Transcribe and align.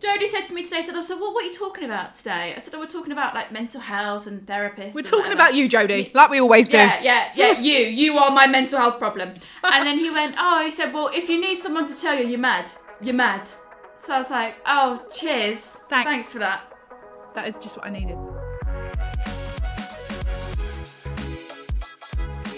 Jodie 0.00 0.26
said 0.26 0.42
to 0.48 0.54
me 0.54 0.64
today, 0.64 0.82
said, 0.82 0.96
"I 0.96 1.02
said, 1.02 1.18
well, 1.20 1.32
what 1.32 1.44
are 1.44 1.46
you 1.46 1.54
talking 1.54 1.84
about 1.84 2.14
today?" 2.14 2.52
I 2.56 2.60
said, 2.60 2.74
"Oh, 2.74 2.80
we're 2.80 2.86
talking 2.86 3.12
about 3.12 3.32
like 3.34 3.52
mental 3.52 3.80
health 3.80 4.26
and 4.26 4.44
therapists." 4.44 4.92
We're 4.92 5.00
and 5.00 5.06
talking 5.06 5.18
whatever." 5.30 5.34
about 5.34 5.54
you, 5.54 5.68
Jodie, 5.68 6.12
like 6.14 6.30
we 6.30 6.40
always 6.40 6.68
do. 6.68 6.76
Yeah, 6.76 7.00
yeah, 7.02 7.32
yeah. 7.36 7.58
You, 7.60 7.78
you 7.86 8.18
are 8.18 8.30
my 8.32 8.46
mental 8.46 8.78
health 8.78 8.98
problem. 8.98 9.32
And 9.62 9.86
then 9.86 9.98
he 9.98 10.10
went, 10.10 10.34
"Oh," 10.38 10.62
he 10.64 10.70
said, 10.72 10.92
"Well, 10.92 11.10
if 11.14 11.28
you 11.28 11.40
need 11.40 11.58
someone 11.58 11.86
to 11.88 11.98
tell 11.98 12.14
you 12.18 12.26
you're 12.26 12.38
mad, 12.40 12.70
you're 13.00 13.14
mad." 13.14 13.48
So 13.98 14.12
I 14.14 14.18
was 14.18 14.30
like, 14.30 14.56
"Oh, 14.66 15.02
cheers, 15.12 15.78
Thanks. 15.88 16.10
thanks 16.10 16.32
for 16.32 16.40
that." 16.40 16.70
That 17.34 17.46
is 17.46 17.56
just 17.56 17.76
what 17.76 17.86
I 17.86 17.90
needed. 17.90 18.18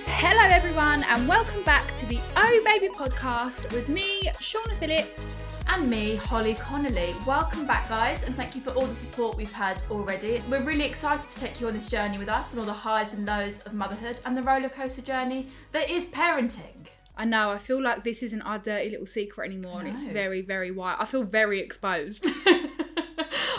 Hello, 0.06 0.42
everyone, 0.42 1.04
and 1.04 1.28
welcome 1.28 1.62
back 1.64 1.94
to 1.98 2.06
the 2.06 2.18
Oh 2.36 2.62
Baby 2.64 2.88
podcast 2.92 3.70
with 3.72 3.88
me, 3.88 4.22
Shaughna 4.40 4.74
Phillips. 4.78 5.44
And 5.68 5.90
me, 5.90 6.16
Holly 6.16 6.54
Connolly. 6.54 7.14
Welcome 7.26 7.66
back, 7.66 7.88
guys, 7.88 8.24
and 8.24 8.34
thank 8.34 8.54
you 8.54 8.60
for 8.60 8.70
all 8.70 8.86
the 8.86 8.94
support 8.94 9.36
we've 9.36 9.52
had 9.52 9.82
already. 9.90 10.42
We're 10.48 10.62
really 10.62 10.84
excited 10.84 11.28
to 11.28 11.38
take 11.38 11.60
you 11.60 11.68
on 11.68 11.74
this 11.74 11.88
journey 11.88 12.18
with 12.18 12.28
us 12.28 12.52
and 12.52 12.60
all 12.60 12.66
the 12.66 12.72
highs 12.72 13.14
and 13.14 13.26
lows 13.26 13.60
of 13.60 13.74
motherhood 13.74 14.18
and 14.24 14.36
the 14.36 14.42
roller 14.42 14.68
coaster 14.68 15.02
journey 15.02 15.48
that 15.72 15.90
is 15.90 16.08
parenting. 16.08 16.86
I 17.16 17.24
know, 17.24 17.50
I 17.50 17.58
feel 17.58 17.82
like 17.82 18.04
this 18.04 18.22
isn't 18.22 18.42
our 18.42 18.58
dirty 18.58 18.90
little 18.90 19.06
secret 19.06 19.46
anymore, 19.46 19.80
and 19.80 19.88
it's 19.88 20.04
very, 20.04 20.42
very 20.42 20.70
white. 20.70 20.96
I 20.98 21.06
feel 21.06 21.24
very 21.24 21.60
exposed. 21.60 22.26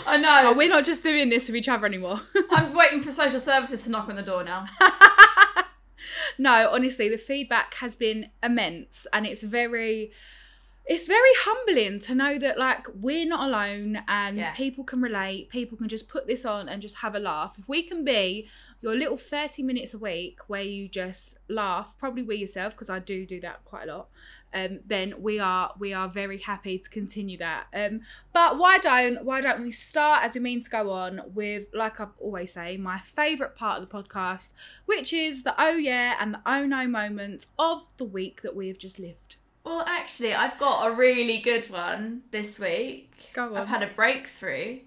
I 0.06 0.16
know. 0.16 0.42
but 0.44 0.56
we're 0.56 0.68
not 0.68 0.84
just 0.84 1.02
doing 1.02 1.28
this 1.28 1.48
with 1.48 1.56
each 1.56 1.68
other 1.68 1.84
anymore. 1.84 2.20
I'm 2.50 2.72
waiting 2.74 3.00
for 3.02 3.10
social 3.10 3.40
services 3.40 3.82
to 3.84 3.90
knock 3.90 4.08
on 4.08 4.16
the 4.16 4.22
door 4.22 4.44
now. 4.44 4.66
no, 6.38 6.70
honestly, 6.72 7.08
the 7.08 7.18
feedback 7.18 7.74
has 7.74 7.96
been 7.96 8.30
immense, 8.42 9.06
and 9.12 9.26
it's 9.26 9.42
very. 9.42 10.12
It's 10.90 11.06
very 11.06 11.34
humbling 11.40 12.00
to 12.00 12.14
know 12.14 12.38
that 12.38 12.58
like 12.58 12.86
we're 12.98 13.26
not 13.26 13.46
alone 13.46 14.02
and 14.08 14.38
Yeah. 14.38 14.52
people 14.54 14.84
can 14.84 15.02
relate, 15.02 15.50
people 15.50 15.76
can 15.76 15.86
just 15.86 16.08
put 16.08 16.26
this 16.26 16.46
on 16.46 16.66
and 16.66 16.80
just 16.80 16.96
have 16.96 17.14
a 17.14 17.18
laugh. 17.18 17.56
If 17.58 17.68
we 17.68 17.82
can 17.82 18.04
be 18.04 18.48
your 18.80 18.96
little 18.96 19.18
30 19.18 19.62
minutes 19.62 19.92
a 19.92 19.98
week 19.98 20.38
where 20.46 20.62
you 20.62 20.88
just 20.88 21.36
laugh, 21.46 21.92
probably 21.98 22.22
with 22.22 22.38
yourself 22.38 22.72
because 22.72 22.88
I 22.88 23.00
do 23.00 23.26
do 23.26 23.38
that 23.42 23.66
quite 23.66 23.86
a 23.86 23.94
lot. 23.94 24.08
Um, 24.54 24.80
then 24.86 25.12
we 25.18 25.38
are 25.38 25.74
we 25.78 25.92
are 25.92 26.08
very 26.08 26.38
happy 26.38 26.78
to 26.78 26.88
continue 26.88 27.36
that. 27.36 27.66
Um, 27.74 28.00
but 28.32 28.56
why 28.56 28.78
don't 28.78 29.26
why 29.26 29.42
don't 29.42 29.60
we 29.62 29.70
start 29.70 30.24
as 30.24 30.32
we 30.32 30.40
mean 30.40 30.62
to 30.62 30.70
go 30.70 30.90
on 30.90 31.20
with 31.34 31.66
like 31.74 32.00
I 32.00 32.06
always 32.18 32.54
say 32.54 32.78
my 32.78 32.98
favorite 32.98 33.54
part 33.56 33.82
of 33.82 33.86
the 33.86 33.94
podcast, 33.94 34.54
which 34.86 35.12
is 35.12 35.42
the 35.42 35.54
oh 35.62 35.76
yeah 35.76 36.16
and 36.18 36.32
the 36.32 36.40
oh 36.46 36.64
no 36.64 36.86
moments 36.86 37.46
of 37.58 37.94
the 37.98 38.04
week 38.04 38.40
that 38.40 38.56
we 38.56 38.68
have 38.68 38.78
just 38.78 38.98
lived. 38.98 39.36
Well, 39.68 39.84
actually, 39.86 40.32
I've 40.34 40.58
got 40.58 40.86
a 40.90 40.94
really 40.94 41.38
good 41.38 41.66
one 41.68 42.22
this 42.30 42.58
week. 42.58 43.12
Go 43.34 43.44
on. 43.54 43.56
I've 43.58 43.66
had 43.68 43.82
a 43.82 43.88
breakthrough 43.88 44.78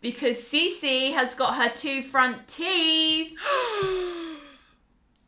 because 0.00 0.38
Cici 0.38 1.12
has 1.14 1.36
got 1.36 1.54
her 1.54 1.68
two 1.74 2.02
front 2.02 2.48
teeth. 2.48 3.32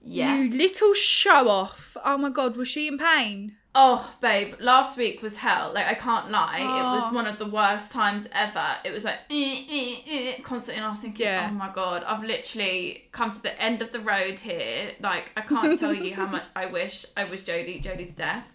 yes. 0.02 0.50
You 0.52 0.58
little 0.58 0.94
show 0.94 1.48
off. 1.48 1.96
Oh 2.04 2.18
my 2.18 2.30
god, 2.30 2.56
was 2.56 2.66
she 2.66 2.88
in 2.88 2.98
pain? 2.98 3.54
Oh, 3.78 4.12
babe, 4.22 4.54
last 4.58 4.96
week 4.98 5.22
was 5.22 5.36
hell. 5.36 5.70
Like, 5.74 5.86
I 5.86 5.94
can't 5.94 6.30
lie. 6.30 6.60
It 6.60 6.64
was 6.96 7.04
Oh. 7.10 7.14
one 7.14 7.26
of 7.26 7.38
the 7.38 7.44
worst 7.46 7.92
times 7.92 8.26
ever. 8.32 8.76
It 8.84 8.90
was 8.90 9.04
like, 9.04 9.18
eh, 9.30 9.64
eh, 9.70 9.96
eh, 10.08 10.40
constantly. 10.42 10.78
And 10.78 10.86
I 10.86 10.90
was 10.90 11.00
thinking, 11.00 11.26
Yeah. 11.26 11.48
oh 11.50 11.54
my 11.54 11.70
God, 11.72 12.02
I've 12.04 12.24
literally 12.24 13.06
come 13.12 13.32
to 13.32 13.42
the 13.42 13.60
end 13.62 13.82
of 13.82 13.92
the 13.92 14.00
road 14.00 14.38
here. 14.38 14.92
Like, 14.98 15.30
I 15.36 15.42
can't 15.42 15.78
tell 15.78 15.92
you 15.94 16.14
how 16.14 16.24
much 16.36 16.46
I 16.56 16.66
wish 16.66 17.04
I 17.18 17.24
was 17.24 17.42
Jodie, 17.42 17.82
Jodie's 17.82 18.14
death. 18.14 18.48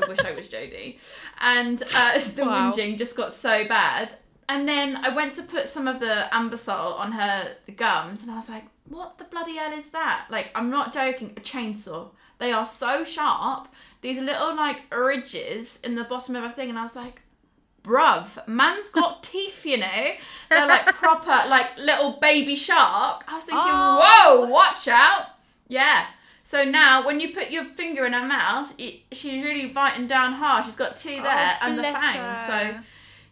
I 0.00 0.06
wish 0.08 0.18
I 0.20 0.32
was 0.32 0.48
Jodie. 0.48 0.98
And 1.40 1.82
uh, 1.94 2.18
the 2.34 2.44
Wow. 2.44 2.72
whinging 2.72 2.98
just 2.98 3.16
got 3.16 3.32
so 3.32 3.66
bad. 3.66 4.14
And 4.48 4.68
then 4.68 4.96
I 4.96 5.10
went 5.14 5.34
to 5.36 5.42
put 5.42 5.68
some 5.68 5.86
of 5.86 6.00
the 6.00 6.28
Anbesol 6.32 6.98
on 6.98 7.12
her 7.12 7.52
gums, 7.76 8.22
and 8.22 8.30
I 8.32 8.36
was 8.36 8.48
like, 8.48 8.64
what 8.88 9.18
the 9.18 9.24
bloody 9.24 9.56
hell 9.56 9.72
is 9.72 9.90
that? 9.90 10.26
Like, 10.28 10.48
I'm 10.56 10.70
not 10.70 10.92
joking, 10.92 11.32
a 11.36 11.40
chainsaw. 11.40 12.08
They 12.38 12.50
are 12.52 12.66
so 12.66 13.04
sharp. 13.04 13.68
These 14.00 14.18
little, 14.20 14.56
like, 14.56 14.82
ridges 14.92 15.78
in 15.84 15.94
the 15.94 16.02
bottom 16.04 16.34
of 16.36 16.42
her 16.42 16.50
thing, 16.50 16.68
and 16.68 16.78
I 16.78 16.82
was 16.82 16.96
like, 16.96 17.22
bruv, 17.84 18.46
man's 18.48 18.90
got 18.90 19.22
teeth, 19.32 19.64
you 19.64 19.76
know? 19.78 20.06
They're 20.50 20.66
like 20.66 20.86
proper, 20.86 21.48
like, 21.48 21.76
little 21.78 22.18
baby 22.20 22.56
shark. 22.56 23.24
I 23.28 23.36
was 23.36 23.44
thinking, 23.44 23.62
Oh. 23.64 24.00
whoa, 24.02 24.46
watch 24.50 24.88
out. 24.88 25.26
Yeah. 25.68 26.06
So 26.42 26.64
now, 26.64 27.06
when 27.06 27.20
you 27.20 27.32
put 27.32 27.50
your 27.50 27.64
finger 27.64 28.04
in 28.06 28.12
her 28.12 28.26
mouth, 28.26 28.74
it, 28.78 29.02
she's 29.12 29.42
really 29.42 29.68
biting 29.68 30.06
down 30.06 30.32
hard. 30.32 30.64
She's 30.64 30.76
got 30.76 30.96
two 30.96 31.20
there 31.22 31.58
and 31.60 31.78
the 31.78 31.86
Oh, 31.88 31.92
fangs. 31.92 32.38
her. 32.38 32.46
So 32.74 32.80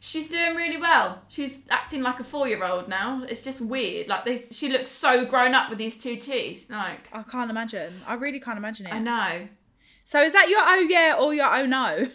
she's 0.01 0.29
doing 0.29 0.55
really 0.55 0.77
well. 0.77 1.23
She's 1.29 1.65
acting 1.71 2.03
like 2.03 2.21
a 2.21 2.25
four-year-old 2.25 2.87
now. 2.89 3.25
It's 3.29 3.43
just 3.43 3.61
weird. 3.61 4.09
Like 4.09 4.25
they, 4.25 4.43
she 4.43 4.69
looks 4.69 4.91
so 4.91 5.25
grown 5.25 5.55
up 5.55 5.69
with 5.71 5.79
these 5.79 5.97
two 5.97 6.17
teeth. 6.17 6.67
Like 6.71 7.09
I 7.13 7.23
can't 7.23 7.51
imagine. 7.51 7.93
I 8.07 8.15
really 8.15 8.39
can't 8.41 8.59
imagine 8.59 8.87
it. 8.87 8.93
I 8.95 8.99
know. 9.01 9.49
So 10.05 10.23
is 10.23 10.33
that 10.35 10.49
your 10.49 10.61
oh 10.63 10.87
yeah 10.89 11.17
or 11.21 11.35
your 11.35 11.53
oh 11.55 11.67
no? 11.67 12.07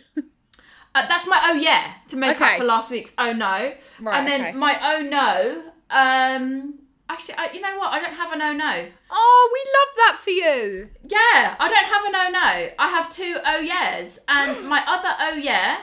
Uh, 0.96 1.08
that's 1.08 1.28
my 1.28 1.40
oh 1.50 1.54
yeah 1.56 1.92
to 2.08 2.16
make 2.16 2.36
Okay. 2.40 2.52
up 2.54 2.58
for 2.60 2.64
last 2.66 2.92
week's 2.92 3.12
oh 3.18 3.34
no. 3.34 3.74
Right, 4.00 4.16
and 4.20 4.28
then 4.28 4.42
okay. 4.42 4.52
my 4.58 4.78
oh 4.82 5.02
no. 5.02 5.64
Um, 5.90 6.76
actually, 7.10 7.36
I, 7.36 7.52
you 7.52 7.62
know 7.62 7.78
what? 7.78 7.92
I 7.94 8.00
don't 8.00 8.14
have 8.14 8.32
an 8.32 8.42
oh 8.42 8.54
no. 8.54 8.86
Oh, 9.16 9.50
we 9.54 9.60
love 9.78 9.96
that 9.98 10.18
for 10.24 10.32
you. 10.32 10.90
Yeah, 11.08 11.56
I 11.60 11.70
don't 11.70 11.86
have 11.86 12.06
an 12.06 12.16
oh 12.16 12.30
no. 12.32 12.72
I 12.80 12.90
have 12.90 13.14
two 13.14 13.38
oh 13.46 13.60
yeahs, 13.60 14.20
and 14.28 14.68
my 14.68 14.84
other 14.88 15.10
oh 15.20 15.36
yeah 15.36 15.82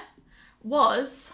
was 0.64 1.32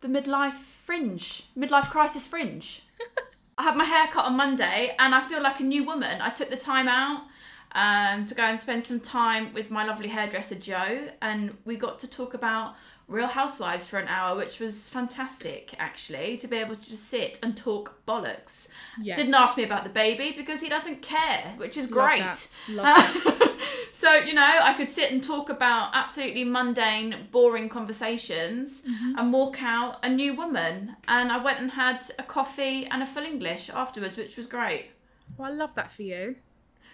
the 0.00 0.08
midlife 0.08 0.52
fringe, 0.52 1.42
midlife 1.58 1.90
crisis 1.90 2.26
fringe. 2.26 2.82
I 3.58 3.64
had 3.64 3.76
my 3.76 3.84
hair 3.84 4.06
cut 4.06 4.24
on 4.24 4.36
Monday, 4.36 4.94
and 4.98 5.14
I 5.14 5.20
feel 5.20 5.42
like 5.42 5.58
a 5.60 5.64
new 5.64 5.84
woman. 5.84 6.20
I 6.22 6.30
took 6.30 6.48
the 6.48 6.56
time 6.56 6.88
out 6.88 7.24
um, 7.72 8.24
to 8.26 8.34
go 8.34 8.44
and 8.44 8.60
spend 8.60 8.84
some 8.84 9.00
time 9.00 9.52
with 9.52 9.70
my 9.70 9.84
lovely 9.84 10.08
hairdresser 10.08 10.54
Joe, 10.54 11.08
and 11.20 11.56
we 11.64 11.76
got 11.76 11.98
to 11.98 12.08
talk 12.08 12.34
about 12.34 12.76
Real 13.10 13.26
Housewives 13.26 13.86
for 13.86 13.98
an 13.98 14.06
hour, 14.08 14.36
which 14.36 14.60
was 14.60 14.88
fantastic 14.88 15.74
actually 15.78 16.36
to 16.38 16.46
be 16.48 16.56
able 16.56 16.76
to 16.76 16.90
just 16.90 17.04
sit 17.08 17.38
and 17.42 17.56
talk 17.56 18.00
bollocks. 18.06 18.68
Yeah. 19.02 19.16
Didn't 19.16 19.34
ask 19.34 19.56
me 19.56 19.64
about 19.64 19.82
the 19.84 19.90
baby 19.90 20.32
because 20.36 20.60
he 20.60 20.68
doesn't 20.68 21.02
care, 21.02 21.52
which 21.56 21.76
is 21.76 21.90
Love 21.90 22.08
great. 22.08 22.20
that. 22.20 22.48
Love 22.70 23.56
so 23.92 24.14
you 24.14 24.32
know, 24.32 24.46
I 24.62 24.74
could 24.74 24.88
sit 24.88 25.10
and 25.10 25.22
talk 25.22 25.50
about 25.50 25.90
absolutely 25.92 26.44
mundane, 26.44 27.28
boring 27.32 27.68
conversations 27.68 28.82
Mm-hmm. 28.82 29.18
and 29.18 29.32
walk 29.32 29.62
out 29.62 29.98
a 30.04 30.08
new 30.08 30.34
woman. 30.34 30.96
And 31.08 31.30
I 31.32 31.42
went 31.42 31.58
and 31.60 31.72
had 31.72 32.04
a 32.18 32.22
coffee 32.22 32.86
and 32.86 33.02
a 33.02 33.06
full 33.06 33.24
English 33.24 33.68
afterwards, 33.70 34.16
which 34.16 34.36
was 34.36 34.46
great. 34.46 34.90
Well, 35.36 35.50
I 35.50 35.54
love 35.54 35.74
that 35.74 35.90
for 35.92 36.02
you. 36.02 36.36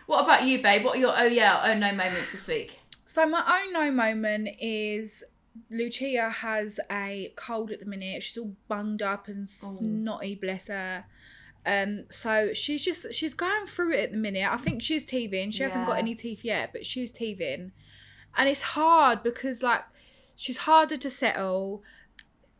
What 0.07 0.25
about 0.25 0.45
you, 0.45 0.63
babe? 0.63 0.85
What 0.85 0.97
are 0.97 1.01
your 1.01 1.15
oh 1.17 1.25
yeah, 1.25 1.63
oh 1.65 1.75
no 1.79 1.93
moments 1.93 2.33
this 2.33 2.49
week? 2.49 2.81
So 3.05 3.27
my 3.27 3.43
oh 3.47 3.71
no 3.73 3.91
moment 3.91 4.49
is 4.61 5.23
Lucia 5.71 6.31
has 6.31 6.81
a 6.91 7.33
cold 7.37 7.71
at 7.71 7.81
the 7.81 7.87
minute. 7.87 8.23
She's 8.23 8.39
all 8.39 8.55
bunged 8.69 9.03
up 9.03 9.29
and 9.29 9.49
snotty, 9.49 10.35
bless 10.35 10.69
her. 10.69 11.05
Um, 11.65 12.05
so 12.11 12.55
she's 12.55 12.85
just 12.85 13.13
she's 13.13 13.35
going 13.35 13.67
through 13.67 13.95
it 13.95 14.01
at 14.05 14.13
the 14.13 14.19
minute. 14.19 14.47
I 14.47 14.57
think 14.57 14.83
she's 14.83 15.03
teething. 15.03 15.51
She 15.51 15.65
hasn't 15.65 15.87
got 15.87 15.99
any 15.99 16.15
teeth 16.15 16.45
yet, 16.45 16.73
but 16.73 16.87
she's 16.87 17.11
teething, 17.11 17.73
and 18.37 18.49
it's 18.49 18.63
hard 18.63 19.25
because 19.25 19.63
like 19.63 19.83
she's 20.37 20.59
harder 20.59 20.97
to 20.97 21.11
settle. 21.11 21.83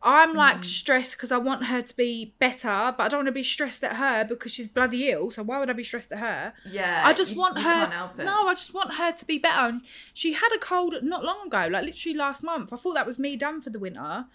I'm 0.07 0.33
like 0.33 0.63
stressed 0.63 1.11
because 1.13 1.31
I 1.31 1.37
want 1.37 1.65
her 1.65 1.81
to 1.81 1.95
be 1.95 2.33
better, 2.39 2.93
but 2.97 3.03
I 3.03 3.07
don't 3.09 3.19
want 3.19 3.27
to 3.27 3.31
be 3.33 3.43
stressed 3.43 3.83
at 3.83 3.97
her 3.97 4.23
because 4.23 4.51
she's 4.51 4.69
bloody 4.69 5.09
ill. 5.09 5.29
So 5.31 5.43
why 5.43 5.59
would 5.59 5.69
I 5.69 5.73
be 5.73 5.83
stressed 5.83 6.11
at 6.11 6.19
her? 6.19 6.53
Yeah, 6.69 7.01
I 7.05 7.13
just 7.13 7.31
you- 7.33 7.37
want 7.39 7.57
you 7.57 7.63
her. 7.63 7.69
Can't 7.69 7.93
help 7.93 8.19
it. 8.19 8.23
No, 8.25 8.47
I 8.47 8.53
just 8.53 8.73
want 8.73 8.93
her 8.95 9.11
to 9.11 9.25
be 9.25 9.37
better. 9.37 9.67
And 9.67 9.81
she 10.13 10.33
had 10.33 10.49
a 10.55 10.59
cold 10.59 10.95
not 11.03 11.23
long 11.23 11.47
ago, 11.47 11.67
like 11.69 11.83
literally 11.85 12.15
last 12.17 12.41
month. 12.43 12.71
I 12.73 12.77
thought 12.77 12.93
that 12.95 13.05
was 13.05 13.19
me 13.19 13.35
done 13.35 13.61
for 13.61 13.69
the 13.69 13.79
winter. 13.79 14.25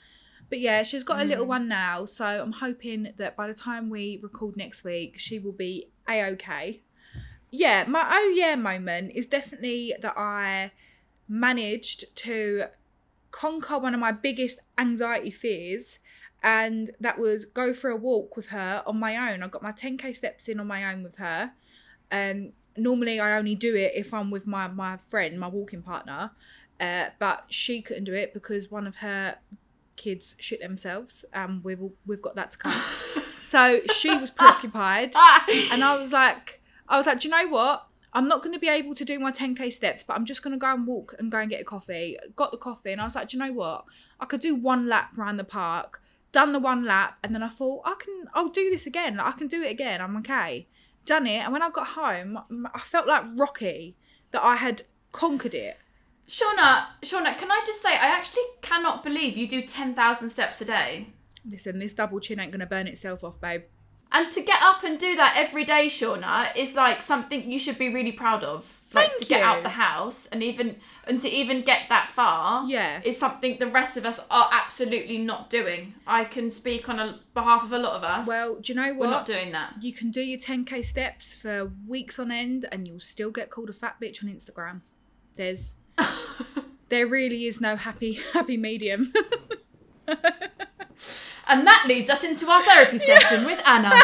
But 0.51 0.61
yeah, 0.61 0.83
she's 0.83 1.03
got 1.03 1.19
a 1.21 1.25
Mm. 1.25 1.29
little 1.29 1.47
one 1.47 1.67
now, 1.69 2.05
so 2.05 2.27
I'm 2.27 2.53
hoping 2.53 3.15
that 3.17 3.37
by 3.37 3.47
the 3.49 3.55
time 3.55 3.89
we 3.89 4.19
record 4.23 4.57
next 4.57 4.85
week, 4.85 5.19
she 5.19 5.39
will 5.39 5.53
be 5.53 5.89
a 6.07 6.23
okay. 6.33 6.83
Yeah, 7.51 7.85
my 7.89 8.07
oh 8.11 8.33
yeah 8.37 8.55
moment 8.57 9.13
is 9.15 9.27
definitely 9.27 9.95
that 10.03 10.15
I 10.17 10.73
managed 11.29 12.15
to 12.17 12.67
conquer 13.33 13.79
one 13.79 13.95
of 13.95 14.01
my 14.01 14.13
biggest 14.13 14.61
anxiety 14.79 15.31
fears 15.31 15.99
and 16.43 16.91
that 17.01 17.19
was 17.19 17.45
go 17.45 17.73
for 17.73 17.91
a 17.91 17.97
walk 17.97 18.37
with 18.37 18.49
her 18.49 18.83
on 18.87 18.99
my 18.99 19.33
own. 19.33 19.43
I 19.43 19.49
got 19.49 19.63
my 19.63 19.73
10k 19.73 20.15
steps 20.17 20.49
in 20.49 20.61
on 20.61 20.67
my 20.67 20.93
own 20.93 21.03
with 21.03 21.17
her. 21.17 21.53
Um, 22.11 22.53
normally 22.77 23.21
I 23.21 23.37
only 23.37 23.55
do 23.55 23.77
it 23.77 23.93
if 23.95 24.13
I'm 24.13 24.31
with 24.31 24.47
my 24.47 24.69
my 24.69 24.97
friend, 24.97 25.39
my 25.39 25.49
walking 25.49 25.83
partner. 25.83 26.33
Uh, 26.81 27.11
but 27.19 27.45
she 27.49 27.81
couldn't 27.81 28.05
do 28.05 28.15
it 28.15 28.35
because 28.35 28.71
one 28.71 28.87
of 28.87 28.97
her 28.97 29.37
kids 29.97 30.35
shit 30.39 30.61
themselves, 30.61 31.25
and 31.33 31.63
we've 31.63 31.79
we've 32.07 32.23
got 32.23 32.35
that 32.35 32.53
to 32.53 32.59
come. 32.59 32.83
so 33.41 33.81
she 33.95 34.15
was 34.17 34.31
preoccupied, 34.31 35.15
and 35.71 35.85
I 35.85 35.97
was 35.97 36.13
like, 36.13 36.61
I 36.89 36.97
was 36.97 37.07
like, 37.07 37.21
do 37.21 37.29
you 37.29 37.31
know 37.31 37.49
what? 37.49 37.87
I'm 38.15 38.29
not 38.29 38.43
going 38.43 38.53
to 38.53 38.59
be 38.59 38.69
able 38.69 38.95
to 38.95 39.05
do 39.05 39.19
my 39.19 39.33
10k 39.33 39.73
steps, 39.73 40.05
but 40.05 40.15
I'm 40.15 40.27
just 40.27 40.43
going 40.43 40.53
to 40.53 40.59
go 40.59 40.73
and 40.73 40.87
walk 40.87 41.15
and 41.19 41.33
go 41.33 41.39
and 41.39 41.49
get 41.49 41.63
a 41.63 41.65
coffee. 41.65 42.19
Got 42.37 42.53
the 42.53 42.59
coffee, 42.59 42.93
and 42.93 43.01
I 43.01 43.05
was 43.05 43.15
like, 43.15 43.29
do 43.29 43.37
you 43.37 43.43
know 43.43 43.53
what? 43.53 43.85
I 44.21 44.27
could 44.27 44.41
do 44.41 44.55
one 44.55 44.89
lap 44.89 45.17
around 45.17 45.39
the 45.39 45.45
park. 45.45 46.03
Done 46.31 46.53
the 46.53 46.59
one 46.59 46.85
lap, 46.85 47.19
and 47.23 47.35
then 47.35 47.43
I 47.43 47.49
thought 47.49 47.83
I 47.85 47.95
can. 47.99 48.29
I'll 48.35 48.49
do 48.49 48.71
this 48.71 48.87
again. 48.87 49.19
I 49.21 49.33
can 49.33 49.49
do 49.49 49.63
it 49.63 49.71
again. 49.71 50.01
I'm 50.01 50.17
okay. 50.19 50.67
Done 51.05 51.27
it, 51.27 51.39
and 51.39 51.53
when 51.53 51.63
I 51.63 51.71
got 51.71 51.89
home, 51.89 52.39
I 52.75 52.79
felt 52.79 53.07
like 53.07 53.25
Rocky 53.35 53.97
that 54.31 54.43
I 54.43 54.57
had 54.57 54.83
conquered 55.13 55.55
it. 55.55 55.79
Shaughna, 56.29 56.87
Shaughna, 57.03 57.37
can 57.37 57.51
I 57.51 57.63
just 57.67 57.83
say, 57.83 57.91
I 57.91 58.07
actually 58.07 58.45
cannot 58.63 59.03
believe 59.03 59.37
you 59.37 59.49
do 59.49 59.63
10,000 59.63 60.31
steps 60.31 60.61
a 60.61 60.65
day. 60.65 61.09
Listen, 61.45 61.79
this 61.79 61.93
double 61.93 62.21
chin 62.21 62.41
ain't 62.41 62.53
gonna 62.53 62.67
burn 62.67 62.87
itself 62.87 63.25
off, 63.25 63.41
babe. 63.41 63.63
And 64.15 64.31
to 64.33 64.43
get 64.43 64.61
up 64.63 64.85
and 64.85 64.99
do 64.99 65.17
that 65.17 65.35
every 65.39 65.65
day, 65.65 65.87
Shaughna, 65.87 66.55
is 66.55 66.75
like 66.75 67.01
something 67.01 67.51
you 67.51 67.59
should 67.59 67.79
be 67.79 67.93
really 67.93 68.13
proud 68.13 68.45
of. 68.45 68.81
Like 68.95 69.09
Thank 69.09 69.21
to 69.21 69.25
get 69.25 69.39
you. 69.41 69.45
out 69.47 69.63
the 69.63 69.71
house 69.71 70.27
and 70.27 70.43
even 70.43 70.77
and 71.07 71.19
to 71.23 71.29
even 71.31 71.63
get 71.63 71.89
that 71.89 72.11
far 72.11 72.67
Yeah. 72.69 73.01
is 73.03 73.19
something 73.19 73.57
the 73.59 73.67
rest 73.71 73.97
of 73.97 74.05
us 74.05 74.21
are 74.31 74.51
absolutely 74.53 75.17
not 75.17 75.49
doing. 75.49 75.95
I 76.07 76.25
can 76.25 76.51
speak 76.51 76.91
on 76.91 76.99
a, 77.01 77.19
behalf 77.33 77.65
of 77.65 77.73
a 77.73 77.79
lot 77.79 77.95
of 77.95 78.05
us. 78.05 78.27
Well, 78.27 78.61
do 78.61 78.71
you 78.73 78.77
know 78.79 78.89
what? 78.91 78.99
we're 78.99 79.11
not 79.11 79.25
doing 79.25 79.51
that. 79.53 79.73
You 79.81 79.95
can 79.95 80.11
do 80.11 80.21
your 80.21 80.39
10k 80.39 80.85
steps 80.85 81.35
for 81.35 81.71
weeks 81.89 82.19
on 82.19 82.31
end, 82.31 82.67
and 82.71 82.87
you'll 82.87 83.01
still 83.01 83.31
get 83.31 83.49
called 83.49 83.71
a 83.71 83.73
fat 83.73 83.97
bitch 83.99 84.23
on 84.23 84.29
Instagram. 84.29 84.83
There's, 85.37 85.75
there 86.91 87.07
really 87.07 87.47
is 87.47 87.63
no 87.63 87.77
happy 87.77 88.13
happy 88.35 88.59
medium. 88.59 89.11
And 91.47 91.67
that 91.67 91.85
leads 91.87 92.09
us 92.11 92.25
into 92.25 92.49
our 92.49 92.63
therapy 92.63 92.99
session 93.11 93.45
with 93.45 93.63
Anna. 93.67 93.91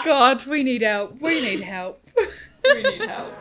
God, 0.04 0.46
we 0.46 0.62
need 0.62 0.82
help. 0.82 1.20
We 1.20 1.40
need 1.40 1.62
help. 1.62 2.06
we 2.64 2.82
need 2.82 3.08
help. 3.08 3.34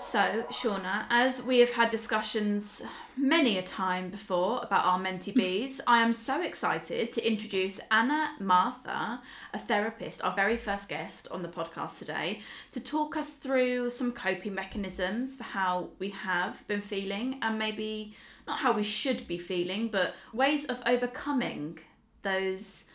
So, 0.00 0.44
Shaughna, 0.50 1.04
as 1.10 1.42
we 1.42 1.58
have 1.58 1.72
had 1.72 1.90
discussions 1.90 2.82
many 3.18 3.58
a 3.58 3.62
time 3.62 4.08
before 4.08 4.58
about 4.62 4.86
our 4.86 4.98
mentee 4.98 5.34
bees, 5.42 5.78
I 5.86 6.02
am 6.02 6.14
so 6.14 6.40
excited 6.42 7.12
to 7.12 7.24
introduce 7.24 7.78
Anna 7.90 8.30
Mathur, 8.40 9.20
a 9.52 9.58
therapist, 9.58 10.24
our 10.24 10.34
very 10.34 10.56
first 10.56 10.88
guest 10.88 11.28
on 11.30 11.42
the 11.42 11.48
podcast 11.48 11.98
today, 11.98 12.40
to 12.72 12.80
talk 12.80 13.14
us 13.16 13.36
through 13.36 13.90
some 13.90 14.10
coping 14.12 14.54
mechanisms 14.54 15.36
for 15.36 15.44
how 15.44 15.90
we 15.98 16.08
have 16.08 16.66
been 16.66 16.80
feeling 16.82 17.38
and 17.42 17.58
maybe 17.58 18.14
not 18.48 18.58
how 18.60 18.72
we 18.72 18.82
should 18.82 19.28
be 19.28 19.36
feeling, 19.36 19.88
but 19.88 20.14
ways 20.32 20.64
of 20.64 20.80
overcoming 20.86 21.78
those 22.22 22.86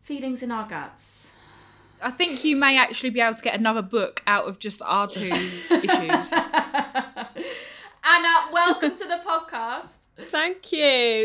feelings 0.00 0.42
in 0.42 0.50
our 0.50 0.66
guts. 0.66 1.34
I 2.02 2.10
think 2.10 2.42
you 2.44 2.56
may 2.56 2.78
actually 2.78 3.10
be 3.10 3.20
able 3.20 3.36
to 3.36 3.42
get 3.42 3.54
another 3.54 3.82
book 3.82 4.22
out 4.26 4.46
of 4.48 4.58
just 4.58 4.82
our 4.82 5.06
two 5.08 5.28
issues. 5.70 6.32
Anna, 8.04 8.34
welcome 8.52 8.96
to 8.96 9.06
the 9.06 9.20
podcast. 9.24 10.08
Thank 10.18 10.72
you. 10.72 10.80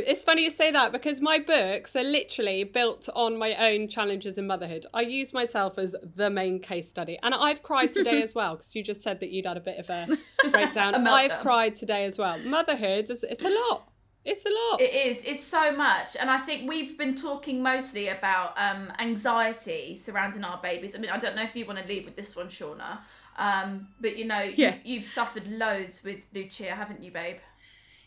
It's 0.05 0.23
funny 0.23 0.43
you 0.43 0.51
say 0.51 0.71
that 0.71 0.91
because 0.91 1.19
my 1.19 1.39
books 1.39 1.95
are 1.95 2.03
literally 2.03 2.63
built 2.63 3.09
on 3.15 3.37
my 3.37 3.55
own 3.55 3.87
challenges 3.87 4.37
in 4.37 4.45
motherhood. 4.45 4.85
I 4.93 5.01
use 5.01 5.33
myself 5.33 5.79
as 5.79 5.95
the 6.15 6.29
main 6.29 6.59
case 6.59 6.87
study. 6.87 7.17
And 7.23 7.33
I've 7.33 7.63
cried 7.63 7.93
today 7.93 8.21
as 8.21 8.35
well 8.35 8.57
because 8.57 8.75
you 8.75 8.83
just 8.83 9.01
said 9.01 9.19
that 9.21 9.31
you'd 9.31 9.47
had 9.47 9.57
a 9.57 9.61
bit 9.61 9.79
of 9.79 9.89
a 9.89 10.07
breakdown. 10.51 10.93
A 10.93 10.99
meltdown. 10.99 11.07
I've 11.07 11.41
cried 11.41 11.75
today 11.75 12.05
as 12.05 12.19
well. 12.19 12.37
Motherhood, 12.39 13.09
is 13.09 13.23
it's 13.23 13.43
a 13.43 13.49
lot. 13.49 13.89
It's 14.29 14.45
a 14.45 14.49
lot. 14.49 14.81
It 14.81 14.93
is. 14.93 15.23
It's 15.23 15.43
so 15.43 15.71
much, 15.71 16.17
and 16.19 16.29
I 16.29 16.37
think 16.39 16.69
we've 16.69 16.97
been 16.97 17.15
talking 17.15 17.63
mostly 17.63 18.09
about 18.09 18.53
um, 18.57 18.91
anxiety 18.99 19.95
surrounding 19.95 20.43
our 20.43 20.59
babies. 20.61 20.95
I 20.95 20.99
mean, 20.99 21.11
I 21.11 21.17
don't 21.17 21.33
know 21.35 21.43
if 21.43 21.55
you 21.55 21.65
want 21.65 21.79
to 21.79 21.87
lead 21.87 22.03
with 22.03 22.17
this 22.17 22.35
one, 22.35 22.47
Shaughna, 22.49 22.99
um, 23.37 23.87
but 24.01 24.17
you 24.17 24.25
know, 24.25 24.41
Yeah. 24.41 24.73
you've, 24.75 24.85
you've 24.85 25.05
suffered 25.05 25.47
loads 25.49 26.03
with 26.03 26.19
Lucia, 26.33 26.75
haven't 26.75 27.01
you, 27.01 27.09
babe? 27.11 27.37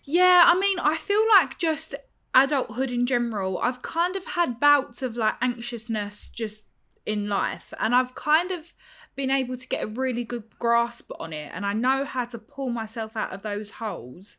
Yeah, 0.04 0.44
I 0.46 0.58
mean, 0.58 0.78
I 0.78 0.96
feel 0.96 1.24
like 1.38 1.58
just 1.58 1.94
adulthood 2.34 2.90
in 2.90 3.06
general, 3.06 3.58
I've 3.58 3.80
kind 3.80 4.14
of 4.14 4.24
had 4.26 4.60
bouts 4.60 5.00
of 5.02 5.16
like 5.16 5.36
anxiousness 5.40 6.28
just 6.30 6.66
in 7.06 7.28
life, 7.30 7.72
and 7.80 7.94
I've 7.94 8.14
kind 8.14 8.50
of 8.50 8.74
been 9.16 9.30
able 9.30 9.56
to 9.56 9.66
get 9.68 9.82
a 9.84 9.86
really 9.86 10.24
good 10.24 10.44
grasp 10.58 11.10
on 11.18 11.32
it, 11.32 11.50
and 11.54 11.64
I 11.64 11.72
know 11.72 12.04
how 12.04 12.26
to 12.26 12.38
pull 12.38 12.68
myself 12.68 13.16
out 13.16 13.32
of 13.32 13.40
those 13.40 13.70
holes. 13.72 14.36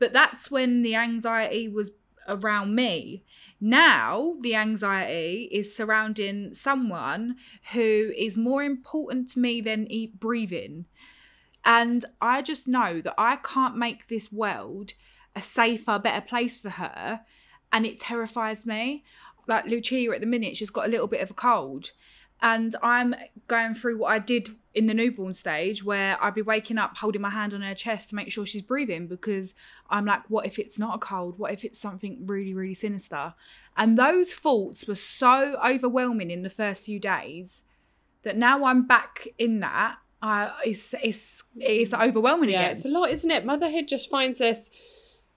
But 0.00 0.12
that's 0.12 0.50
when 0.50 0.82
the 0.82 0.96
anxiety 0.96 1.68
was 1.68 1.92
around 2.26 2.74
me. 2.74 3.24
Now, 3.60 4.36
the 4.40 4.54
anxiety 4.54 5.48
is 5.52 5.76
surrounding 5.76 6.54
someone 6.54 7.36
who 7.72 8.12
is 8.16 8.36
more 8.36 8.64
important 8.64 9.30
to 9.32 9.38
me 9.38 9.60
than 9.60 9.90
e- 9.90 10.06
breathing. 10.06 10.86
And 11.64 12.06
I 12.20 12.40
just 12.40 12.66
know 12.66 13.02
that 13.02 13.14
I 13.18 13.36
can't 13.36 13.76
make 13.76 14.08
this 14.08 14.32
world 14.32 14.94
a 15.36 15.42
safer, 15.42 15.98
better 15.98 16.26
place 16.26 16.58
for 16.58 16.70
her. 16.70 17.20
And 17.72 17.84
it 17.84 18.00
terrifies 18.00 18.64
me. 18.64 19.04
Like 19.46 19.66
Lucia 19.66 20.10
at 20.14 20.20
the 20.20 20.26
minute, 20.26 20.56
she's 20.56 20.70
got 20.70 20.86
a 20.86 20.90
little 20.90 21.06
bit 21.06 21.20
of 21.20 21.30
a 21.30 21.34
cold. 21.34 21.92
And 22.42 22.74
I'm 22.82 23.14
going 23.48 23.74
through 23.74 23.98
what 23.98 24.12
I 24.12 24.18
did 24.18 24.50
in 24.72 24.86
the 24.86 24.94
newborn 24.94 25.34
stage 25.34 25.84
where 25.84 26.22
I'd 26.22 26.34
be 26.34 26.42
waking 26.42 26.78
up 26.78 26.96
holding 26.96 27.20
my 27.20 27.30
hand 27.30 27.52
on 27.52 27.62
her 27.62 27.74
chest 27.74 28.10
to 28.10 28.14
make 28.14 28.30
sure 28.30 28.46
she's 28.46 28.62
breathing 28.62 29.08
because 29.08 29.54
I'm 29.88 30.06
like, 30.06 30.22
what 30.28 30.46
if 30.46 30.58
it's 30.58 30.78
not 30.78 30.94
a 30.94 30.98
cold? 30.98 31.38
What 31.38 31.52
if 31.52 31.64
it's 31.64 31.78
something 31.78 32.24
really, 32.26 32.54
really 32.54 32.74
sinister? 32.74 33.34
And 33.76 33.98
those 33.98 34.32
thoughts 34.32 34.86
were 34.86 34.94
so 34.94 35.58
overwhelming 35.64 36.30
in 36.30 36.42
the 36.42 36.50
first 36.50 36.84
few 36.84 37.00
days 37.00 37.64
that 38.22 38.36
now 38.36 38.64
I'm 38.64 38.86
back 38.86 39.26
in 39.38 39.60
that. 39.60 39.96
Uh, 40.22 40.50
it's 40.64 40.94
it's 41.02 41.44
it's 41.56 41.94
overwhelming 41.94 42.50
again. 42.50 42.60
yeah, 42.60 42.66
again. 42.66 42.76
it's 42.76 42.84
a 42.84 42.88
lot, 42.88 43.10
isn't 43.10 43.30
it? 43.30 43.44
Motherhood 43.44 43.88
just 43.88 44.10
finds 44.10 44.40
us 44.40 44.68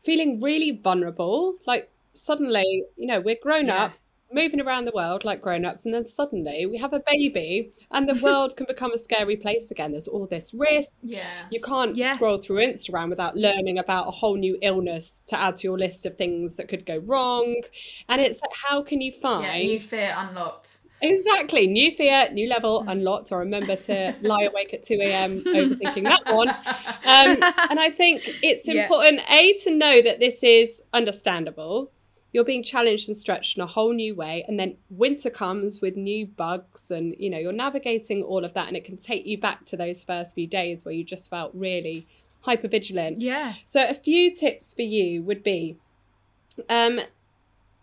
feeling 0.03 0.41
really 0.41 0.71
vulnerable. 0.71 1.55
Like 1.65 1.89
suddenly, 2.13 2.83
you 2.97 3.07
know, 3.07 3.21
we're 3.21 3.37
grown 3.41 3.67
Yeah. 3.67 3.91
Ups, 4.33 4.43
moving 4.43 4.61
around 4.61 4.85
the 4.85 4.91
world 4.93 5.23
like 5.23 5.41
grown 5.41 5.65
ups, 5.65 5.85
and 5.85 5.93
then 5.93 6.05
suddenly 6.05 6.65
we 6.65 6.77
have 6.77 6.93
a 6.93 7.01
baby 7.05 7.71
and 7.91 8.07
the 8.07 8.15
world 8.23 8.55
can 8.57 8.65
become 8.65 8.91
a 8.93 8.97
scary 8.97 9.35
place 9.35 9.71
again. 9.71 9.91
There's 9.91 10.07
all 10.07 10.27
this 10.27 10.53
risk. 10.53 10.93
Yeah. 11.01 11.23
You 11.51 11.61
can't 11.61 11.95
Yeah. 11.95 12.13
scroll 12.15 12.37
through 12.37 12.57
Instagram 12.57 13.09
without 13.09 13.35
learning 13.35 13.77
about 13.77 14.07
a 14.07 14.11
whole 14.11 14.35
new 14.35 14.57
illness 14.61 15.21
to 15.27 15.39
add 15.39 15.57
to 15.57 15.67
your 15.67 15.77
list 15.77 16.05
of 16.05 16.17
things 16.17 16.55
that 16.57 16.67
could 16.67 16.85
go 16.85 16.97
wrong. 16.97 17.61
And 18.09 18.21
it's 18.21 18.41
like, 18.41 18.53
how 18.53 18.81
can 18.81 19.01
you 19.01 19.11
find 19.11 19.43
Yeah, 19.45 19.57
new 19.73 19.79
fear 19.79 20.13
unlocked. 20.17 20.79
Exactly. 21.01 21.67
New 21.67 21.91
fear, 21.91 22.29
new 22.31 22.47
level 22.47 22.83
Mm. 22.85 22.91
unlocked. 22.93 23.33
I 23.33 23.35
remember 23.35 23.75
to 23.75 24.15
lie 24.21 24.43
awake 24.43 24.73
at 24.73 24.83
2 24.83 24.99
a.m. 25.01 25.41
overthinking 25.43 26.03
that 26.03 26.21
one. 26.33 26.47
Um, 27.05 27.37
and 27.69 27.79
I 27.79 27.89
think 27.89 28.21
it's 28.41 28.65
Yeah. 28.65 28.83
important, 28.83 29.19
A, 29.29 29.53
to 29.63 29.71
know 29.71 30.01
that 30.01 30.19
this 30.21 30.41
is 30.43 30.81
understandable. 30.93 31.91
You're 32.33 32.43
being 32.43 32.63
challenged 32.63 33.07
and 33.07 33.15
stretched 33.15 33.57
in 33.57 33.63
a 33.63 33.67
whole 33.67 33.93
new 33.93 34.15
way. 34.15 34.43
And 34.47 34.59
then 34.59 34.75
winter 34.89 35.29
comes 35.29 35.79
with 35.79 35.95
new 35.95 36.25
bugs, 36.25 36.91
and 36.91 37.15
you 37.17 37.29
know, 37.29 37.37
you're 37.37 37.53
navigating 37.53 38.23
all 38.23 38.43
of 38.43 38.53
that. 38.55 38.67
And 38.67 38.75
it 38.75 38.83
can 38.83 38.97
take 38.97 39.25
you 39.25 39.37
back 39.37 39.65
to 39.65 39.77
those 39.77 40.03
first 40.03 40.35
few 40.35 40.47
days 40.47 40.83
where 40.83 40.93
you 40.93 41.03
just 41.03 41.29
felt 41.29 41.51
really 41.53 42.07
hyper 42.43 42.67
vigilant. 42.67 43.21
yeah. 43.21 43.53
So 43.65 43.85
a 43.87 43.93
few 43.93 44.33
tips 44.35 44.73
for 44.73 44.81
you 44.81 45.23
would 45.23 45.43
be 45.43 45.77
um 46.69 46.99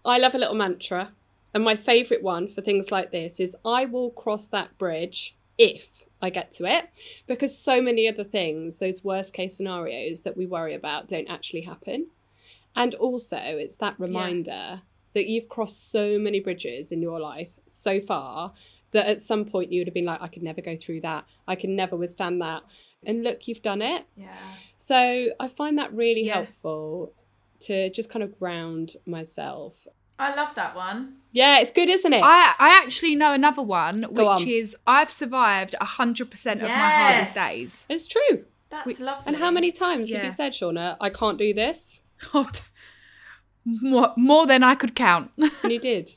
I 0.04 0.18
love 0.18 0.34
a 0.34 0.38
little 0.38 0.54
mantra 0.54 1.12
and 1.52 1.64
my 1.64 1.74
favorite 1.74 2.22
one 2.22 2.46
for 2.46 2.60
things 2.60 2.92
like 2.92 3.10
this 3.10 3.40
is 3.40 3.56
I 3.64 3.86
will 3.86 4.10
cross 4.10 4.46
that 4.48 4.78
bridge 4.78 5.34
if 5.58 6.04
I 6.22 6.30
get 6.30 6.52
to 6.52 6.66
it 6.66 6.90
because 7.26 7.56
so 7.58 7.80
many 7.82 8.06
other 8.06 8.24
things 8.24 8.78
those 8.78 9.02
worst 9.02 9.32
case 9.32 9.56
scenarios 9.56 10.22
that 10.22 10.36
we 10.36 10.46
worry 10.46 10.74
about 10.74 11.08
don't 11.08 11.28
actually 11.28 11.62
happen. 11.62 12.08
And 12.76 12.94
also 12.94 13.36
it's 13.36 13.76
that 13.76 13.94
reminder 13.98 14.82
that 15.14 15.26
you've 15.26 15.48
crossed 15.48 15.90
so 15.90 16.18
many 16.18 16.40
bridges 16.40 16.92
in 16.92 17.02
your 17.02 17.18
life 17.20 17.50
so 17.66 18.00
far 18.00 18.52
that 18.92 19.06
at 19.06 19.20
some 19.20 19.44
point 19.44 19.72
you 19.72 19.80
would 19.80 19.88
have 19.88 19.94
been 19.94 20.04
like 20.04 20.20
I 20.22 20.28
could 20.28 20.42
never 20.42 20.60
go 20.60 20.76
through 20.76 21.00
that. 21.02 21.24
I 21.48 21.54
can 21.56 21.74
never 21.76 21.96
withstand 21.96 22.40
that. 22.42 22.62
And 23.04 23.22
look, 23.22 23.48
you've 23.48 23.62
done 23.62 23.82
it. 23.82 24.04
Yeah. 24.16 24.28
So 24.76 25.28
I 25.38 25.48
find 25.48 25.78
that 25.78 25.92
really 25.92 26.26
Yeah. 26.26 26.34
helpful 26.34 27.12
to 27.60 27.90
just 27.90 28.08
kind 28.10 28.22
of 28.22 28.38
ground 28.38 28.96
myself. 29.06 29.86
I 30.18 30.34
love 30.34 30.54
that 30.54 30.74
one. 30.76 31.16
Yeah, 31.32 31.60
it's 31.60 31.70
good, 31.70 31.88
isn't 31.88 32.12
it? 32.12 32.22
I 32.22 32.54
I 32.58 32.70
actually 32.82 33.14
know 33.16 33.32
another 33.32 33.62
one, 33.62 34.00
Go 34.02 34.08
which 34.34 34.42
on. 34.42 34.48
is 34.48 34.76
I've 34.86 35.10
survived 35.10 35.74
hundred 35.80 36.30
percent 36.30 36.60
of 36.62 36.68
my 36.68 36.88
hardest 36.90 37.34
days. 37.34 37.86
it's 37.88 38.06
true. 38.08 38.44
That's 38.70 39.00
lovely. 39.00 39.24
And 39.26 39.36
how 39.36 39.50
many 39.50 39.72
times 39.72 40.12
have 40.12 40.24
you 40.24 40.30
said, 40.30 40.52
Shaughna, 40.52 40.96
I 41.00 41.10
can't 41.10 41.38
do 41.38 41.52
this? 41.52 42.00
Oh, 42.34 42.50
more, 43.64 44.12
more 44.16 44.46
than 44.46 44.62
I 44.62 44.74
could 44.74 44.94
count. 44.94 45.30
And 45.62 45.72
you 45.72 45.80
did. 45.80 46.12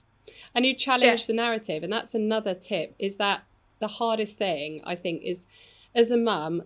And 0.56 0.66
you 0.66 0.76
challenged 0.76 1.24
Yeah. 1.24 1.28
the 1.28 1.34
narrative. 1.34 1.84
And 1.84 1.92
that's 1.92 2.14
another 2.14 2.54
tip 2.54 2.96
is 3.00 3.18
that 3.18 3.44
the 3.80 3.88
hardest 3.88 4.38
thing, 4.38 4.82
I 4.86 4.96
think, 4.96 5.24
is 5.24 5.46
as 5.94 6.12
a 6.12 6.18
mum 6.18 6.64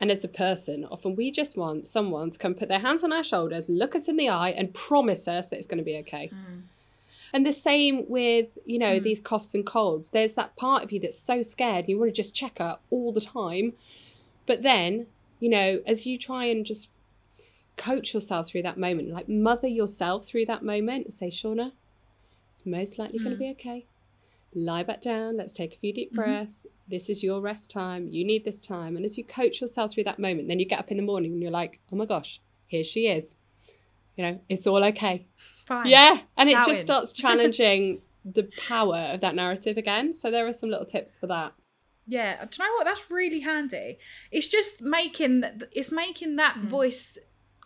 and 0.00 0.10
as 0.10 0.24
a 0.24 0.28
person, 0.28 0.84
often 0.84 1.16
we 1.16 1.30
just 1.30 1.56
want 1.56 1.86
someone 1.86 2.30
to 2.30 2.38
come 2.38 2.54
put 2.54 2.68
their 2.68 2.78
hands 2.78 3.02
on 3.04 3.12
our 3.12 3.24
shoulders, 3.24 3.68
look 3.68 3.94
us 3.94 4.08
in 4.08 4.16
the 4.16 4.28
eye, 4.28 4.50
and 4.50 4.72
promise 4.74 5.26
us 5.28 5.48
that 5.48 5.56
it's 5.56 5.66
going 5.66 5.78
to 5.78 5.84
be 5.84 5.98
okay. 5.98 6.30
Mm. 6.32 6.62
And 7.32 7.44
the 7.44 7.52
same 7.52 8.08
with, 8.08 8.56
you 8.64 8.78
know, 8.78 8.98
mm. 8.98 9.02
these 9.02 9.20
coughs 9.20 9.54
and 9.54 9.66
colds. 9.66 10.10
There's 10.10 10.34
that 10.34 10.56
part 10.56 10.82
of 10.82 10.92
you 10.92 11.00
that's 11.00 11.18
so 11.18 11.42
scared 11.42 11.80
and 11.84 11.88
you 11.88 11.98
want 11.98 12.10
to 12.10 12.14
just 12.14 12.34
check 12.34 12.58
her 12.58 12.78
all 12.90 13.12
the 13.12 13.20
time. 13.20 13.74
But 14.46 14.62
then, 14.62 15.06
you 15.40 15.50
know, 15.50 15.80
as 15.86 16.06
you 16.06 16.18
try 16.18 16.46
and 16.46 16.64
just 16.64 16.88
coach 17.78 18.12
yourself 18.12 18.48
through 18.48 18.62
that 18.62 18.78
moment, 18.78 19.10
like 19.10 19.28
mother 19.28 19.68
yourself 19.68 20.26
through 20.26 20.46
that 20.46 20.62
moment, 20.62 21.12
say, 21.12 21.28
Shaughna, 21.28 21.72
it's 22.52 22.66
most 22.66 22.98
likely 22.98 23.18
going 23.18 23.30
to 23.30 23.36
be 23.36 23.46
hmm. 23.46 23.52
okay. 23.52 23.86
Lie 24.54 24.82
back 24.82 25.02
down. 25.02 25.36
Let's 25.36 25.52
take 25.52 25.74
a 25.74 25.78
few 25.78 25.92
deep 25.92 26.10
mm-hmm. 26.10 26.22
breaths. 26.22 26.66
This 26.88 27.08
is 27.08 27.22
your 27.22 27.40
rest 27.40 27.70
time. 27.70 28.08
You 28.08 28.24
need 28.24 28.44
this 28.44 28.62
time. 28.62 28.96
And 28.96 29.04
as 29.04 29.16
you 29.16 29.24
coach 29.24 29.60
yourself 29.60 29.92
through 29.92 30.04
that 30.04 30.18
moment, 30.18 30.48
then 30.48 30.58
you 30.58 30.66
get 30.66 30.78
up 30.78 30.90
in 30.90 30.96
the 30.96 31.02
morning 31.02 31.32
and 31.32 31.42
you're 31.42 31.50
like, 31.50 31.80
oh 31.92 31.96
my 31.96 32.06
gosh, 32.06 32.40
here 32.66 32.84
she 32.84 33.06
is. 33.06 33.36
You 34.16 34.24
know, 34.24 34.40
it's 34.48 34.66
all 34.66 34.84
okay. 34.86 35.26
Fine. 35.66 35.86
Yeah, 35.86 36.20
and 36.36 36.48
it 36.48 36.58
just 36.64 36.80
starts 36.80 37.12
challenging 37.12 38.00
the 38.24 38.48
power 38.58 39.10
of 39.12 39.20
that 39.20 39.34
narrative 39.34 39.76
again. 39.76 40.12
So 40.12 40.30
there 40.30 40.46
are 40.46 40.52
some 40.52 40.70
little 40.70 40.86
tips 40.86 41.18
for 41.18 41.26
that. 41.28 41.52
Yeah, 42.06 42.42
do 42.46 42.48
you 42.58 42.64
know 42.64 42.74
what? 42.76 42.84
That's 42.84 43.10
really 43.10 43.40
handy. 43.40 43.98
It's 44.32 44.48
just 44.48 44.80
making 44.80 45.44
it's 45.72 45.92
making 45.92 46.36
that 46.36 46.56
hmm. 46.56 46.66
voice 46.66 47.18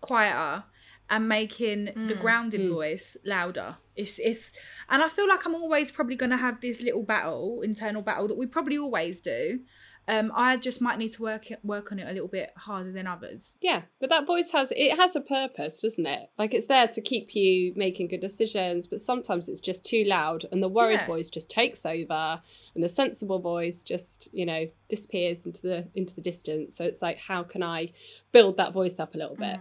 quieter 0.03 0.65
and 1.09 1.29
making 1.29 1.87
the 1.87 2.15
mm, 2.15 2.21
grounded 2.21 2.61
mm. 2.61 2.73
voice 2.73 3.17
louder. 3.25 3.77
It's 3.97 4.19
it's 4.19 4.53
and 4.89 5.03
I 5.03 5.09
feel 5.09 5.29
like 5.29 5.45
I'm 5.45 5.55
always 5.55 5.91
probably 5.91 6.17
going 6.17 6.31
to 6.31 6.37
have 6.37 6.61
this 6.61 6.81
little 6.81 7.03
battle, 7.03 7.63
internal 7.63 8.03
battle 8.03 8.29
that 8.29 8.37
we 8.37 8.47
probably 8.47 8.79
always 8.79 9.21
do. 9.21 9.61
Um, 10.09 10.33
I 10.35 10.57
just 10.57 10.81
might 10.81 10.99
need 10.99 11.13
to 11.13 11.23
work 11.23 11.51
it, 11.51 11.61
work 11.63 11.93
on 11.93 11.99
it 12.01 12.09
a 12.09 12.13
little 12.13 12.29
bit 12.29 12.53
harder 12.57 12.91
than 12.91 13.07
others. 13.07 13.53
Yeah, 13.61 13.83
but 14.01 14.11
that 14.11 14.27
voice 14.27 14.51
has 14.51 14.73
it 14.75 14.97
has 14.97 15.15
a 15.15 15.21
purpose, 15.21 15.79
doesn't 15.79 16.07
it? 16.07 16.29
Like 16.39 16.55
it's 16.55 16.67
there 16.67 16.89
to 16.89 17.01
keep 17.01 17.35
you 17.37 17.73
making 17.77 18.09
good 18.09 18.21
decisions, 18.21 18.87
but 18.87 19.01
sometimes 19.01 19.49
it's 19.49 19.61
just 19.61 19.85
too 19.85 20.05
loud 20.05 20.45
and 20.51 20.63
the 20.63 20.69
worried 20.69 21.01
Yeah. 21.01 21.07
voice 21.07 21.31
just 21.31 21.49
takes 21.51 21.87
over 21.87 22.43
and 22.75 22.83
the 22.83 22.89
sensible 22.89 23.39
voice 23.39 23.83
just, 23.83 24.29
you 24.33 24.45
know, 24.45 24.69
disappears 24.89 25.47
into 25.47 25.63
the 25.63 25.89
into 25.95 26.15
the 26.15 26.21
distance. 26.23 26.77
So 26.77 26.85
it's 26.85 27.01
like 27.01 27.19
how 27.19 27.45
can 27.45 27.63
I 27.63 27.93
build 28.33 28.57
that 28.57 28.73
voice 28.73 28.99
up 28.99 29.15
a 29.15 29.19
little 29.19 29.37
bit? 29.37 29.61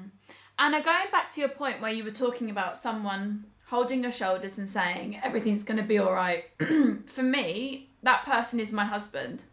Anna, 0.58 0.82
going 0.84 1.12
back 1.12 1.30
to 1.32 1.40
your 1.40 1.50
point 1.50 1.82
where 1.82 1.92
you 1.92 2.04
were 2.04 2.12
talking 2.12 2.50
about 2.50 2.78
someone 2.78 3.46
holding 3.68 4.02
your 4.04 4.12
shoulders 4.12 4.58
and 4.58 4.70
saying 4.70 5.20
everything's 5.24 5.64
going 5.64 5.78
to 5.78 5.84
be 5.84 5.98
all 5.98 6.12
right. 6.14 6.46
For 7.06 7.24
me, 7.24 7.90
that 8.04 8.26
person 8.26 8.60
is 8.60 8.72
my 8.74 8.86
husband. 8.86 9.46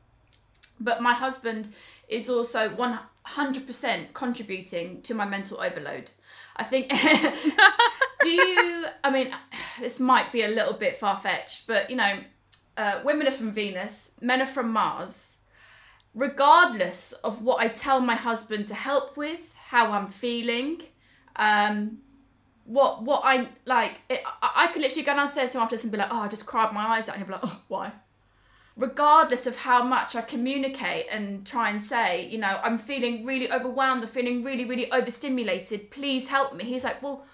But 0.81 1.03
my 1.03 1.13
husband 1.13 1.71
is 2.09 2.29
also 2.29 2.69
100% 2.71 4.13
contributing 4.13 5.03
to 5.03 5.15
my 5.15 5.25
mental 5.25 5.61
overload. 5.61 6.11
I 6.57 6.65
think. 6.65 6.89
do 8.21 8.29
you. 8.29 8.85
I 9.05 9.11
mean, 9.11 9.35
this 9.81 10.01
might 10.01 10.33
be 10.33 10.43
a 10.43 10.49
little 10.49 10.75
bit 10.75 10.97
far 10.97 11.17
fetched, 11.17 11.67
but 11.67 11.91
you 11.91 11.97
know, 11.97 12.19
uh, 12.77 13.01
women 13.05 13.27
are 13.27 13.33
from 13.33 13.53
Venus, 13.53 14.17
men 14.21 14.43
are 14.43 14.47
from 14.47 14.73
Mars 14.73 15.39
regardless 16.15 17.13
of 17.13 17.43
what 17.43 17.61
I 17.61 17.69
tell 17.69 18.01
my 18.01 18.17
husband 18.17 18.69
to 18.69 18.75
help 18.75 19.17
with, 19.17 19.55
how 19.69 19.93
I'm 19.93 20.09
feeling, 20.09 20.81
um, 21.37 21.99
what 22.65 23.03
what 23.03 23.23
I 23.25 23.49
like, 23.65 23.93
it, 24.11 24.21
I, 24.43 24.65
I 24.65 24.67
could 24.69 24.83
literally 24.83 25.05
go 25.05 25.15
downstairs 25.15 25.53
to 25.53 25.61
after 25.61 25.75
this 25.75 25.85
and 25.85 25.93
be 25.93 25.99
like, 25.99 26.09
oh, 26.11 26.21
I 26.21 26.29
just 26.29 26.45
cried 26.45 26.73
my 26.73 26.87
eyes 26.87 27.09
out, 27.09 27.17
and 27.17 27.25
he'd 27.25 27.29
be 27.29 27.33
like, 27.33 27.45
oh, 27.45 27.61
why? 27.69 27.93
Regardless 28.79 29.47
of 29.47 29.57
how 29.57 29.83
much 29.83 30.15
I 30.15 30.23
communicate 30.23 31.07
and 31.11 31.45
try 31.45 31.69
and 31.69 31.83
say, 31.83 32.27
you 32.29 32.39
know, 32.39 32.61
I'm 32.63 32.79
feeling 32.79 33.27
really 33.27 33.51
overwhelmed, 33.51 34.03
I'm 34.03 34.09
feeling 34.09 34.45
really, 34.45 34.65
really 34.65 34.91
overstimulated, 34.93 35.91
please 35.91 36.29
help 36.29 36.55
me. 36.55 36.65
He's 36.65 36.85
like, 36.85 37.03
well, 37.03 37.27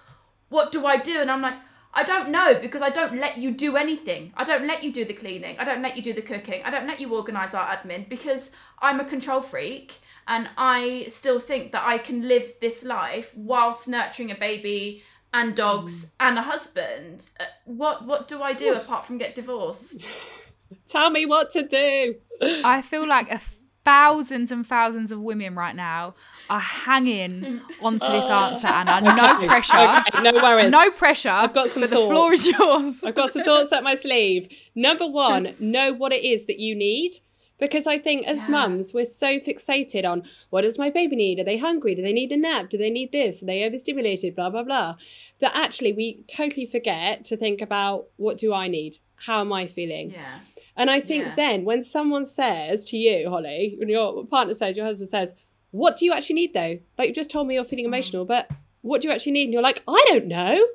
what 0.49 0.71
do 0.71 0.85
I 0.85 0.97
do? 0.97 1.21
And 1.21 1.29
I'm 1.29 1.43
like, 1.43 1.53
I 1.93 2.03
don't 2.03 2.29
know 2.29 2.59
because 2.61 2.81
I 2.81 2.89
don't 2.89 3.19
let 3.19 3.37
you 3.37 3.51
do 3.51 3.77
anything. 3.77 4.33
I 4.35 4.43
don't 4.43 4.67
let 4.67 4.83
you 4.83 4.91
do 4.91 5.05
the 5.05 5.13
cleaning. 5.13 5.55
I 5.57 5.63
don't 5.63 5.81
let 5.81 5.95
you 5.95 6.03
do 6.03 6.13
the 6.13 6.21
cooking. 6.21 6.61
I 6.65 6.69
don't 6.69 6.87
let 6.87 6.99
you 6.99 7.13
organise 7.15 7.53
our 7.53 7.67
admin 7.67 8.09
because 8.09 8.51
I'm 8.79 8.99
a 8.99 9.05
control 9.05 9.41
freak 9.41 9.99
and 10.27 10.49
I 10.57 11.05
still 11.07 11.39
think 11.39 11.71
that 11.71 11.85
I 11.85 11.97
can 11.97 12.27
live 12.27 12.55
this 12.59 12.83
life 12.83 13.35
whilst 13.37 13.87
nurturing 13.87 14.31
a 14.31 14.35
baby 14.35 15.03
and 15.33 15.55
dogs 15.55 16.11
and 16.19 16.37
a 16.37 16.41
husband. 16.41 17.31
Uh, 17.39 17.45
What 17.65 18.05
what 18.05 18.27
do 18.27 18.41
I 18.41 18.53
do 18.53 18.73
apart 18.73 19.05
from 19.05 19.17
get 19.17 19.35
divorced? 19.35 20.07
Tell 20.87 21.09
me 21.09 21.25
what 21.25 21.51
to 21.51 21.63
do. 21.63 22.15
I 22.63 22.81
feel 22.81 23.07
like 23.07 23.31
a 23.31 23.39
thousands 23.85 24.51
and 24.51 24.65
thousands 24.65 25.11
of 25.11 25.21
women 25.21 25.53
right 25.55 25.75
now 25.75 26.15
are 26.49 26.59
hanging 26.59 27.61
onto 27.81 28.07
this 28.07 28.25
oh. 28.25 28.31
answer, 28.31 28.67
Anna. 28.67 29.01
No 29.15 29.35
Okay, 29.37 29.47
pressure. 29.47 29.77
okay, 29.77 30.21
no 30.23 30.33
worries. 30.41 30.71
No 30.71 30.89
pressure. 30.91 31.29
I've 31.29 31.53
got 31.53 31.69
some 31.69 31.81
But 31.81 31.91
the 31.91 31.95
floor 31.97 32.33
is 32.33 32.47
yours. 32.47 33.03
I've 33.03 33.15
got 33.15 33.31
some 33.31 33.43
thoughts 33.43 33.71
up 33.71 33.83
my 33.83 33.95
sleeve. 33.95 34.49
Number 34.73 35.07
one, 35.07 35.55
know 35.59 35.93
what 35.93 36.11
it 36.11 36.23
is 36.23 36.45
that 36.45 36.59
you 36.59 36.75
need. 36.75 37.19
Because 37.57 37.87
I 37.87 37.99
think 37.99 38.27
as 38.27 38.41
Yeah. 38.41 38.49
mums, 38.49 38.93
we're 38.93 39.05
so 39.05 39.39
fixated 39.39 40.03
on 40.03 40.23
what 40.49 40.61
does 40.63 40.77
my 40.77 40.89
baby 40.89 41.15
need? 41.15 41.39
Are 41.39 41.45
they 41.45 41.57
hungry? 41.57 41.95
Do 41.95 42.01
they 42.01 42.11
need 42.11 42.31
a 42.33 42.37
nap? 42.37 42.69
Do 42.69 42.77
they 42.77 42.89
need 42.89 43.13
this? 43.13 43.41
Are 43.41 43.45
they 43.45 43.63
overstimulated? 43.63 44.35
Blah, 44.35 44.49
blah, 44.49 44.63
blah. 44.63 44.95
That 45.39 45.55
actually 45.55 45.93
we 45.93 46.23
totally 46.27 46.65
forget 46.65 47.23
to 47.25 47.37
think 47.37 47.61
about 47.61 48.07
what 48.17 48.37
do 48.37 48.53
I 48.53 48.67
need? 48.67 48.97
How 49.15 49.39
am 49.39 49.53
I 49.53 49.67
feeling? 49.67 50.09
Yeah. 50.11 50.41
And 50.77 50.89
I 50.89 50.99
think 50.99 51.25
Yeah. 51.25 51.35
then 51.35 51.65
when 51.65 51.83
someone 51.83 52.25
says 52.25 52.83
to 52.85 52.97
you, 52.97 53.29
Holly, 53.29 53.75
when 53.77 53.89
your 53.89 54.25
partner 54.25 54.53
says, 54.53 54.75
your 54.75 54.85
husband 54.85 55.09
says, 55.09 55.33
What 55.71 55.97
do 55.97 56.05
you 56.05 56.13
actually 56.13 56.35
need 56.35 56.53
though? 56.53 56.79
Like 56.97 57.09
you 57.09 57.13
just 57.13 57.29
told 57.29 57.47
me 57.47 57.55
you're 57.55 57.63
feeling 57.63 57.85
mm-hmm. 57.85 57.93
emotional, 57.93 58.25
but 58.25 58.49
what 58.81 59.01
do 59.01 59.07
you 59.07 59.13
actually 59.13 59.33
need? 59.33 59.45
And 59.45 59.53
you're 59.53 59.61
like, 59.61 59.83
I 59.87 60.03
don't 60.07 60.27
know. 60.27 60.65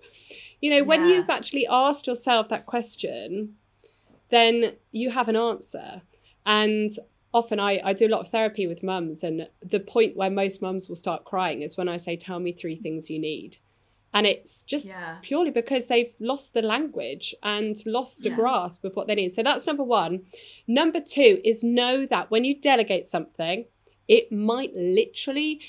You 0.61 0.71
know, 0.71 0.85
when 0.85 1.07
you've 1.07 1.30
actually 1.30 1.66
asked 1.66 2.07
yourself 2.07 2.49
that 2.50 2.66
question, 2.66 3.54
then 4.30 4.76
you 4.90 5.11
have 5.11 5.28
an 5.28 5.37
answer. 5.37 6.02
And 6.45 6.90
often 7.33 7.61
I, 7.61 7.80
I 7.83 7.92
do 7.92 8.07
a 8.07 8.09
lot 8.09 8.21
of 8.21 8.28
therapy 8.28 8.66
with 8.66 8.83
mums, 8.83 9.23
and 9.23 9.49
the 9.62 9.80
point 9.80 10.16
where 10.16 10.30
most 10.30 10.61
mums 10.61 10.88
will 10.88 10.97
start 10.97 11.25
crying 11.25 11.62
is 11.62 11.76
when 11.76 11.88
I 11.88 11.97
say, 11.97 12.16
Tell 12.16 12.40
me 12.40 12.52
three 12.52 12.76
things 12.76 13.09
you 13.09 13.19
need. 13.19 13.59
And 14.12 14.26
it's 14.26 14.62
just 14.62 14.88
Yeah. 14.88 15.19
purely 15.23 15.50
because 15.50 15.87
they've 15.87 16.12
lost 16.19 16.52
the 16.52 16.62
language 16.62 17.35
and 17.43 17.76
lost 17.87 18.26
a 18.26 18.31
Yeah. 18.31 18.35
grasp 18.37 18.85
of 18.85 18.97
what 18.97 19.07
they 19.07 19.14
need. 19.14 19.33
So 19.33 19.43
that's 19.43 19.67
number 19.67 19.85
one. 19.85 20.26
Number 20.67 21.00
two 21.00 21.40
is 21.45 21.62
know 21.62 22.07
that 22.07 22.31
when 22.31 22.45
you 22.45 22.55
delegate 22.55 23.07
something, 23.07 23.67
it 24.09 24.33
might 24.33 24.75
literally 24.75 25.61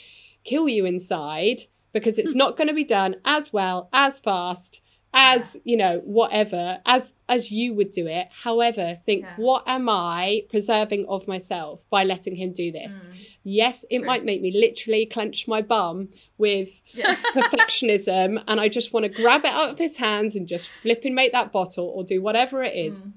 kill 0.43 0.67
you 0.67 0.86
inside 0.86 1.63
because 1.93 2.17
it's 2.17 2.33
not 2.43 2.57
going 2.57 2.67
to 2.67 2.74
be 2.74 2.83
done 2.83 3.17
as 3.25 3.53
well, 3.53 3.89
as 3.93 4.19
fast, 4.19 4.81
as 5.13 5.58
you 5.65 5.75
know, 5.75 6.00
whatever, 6.06 6.80
as 6.86 7.13
as 7.27 7.51
you 7.51 7.74
would 7.74 7.91
do 7.91 8.08
it. 8.08 8.27
However, 8.32 8.98
think 9.06 9.24
Yeah. 9.24 9.34
what 9.36 9.63
am 9.68 9.89
I 9.89 10.44
preserving 10.50 11.06
of 11.08 11.27
myself 11.27 11.84
by 11.89 12.03
letting 12.06 12.36
him 12.38 12.53
do 12.53 12.72
this? 12.72 13.08
Mm. 13.08 13.15
Yes, 13.44 13.84
it 13.89 13.98
True. 14.00 14.08
might 14.08 14.24
make 14.24 14.41
me 14.41 14.51
literally 14.51 15.06
clench 15.06 15.48
my 15.48 15.62
bum 15.62 16.10
with 16.38 16.82
Yeah. 16.94 17.15
perfectionism 17.34 18.44
and 18.48 18.60
I 18.62 18.70
just 18.70 18.94
want 18.94 19.03
to 19.03 19.10
grab 19.10 19.41
it 19.46 19.51
out 19.51 19.70
of 19.72 19.77
his 19.80 19.98
hands 19.98 20.36
and 20.36 20.48
just 20.48 20.70
flip 20.82 21.01
and 21.06 21.15
make 21.15 21.32
that 21.34 21.51
bottle 21.51 21.86
or 21.88 22.03
do 22.03 22.22
whatever 22.22 22.63
it 22.63 22.75
is. 22.75 23.01
Mm. 23.01 23.12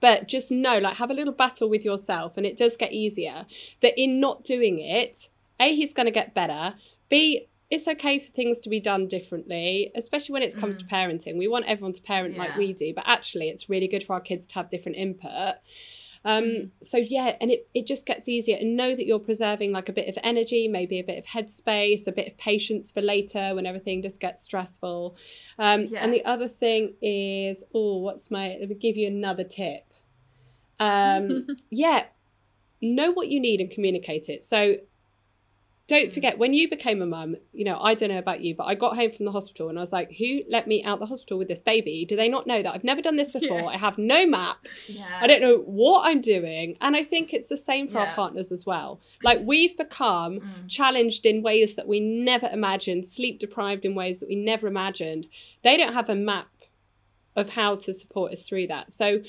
But 0.00 0.26
just 0.28 0.50
know, 0.50 0.78
like, 0.78 0.96
have 0.96 1.10
a 1.10 1.14
little 1.14 1.32
battle 1.32 1.68
with 1.68 1.84
yourself, 1.84 2.36
and 2.36 2.44
it 2.44 2.56
does 2.56 2.76
get 2.76 2.92
easier. 2.92 3.46
That 3.82 3.96
in 3.96 4.18
not 4.18 4.42
doing 4.42 4.80
it, 4.80 5.28
A, 5.60 5.76
he's 5.76 5.92
going 5.92 6.06
to 6.06 6.10
get 6.12 6.34
better. 6.34 6.74
B, 7.08 7.46
it's 7.72 7.88
okay 7.88 8.18
for 8.18 8.30
things 8.30 8.60
to 8.60 8.68
be 8.68 8.78
done 8.78 9.08
differently, 9.08 9.90
especially 9.94 10.34
when 10.34 10.42
it 10.42 10.54
comes 10.54 10.76
to 10.76 10.84
parenting. 10.84 11.38
We 11.38 11.48
want 11.48 11.64
everyone 11.64 11.94
to 11.94 12.02
parent 12.02 12.36
like 12.36 12.54
we 12.58 12.74
do, 12.74 12.92
but 12.94 13.04
actually, 13.06 13.48
it's 13.48 13.70
really 13.70 13.88
good 13.88 14.04
for 14.04 14.12
our 14.12 14.20
kids 14.20 14.46
to 14.48 14.56
have 14.56 14.68
different 14.68 14.98
input. 14.98 15.54
Um, 16.22 16.70
so 16.82 16.98
yeah, 16.98 17.34
and 17.40 17.50
it, 17.50 17.70
it 17.72 17.86
just 17.86 18.04
gets 18.04 18.28
easier 18.28 18.58
and 18.60 18.76
know 18.76 18.94
that 18.94 19.06
you're 19.06 19.18
preserving 19.18 19.72
like 19.72 19.88
a 19.88 19.92
bit 19.94 20.06
of 20.06 20.18
energy, 20.22 20.68
maybe 20.68 21.00
a 21.00 21.02
bit 21.02 21.18
of 21.18 21.24
headspace, 21.24 22.06
a 22.06 22.12
bit 22.12 22.28
of 22.28 22.36
patience 22.36 22.92
for 22.92 23.00
later 23.00 23.54
when 23.54 23.64
everything 23.64 24.02
just 24.02 24.20
gets 24.20 24.44
stressful. 24.44 25.16
Um, 25.58 25.84
Yeah. 25.84 26.04
And 26.04 26.12
the 26.12 26.26
other 26.26 26.48
thing 26.48 26.92
is, 27.00 27.64
oh, 27.74 28.00
what's 28.00 28.30
my, 28.30 28.58
let 28.60 28.68
me 28.68 28.74
give 28.74 28.98
you 28.98 29.06
another 29.06 29.44
tip. 29.44 29.84
Um, 30.78 31.46
yeah, 31.70 32.04
know 32.82 33.12
what 33.12 33.28
you 33.28 33.40
need 33.40 33.62
and 33.62 33.70
communicate 33.70 34.28
it. 34.28 34.42
So 34.42 34.76
don't 35.94 36.12
forget 36.12 36.38
when 36.38 36.54
you 36.54 36.70
became 36.70 37.02
a 37.02 37.06
mum, 37.06 37.36
you 37.52 37.64
know, 37.64 37.78
I 37.78 37.94
don't 37.94 38.08
know 38.08 38.18
about 38.18 38.40
you, 38.40 38.54
but 38.54 38.64
I 38.64 38.74
got 38.74 38.96
home 38.96 39.10
from 39.12 39.26
the 39.26 39.32
hospital 39.32 39.68
and 39.68 39.78
I 39.78 39.82
was 39.82 39.92
like, 39.92 40.10
who 40.18 40.40
let 40.48 40.66
me 40.66 40.82
out 40.84 41.00
the 41.00 41.06
hospital 41.06 41.36
with 41.36 41.48
this 41.48 41.60
baby? 41.60 42.06
Do 42.08 42.16
they 42.16 42.28
not 42.28 42.46
know 42.46 42.62
that 42.62 42.74
I've 42.74 42.82
never 42.84 43.02
done 43.02 43.16
this 43.16 43.30
before? 43.30 43.60
Yeah. 43.60 43.66
I 43.66 43.76
have 43.76 43.98
no 43.98 44.26
map. 44.26 44.56
Yeah. 44.86 45.04
I 45.20 45.26
don't 45.26 45.42
know 45.42 45.58
what 45.58 46.06
I'm 46.06 46.20
doing. 46.22 46.78
And 46.80 46.96
I 46.96 47.04
think 47.04 47.34
it's 47.34 47.48
the 47.48 47.56
same 47.58 47.88
for 47.88 47.94
Yeah. 47.98 48.06
our 48.06 48.14
partners 48.14 48.50
as 48.50 48.64
well. 48.64 49.00
Like 49.22 49.40
we've 49.44 49.76
become 49.76 50.40
Mm. 50.40 50.68
challenged 50.68 51.26
in 51.26 51.42
ways 51.42 51.74
that 51.76 51.86
we 51.86 52.00
never 52.00 52.48
imagined, 52.50 53.04
sleep 53.06 53.38
deprived 53.38 53.84
in 53.84 53.94
ways 53.94 54.20
that 54.20 54.28
we 54.30 54.36
never 54.36 54.66
imagined. 54.66 55.28
They 55.62 55.76
don't 55.76 55.92
have 55.92 56.08
a 56.08 56.14
map 56.14 56.48
of 57.36 57.50
how 57.50 57.74
to 57.76 57.92
support 57.92 58.32
us 58.32 58.48
through 58.48 58.68
that. 58.68 58.92
So 58.92 59.22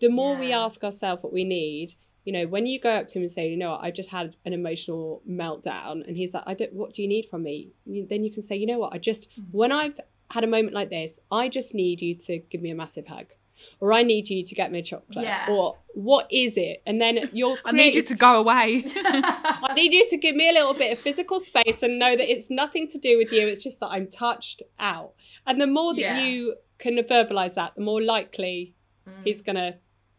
the 0.00 0.08
more 0.08 0.34
we 0.36 0.52
ask 0.52 0.82
ourselves 0.82 1.22
what 1.22 1.32
we 1.32 1.44
need, 1.44 1.94
you 2.24 2.32
know, 2.32 2.46
when 2.46 2.66
you 2.66 2.78
go 2.80 2.90
up 2.90 3.08
to 3.08 3.18
him 3.18 3.22
and 3.22 3.30
say, 3.32 3.48
you 3.48 3.56
know, 3.56 3.70
what, 3.70 3.80
I 3.82 3.90
just 3.90 4.10
had 4.10 4.36
an 4.44 4.52
emotional 4.52 5.22
meltdown, 5.28 6.06
and 6.06 6.16
he's 6.16 6.34
like, 6.34 6.44
I 6.46 6.54
don't, 6.54 6.72
what 6.74 6.92
do 6.94 7.02
you 7.02 7.08
need 7.08 7.26
from 7.26 7.42
me? 7.42 7.72
You- 7.86 8.06
Then 8.08 8.24
you 8.24 8.30
can 8.30 8.42
say, 8.42 8.56
you 8.56 8.66
know 8.66 8.78
what, 8.78 8.92
I 8.94 8.98
just, 8.98 9.28
Mm. 9.38 9.44
when 9.52 9.72
I've 9.72 9.98
had 10.30 10.44
a 10.44 10.46
moment 10.46 10.74
like 10.74 10.90
this, 10.90 11.18
I 11.32 11.48
just 11.48 11.74
need 11.74 12.00
you 12.02 12.14
to 12.16 12.38
give 12.38 12.60
me 12.62 12.70
a 12.70 12.74
massive 12.74 13.06
hug. 13.06 13.32
Or 13.78 13.92
I 13.92 14.02
need 14.02 14.30
you 14.30 14.42
to 14.42 14.54
get 14.54 14.72
me 14.72 14.78
a 14.78 14.82
chocolate. 14.82 15.24
Yeah. 15.24 15.46
Or 15.50 15.76
what 15.94 16.26
is 16.30 16.56
it? 16.56 16.82
And 16.86 16.98
then 16.98 17.28
you'll 17.34 17.58
I 17.66 17.72
need 17.72 17.94
you 17.94 18.00
to 18.02 18.14
go 18.14 18.38
away. 18.40 18.84
I 18.96 19.72
need 19.74 19.92
you 19.92 20.08
to 20.08 20.16
give 20.16 20.34
me 20.34 20.48
a 20.48 20.52
little 20.52 20.72
bit 20.72 20.92
of 20.92 20.98
physical 20.98 21.40
space 21.40 21.82
and 21.82 21.98
know 21.98 22.16
that 22.16 22.30
it's 22.32 22.48
nothing 22.48 22.88
to 22.88 22.98
do 22.98 23.18
with 23.18 23.32
you. 23.32 23.46
It's 23.46 23.62
just 23.62 23.80
that 23.80 23.88
I'm 23.88 24.06
touched 24.08 24.62
out. 24.78 25.12
And 25.46 25.60
the 25.60 25.66
more 25.66 25.92
that 25.94 26.00
Yeah. 26.00 26.20
you 26.24 26.54
can 26.78 26.96
verbalize 26.98 27.54
that, 27.54 27.74
the 27.74 27.82
more 27.82 28.00
likely 28.00 28.74
Mm. 29.06 29.24
he's 29.24 29.42
going 29.42 29.56
to 29.56 29.76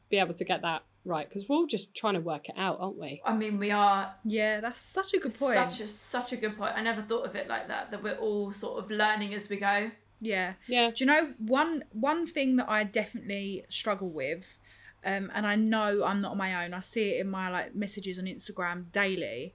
be 0.09 0.17
able 0.17 0.33
to 0.35 0.43
get 0.43 0.61
that 0.63 0.83
right. 1.05 1.27
Because 1.27 1.47
we're 1.47 1.55
all 1.55 1.67
just 1.67 1.95
trying 1.95 2.13
to 2.15 2.19
work 2.21 2.49
it 2.49 2.55
out, 2.57 2.77
aren't 2.79 2.97
we? 2.97 3.21
I 3.25 3.35
mean, 3.35 3.57
we 3.57 3.71
are 3.71 4.13
yeah, 4.25 4.59
that's 4.61 4.79
such 4.79 5.13
a 5.13 5.19
good 5.19 5.33
point. 5.33 5.55
such 5.55 5.81
a 5.81 5.87
such 5.87 6.33
a 6.33 6.37
good 6.37 6.57
point. 6.57 6.73
I 6.75 6.81
never 6.81 7.01
thought 7.01 7.25
of 7.25 7.35
it 7.35 7.47
like 7.47 7.67
that. 7.67 7.91
That 7.91 8.03
we're 8.03 8.15
all 8.15 8.51
sort 8.51 8.83
of 8.83 8.91
learning 8.91 9.33
as 9.33 9.49
we 9.49 9.57
go. 9.57 9.91
yeah. 10.19 10.53
Yeah. 10.67 10.91
Do 10.91 11.03
you 11.03 11.05
know 11.05 11.33
one 11.39 11.83
one 11.91 12.25
thing 12.27 12.55
that 12.57 12.69
I 12.69 12.83
definitely 12.83 13.65
struggle 13.69 14.09
with, 14.09 14.57
um, 15.03 15.31
and 15.33 15.45
I 15.47 15.55
know 15.55 16.03
I'm 16.03 16.19
not 16.19 16.31
on 16.31 16.37
my 16.37 16.63
own. 16.63 16.73
I 16.73 16.79
see 16.81 17.11
it 17.11 17.21
in 17.21 17.29
my 17.29 17.49
like 17.49 17.75
messages 17.75 18.19
on 18.19 18.25
Instagram 18.25 18.91
daily. 18.91 19.53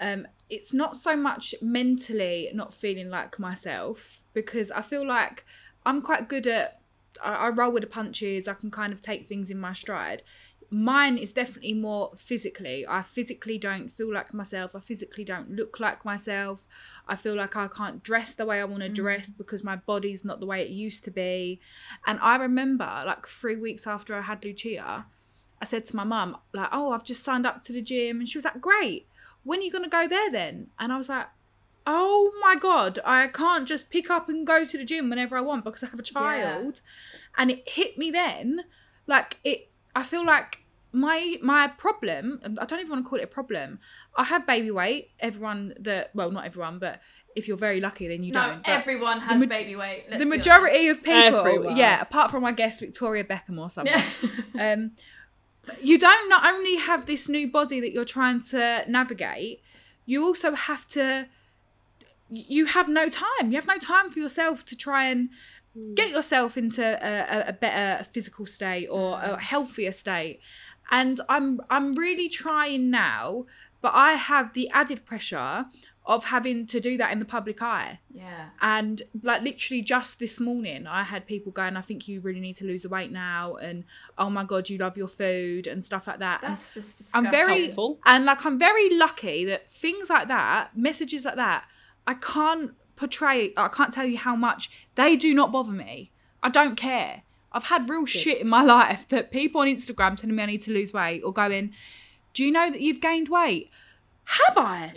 Um, 0.00 0.26
it's 0.48 0.72
not 0.72 0.96
so 0.96 1.16
much 1.16 1.54
mentally 1.60 2.50
not 2.54 2.72
feeling 2.72 3.10
like 3.10 3.38
myself 3.38 4.22
because 4.32 4.70
I 4.70 4.80
feel 4.80 5.06
like 5.06 5.44
I'm 5.84 6.00
quite 6.02 6.28
good 6.28 6.46
at. 6.46 6.80
I, 7.22 7.34
I 7.34 7.48
roll 7.48 7.72
with 7.72 7.82
the 7.82 7.88
punches. 7.88 8.46
I 8.46 8.54
can 8.54 8.70
kind 8.70 8.92
of 8.92 9.02
take 9.02 9.28
things 9.28 9.50
in 9.50 9.58
my 9.58 9.72
stride. 9.72 10.22
Mine 10.70 11.16
is 11.16 11.32
definitely 11.32 11.72
more 11.72 12.12
physically. 12.14 12.84
I 12.86 13.00
physically 13.00 13.56
don't 13.56 13.88
feel 13.88 14.12
like 14.12 14.34
myself. 14.34 14.76
I 14.76 14.80
physically 14.80 15.24
don't 15.24 15.50
look 15.50 15.80
like 15.80 16.04
myself. 16.04 16.66
I 17.06 17.16
feel 17.16 17.34
like 17.34 17.56
I 17.56 17.68
can't 17.68 18.02
dress 18.02 18.34
the 18.34 18.44
way 18.44 18.60
I 18.60 18.64
want 18.64 18.82
to 18.82 18.90
mm. 18.90 18.94
dress 18.94 19.30
because 19.30 19.64
my 19.64 19.76
body's 19.76 20.26
not 20.26 20.40
the 20.40 20.46
way 20.46 20.60
it 20.60 20.68
used 20.68 21.04
to 21.04 21.10
be. 21.10 21.60
And 22.06 22.18
I 22.20 22.36
remember, 22.36 22.84
like 23.06 23.26
three 23.26 23.56
weeks 23.56 23.86
after 23.86 24.14
I 24.14 24.20
had 24.20 24.44
Lucia, 24.44 25.06
I 25.60 25.64
said 25.64 25.86
to 25.86 25.96
my 25.96 26.04
mum, 26.04 26.36
like, 26.52 26.68
"Oh, 26.70 26.92
I've 26.92 27.04
just 27.04 27.24
signed 27.24 27.46
up 27.46 27.62
to 27.62 27.72
the 27.72 27.82
gym," 27.82 28.20
and 28.20 28.28
she 28.28 28.38
was 28.38 28.44
like, 28.44 28.60
"Great. 28.60 29.08
When 29.44 29.60
are 29.60 29.62
you 29.62 29.72
gonna 29.72 29.88
go 29.88 30.06
there 30.06 30.30
then?" 30.30 30.68
And 30.78 30.92
I 30.92 30.98
was 30.98 31.08
like, 31.08 31.28
"Oh 31.86 32.32
my 32.40 32.54
god, 32.54 32.98
I 33.04 33.26
can't 33.28 33.66
just 33.66 33.90
pick 33.90 34.10
up 34.10 34.28
and 34.28 34.46
go 34.46 34.64
to 34.64 34.78
the 34.78 34.84
gym 34.84 35.08
whenever 35.08 35.36
I 35.36 35.40
want 35.40 35.64
because 35.64 35.82
I 35.82 35.86
have 35.86 35.98
a 35.98 36.02
child." 36.02 36.82
And 37.36 37.50
it 37.50 37.68
hit 37.68 37.98
me 37.98 38.10
then, 38.10 38.64
like 39.06 39.38
it. 39.42 39.70
I 39.98 40.02
feel 40.02 40.24
like 40.24 40.50
my 40.90 41.36
my 41.42 41.68
problem 41.84 42.40
i 42.62 42.64
don't 42.64 42.80
even 42.80 42.90
want 42.90 43.04
to 43.04 43.08
call 43.10 43.18
it 43.18 43.24
a 43.24 43.26
problem 43.40 43.78
i 44.16 44.24
have 44.24 44.46
baby 44.46 44.70
weight 44.70 45.10
everyone 45.20 45.74
that 45.80 46.10
well 46.14 46.30
not 46.30 46.46
everyone 46.46 46.78
but 46.78 46.94
if 47.36 47.46
you're 47.46 47.58
very 47.68 47.78
lucky 47.78 48.08
then 48.08 48.24
you 48.24 48.32
no, 48.32 48.40
don't 48.46 48.68
everyone 48.68 49.20
has 49.20 49.38
maj- 49.38 49.48
baby 49.50 49.76
weight. 49.76 50.04
let's 50.08 50.22
the 50.22 50.28
majority 50.36 50.88
honest. 50.88 51.00
of 51.00 51.04
people 51.04 51.38
Everyone. 51.40 51.76
yeah 51.76 52.00
apart 52.00 52.30
from 52.30 52.42
my 52.42 52.52
guest 52.52 52.80
victoria 52.80 53.22
beckham 53.22 53.58
or 53.58 53.68
something 53.68 54.02
Yeah. 54.54 54.72
um 54.72 54.92
you 55.82 55.98
don't 55.98 56.26
not 56.30 56.42
only 56.46 56.76
have 56.76 57.04
this 57.04 57.28
new 57.28 57.46
body 57.50 57.78
that 57.80 57.92
you're 57.92 58.06
trying 58.18 58.42
to 58.44 58.84
navigate 58.88 59.60
you 60.06 60.24
also 60.24 60.54
have 60.54 60.88
to 60.96 61.28
you 62.30 62.64
have 62.64 62.88
no 62.88 63.10
time 63.10 63.44
you 63.50 63.56
have 63.56 63.66
no 63.66 63.78
time 63.78 64.10
for 64.10 64.18
yourself 64.20 64.64
to 64.64 64.74
try 64.74 65.04
and 65.12 65.28
Hmm. 65.78 65.94
get 65.94 66.10
yourself 66.10 66.56
into 66.56 66.82
a, 66.82 67.46
a, 67.46 67.48
a 67.48 67.52
better 67.52 68.04
physical 68.04 68.46
state 68.46 68.88
or 68.88 69.18
hmm. 69.18 69.32
a 69.32 69.40
healthier 69.40 69.92
state 69.92 70.40
and 70.90 71.20
i'm 71.28 71.60
i'm 71.70 71.92
really 71.92 72.28
trying 72.28 72.90
now 72.90 73.46
but 73.80 73.92
i 73.94 74.12
have 74.12 74.54
the 74.54 74.68
added 74.70 75.04
pressure 75.04 75.66
of 76.08 76.24
having 76.24 76.66
to 76.66 76.80
do 76.80 76.96
that 76.96 77.12
in 77.12 77.18
the 77.18 77.24
public 77.26 77.60
eye 77.60 78.00
yeah. 78.10 78.48
and 78.62 79.02
like 79.22 79.42
literally 79.42 79.82
just 79.82 80.18
this 80.18 80.40
morning, 80.40 80.86
I 80.86 81.02
had 81.02 81.26
people 81.26 81.52
going, 81.52 81.76
I 81.76 81.82
think 81.82 82.08
you 82.08 82.22
really 82.22 82.40
need 82.40 82.56
to 82.56 82.64
lose 82.64 82.82
the 82.82 82.88
weight 82.88 83.12
now. 83.12 83.56
And 83.56 83.84
oh 84.16 84.30
my 84.30 84.42
God, 84.42 84.70
you 84.70 84.78
love 84.78 84.96
your 84.96 85.06
food 85.06 85.66
and 85.66 85.84
stuff 85.84 86.06
like 86.06 86.20
that. 86.20 86.42
And 86.42 86.52
That's 86.52 86.72
just. 86.72 87.14
I'm 87.14 87.30
very, 87.30 87.66
Helpful. 87.66 88.00
and 88.06 88.24
like, 88.24 88.46
I'm 88.46 88.58
very 88.58 88.96
lucky 88.96 89.44
that 89.44 89.70
things 89.70 90.08
like 90.08 90.28
that, 90.28 90.70
messages 90.74 91.26
like 91.26 91.36
that, 91.36 91.64
I 92.06 92.14
can't 92.14 92.72
portray, 92.98 93.52
I 93.56 93.68
can't 93.68 93.94
tell 93.94 94.04
you 94.04 94.18
how 94.18 94.36
much 94.36 94.70
they 94.94 95.16
do 95.16 95.32
not 95.32 95.52
bother 95.52 95.72
me. 95.72 96.10
I 96.42 96.50
don't 96.50 96.76
care. 96.76 97.22
I've 97.52 97.64
had 97.64 97.88
real 97.88 98.04
shit 98.04 98.38
in 98.38 98.48
my 98.48 98.62
life 98.76 99.08
that 99.08 99.30
people 99.30 99.60
on 99.60 99.68
Instagram 99.68 100.16
telling 100.16 100.36
me 100.36 100.42
I 100.42 100.46
need 100.46 100.62
to 100.62 100.72
lose 100.72 100.92
weight 100.92 101.22
or 101.22 101.32
going, 101.32 101.72
Do 102.34 102.44
you 102.44 102.50
know 102.50 102.70
that 102.70 102.80
you've 102.80 103.00
gained 103.00 103.28
weight? 103.28 103.70
Have 104.24 104.58
I? 104.58 104.92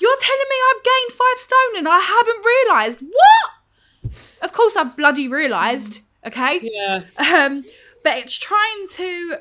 You're 0.00 0.16
telling 0.16 0.48
me 0.48 0.56
I've 0.70 0.84
gained 0.84 1.12
five 1.12 1.38
stone 1.38 1.76
and 1.76 1.88
I 1.88 1.98
haven't 1.98 2.44
realised. 2.44 3.00
What? 3.02 4.14
Of 4.40 4.52
course 4.52 4.74
I've 4.76 4.96
bloody 4.96 5.28
realised, 5.28 6.00
okay? 6.26 6.60
Yeah. 6.62 7.04
Um, 7.18 7.62
but 8.02 8.16
it's 8.16 8.38
trying 8.38 8.86
to 8.92 9.38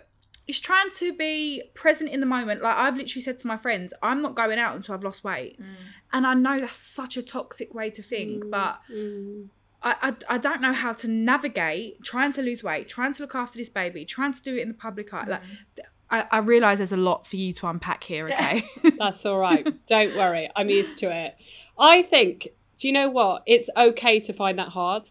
it's 0.49 0.59
trying 0.59 0.89
to 0.89 1.13
be 1.13 1.61
present 1.75 2.09
in 2.09 2.21
the 2.21 2.25
moment. 2.25 2.63
Like 2.63 2.75
I've 2.75 2.97
literally 2.97 3.21
said 3.21 3.37
to 3.37 3.45
my 3.45 3.55
friends, 3.55 3.93
I'm 4.01 4.23
not 4.23 4.33
going 4.33 4.57
out 4.57 4.75
until 4.75 4.95
I've 4.95 5.03
lost 5.03 5.23
weight. 5.23 5.61
Mm. 5.61 5.65
And 6.11 6.25
I 6.25 6.33
know 6.33 6.57
that's 6.57 6.75
such 6.75 7.17
a 7.17 7.21
toxic 7.21 7.71
way 7.75 7.91
to 7.91 8.01
think, 8.01 8.45
mm. 8.45 8.49
but 8.49 8.79
Mm. 8.91 9.49
I, 9.83 9.95
I 10.01 10.35
I 10.35 10.37
don't 10.39 10.59
know 10.59 10.73
how 10.73 10.93
to 10.93 11.07
navigate 11.07 12.03
trying 12.03 12.33
to 12.33 12.41
lose 12.41 12.63
weight, 12.63 12.89
trying 12.89 13.13
to 13.13 13.21
look 13.21 13.35
after 13.35 13.59
this 13.59 13.69
baby, 13.69 14.05
trying 14.05 14.33
to 14.33 14.41
do 14.41 14.55
it 14.55 14.61
in 14.61 14.69
the 14.69 14.73
public 14.73 15.13
eye. 15.13 15.25
Like 15.27 15.43
mm. 15.43 15.83
I, 16.09 16.25
I 16.31 16.37
realise 16.39 16.79
there's 16.79 16.91
a 16.91 16.97
lot 16.97 17.27
for 17.27 17.35
you 17.35 17.53
to 17.53 17.67
unpack 17.67 18.03
here, 18.03 18.25
okay? 18.29 18.65
That's 18.97 19.23
all 19.27 19.37
right. 19.37 19.67
Don't 19.85 20.15
worry. 20.15 20.49
I'm 20.55 20.69
used 20.69 20.97
to 20.99 21.15
it. 21.15 21.35
I 21.77 22.01
think, 22.01 22.47
do 22.79 22.87
you 22.87 22.93
know 22.93 23.09
what? 23.09 23.43
It's 23.45 23.69
okay 23.77 24.19
to 24.21 24.33
find 24.33 24.57
that 24.57 24.69
hard. 24.69 25.09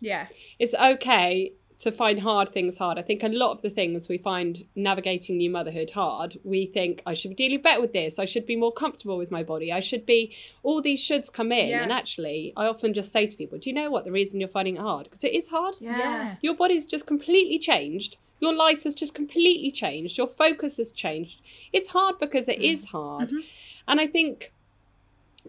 yeah. 0.00 0.26
It's 0.58 0.74
okay 0.74 1.52
to 1.82 1.90
find 1.90 2.20
hard 2.20 2.48
things 2.50 2.78
hard. 2.78 2.96
I 2.96 3.02
think 3.02 3.24
a 3.24 3.28
lot 3.28 3.50
of 3.50 3.62
the 3.62 3.70
things 3.70 4.08
we 4.08 4.16
find 4.16 4.64
navigating 4.76 5.36
new 5.36 5.50
motherhood 5.50 5.90
hard, 5.90 6.38
we 6.44 6.66
think 6.66 7.02
I 7.06 7.14
should 7.14 7.30
be 7.30 7.34
dealing 7.34 7.60
better 7.60 7.80
with 7.80 7.92
this. 7.92 8.20
I 8.20 8.24
should 8.24 8.46
be 8.46 8.54
more 8.54 8.72
comfortable 8.72 9.18
with 9.18 9.32
my 9.32 9.42
body. 9.42 9.72
I 9.72 9.80
should 9.80 10.06
be, 10.06 10.32
all 10.62 10.80
these 10.80 11.02
shoulds 11.02 11.32
come 11.32 11.50
in. 11.50 11.70
Yeah. 11.70 11.82
And 11.82 11.90
actually, 11.90 12.52
I 12.56 12.66
often 12.66 12.94
just 12.94 13.10
say 13.10 13.26
to 13.26 13.36
people, 13.36 13.58
do 13.58 13.68
you 13.68 13.74
know 13.74 13.90
what 13.90 14.04
the 14.04 14.12
reason 14.12 14.38
you're 14.38 14.48
finding 14.48 14.76
it 14.76 14.80
hard? 14.80 15.04
Because 15.04 15.24
it 15.24 15.32
is 15.32 15.48
hard. 15.48 15.74
Yeah. 15.80 15.98
Yeah. 15.98 16.36
Your 16.40 16.54
body's 16.54 16.86
just 16.86 17.04
completely 17.04 17.58
changed. 17.58 18.16
Your 18.38 18.54
life 18.54 18.84
has 18.84 18.94
just 18.94 19.12
completely 19.12 19.72
changed. 19.72 20.16
Your 20.16 20.28
focus 20.28 20.76
has 20.76 20.92
changed. 20.92 21.40
It's 21.72 21.90
hard 21.90 22.20
because 22.20 22.48
it 22.48 22.60
mm. 22.60 22.72
is 22.72 22.84
hard. 22.86 23.30
Mm-hmm. 23.30 23.40
And 23.88 24.00
I 24.00 24.06
think 24.06 24.52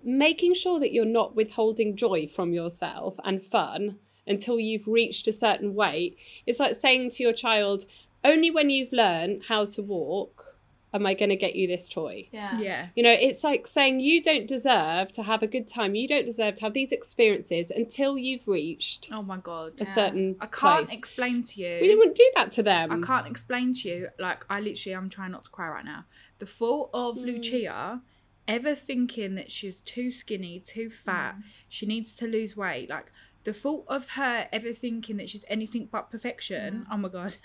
making 0.04 0.56
sure 0.56 0.80
that 0.80 0.92
you're 0.92 1.06
not 1.06 1.36
withholding 1.36 1.96
joy 1.96 2.26
from 2.26 2.54
yourself 2.54 3.20
and 3.24 3.44
fun 3.44 4.00
until 4.28 4.60
you've 4.60 4.88
reached 4.88 5.28
a 5.28 5.34
certain 5.34 5.74
weight 5.76 6.18
it's 6.46 6.60
like 6.60 6.76
saying 6.76 7.10
to 7.10 7.24
your 7.24 7.34
child 7.34 7.86
only 8.24 8.50
when 8.52 8.70
you've 8.70 8.94
learned 8.94 9.44
how 9.48 9.66
to 9.66 9.82
walk 9.82 10.56
am 10.94 11.06
i 11.06 11.14
going 11.14 11.30
to 11.30 11.36
get 11.36 11.56
you 11.56 11.68
this 11.68 11.90
toy 11.90 12.28
Yeah. 12.32 12.60
Yeah. 12.60 12.88
you 12.96 13.02
know 13.04 13.12
it's 13.12 13.44
like 13.44 13.66
saying 13.68 14.00
you 14.00 14.22
don't 14.22 14.48
deserve 14.48 15.12
to 15.14 15.24
have 15.24 15.42
a 15.44 15.48
good 15.48 15.68
time 15.68 15.96
you 15.96 16.08
don't 16.08 16.26
deserve 16.26 16.56
to 16.56 16.62
have 16.62 16.74
these 16.74 16.92
experiences 16.92 17.72
until 17.72 18.18
you've 18.18 18.48
reached 18.48 19.10
Oh 19.12 19.24
my 19.24 19.38
god. 19.38 19.74
a 19.82 19.86
certain 19.86 20.36
I 20.40 20.46
can't 20.46 20.86
place. 20.88 20.98
explain 20.98 21.44
to 21.44 21.62
you. 21.62 21.80
we 21.82 21.96
wouldn't 21.96 22.16
do 22.16 22.32
that 22.36 22.52
to 22.54 22.64
them 22.64 22.92
I 22.92 23.06
can't 23.06 23.28
explain 23.28 23.74
to 23.74 23.90
you. 23.90 24.08
Like 24.20 24.46
I 24.50 24.60
literally, 24.60 24.96
I'm 24.96 25.10
trying 25.10 25.32
not 25.32 25.44
to 25.46 25.50
cry 25.50 25.68
right 25.68 25.86
now. 25.86 26.06
The 26.40 26.46
thought 26.46 26.90
of 26.94 27.18
Mm. 27.18 27.26
Lucia 27.26 28.02
ever 28.48 28.76
thinking 28.76 29.36
that 29.36 29.50
she's 29.50 29.78
too 29.82 30.12
skinny, 30.12 30.60
too 30.60 30.90
fat, 30.90 31.36
Mm. 31.38 31.44
she 31.70 31.86
needs 31.86 32.14
to 32.14 32.28
lose 32.28 32.56
weight. 32.58 32.90
Like 32.90 33.12
the 33.44 33.54
thought 33.54 33.86
of 33.88 34.10
her 34.10 34.48
ever 34.52 34.74
thinking 34.74 35.18
that 35.18 35.30
she's 35.30 35.46
anything 35.48 35.90
but 35.92 36.10
perfection. 36.10 36.86
Mm. 36.86 36.94
Oh 36.94 36.98
my 36.98 37.10
god. 37.10 37.38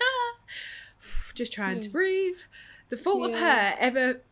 Just 1.35 1.53
trying 1.53 1.81
to 1.81 1.89
mm. 1.89 1.93
breathe. 1.93 2.39
The 2.89 2.97
thought 2.97 3.31
of 3.31 3.39
her 3.39 3.75
ever 3.79 4.23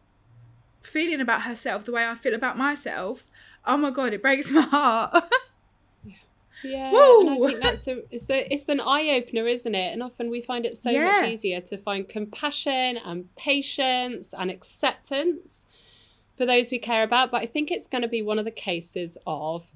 feeling 0.80 1.20
about 1.20 1.42
herself 1.42 1.84
the 1.84 1.92
way 1.92 2.06
I 2.06 2.14
feel 2.14 2.34
about 2.34 2.56
myself. 2.56 3.28
Oh 3.64 3.76
my 3.76 3.90
god, 3.90 4.12
it 4.12 4.22
breaks 4.22 4.50
my 4.50 4.62
heart. 4.62 5.24
Yeah, 6.64 6.90
Woo! 6.90 7.20
and 7.20 7.30
I 7.30 7.46
think 7.46 7.62
that's 7.62 7.86
a 7.86 8.02
it's 8.10 8.30
a 8.30 8.52
it's 8.52 8.68
an 8.68 8.80
eye 8.80 9.10
opener, 9.10 9.46
isn't 9.46 9.74
it? 9.74 9.92
And 9.92 10.02
often 10.02 10.30
we 10.30 10.40
find 10.40 10.64
it 10.64 10.76
so 10.76 10.90
much 10.90 11.24
easier 11.24 11.60
to 11.60 11.76
find 11.76 12.08
compassion 12.08 12.98
and 13.04 13.34
patience 13.36 14.32
and 14.32 14.50
acceptance 14.50 15.66
for 16.36 16.46
those 16.46 16.70
we 16.70 16.78
care 16.78 17.02
about. 17.02 17.30
But 17.30 17.42
I 17.42 17.46
think 17.46 17.70
it's 17.70 17.86
going 17.86 18.02
to 18.02 18.08
be 18.08 18.22
one 18.22 18.38
of 18.38 18.44
the 18.44 18.50
cases 18.50 19.18
of 19.26 19.72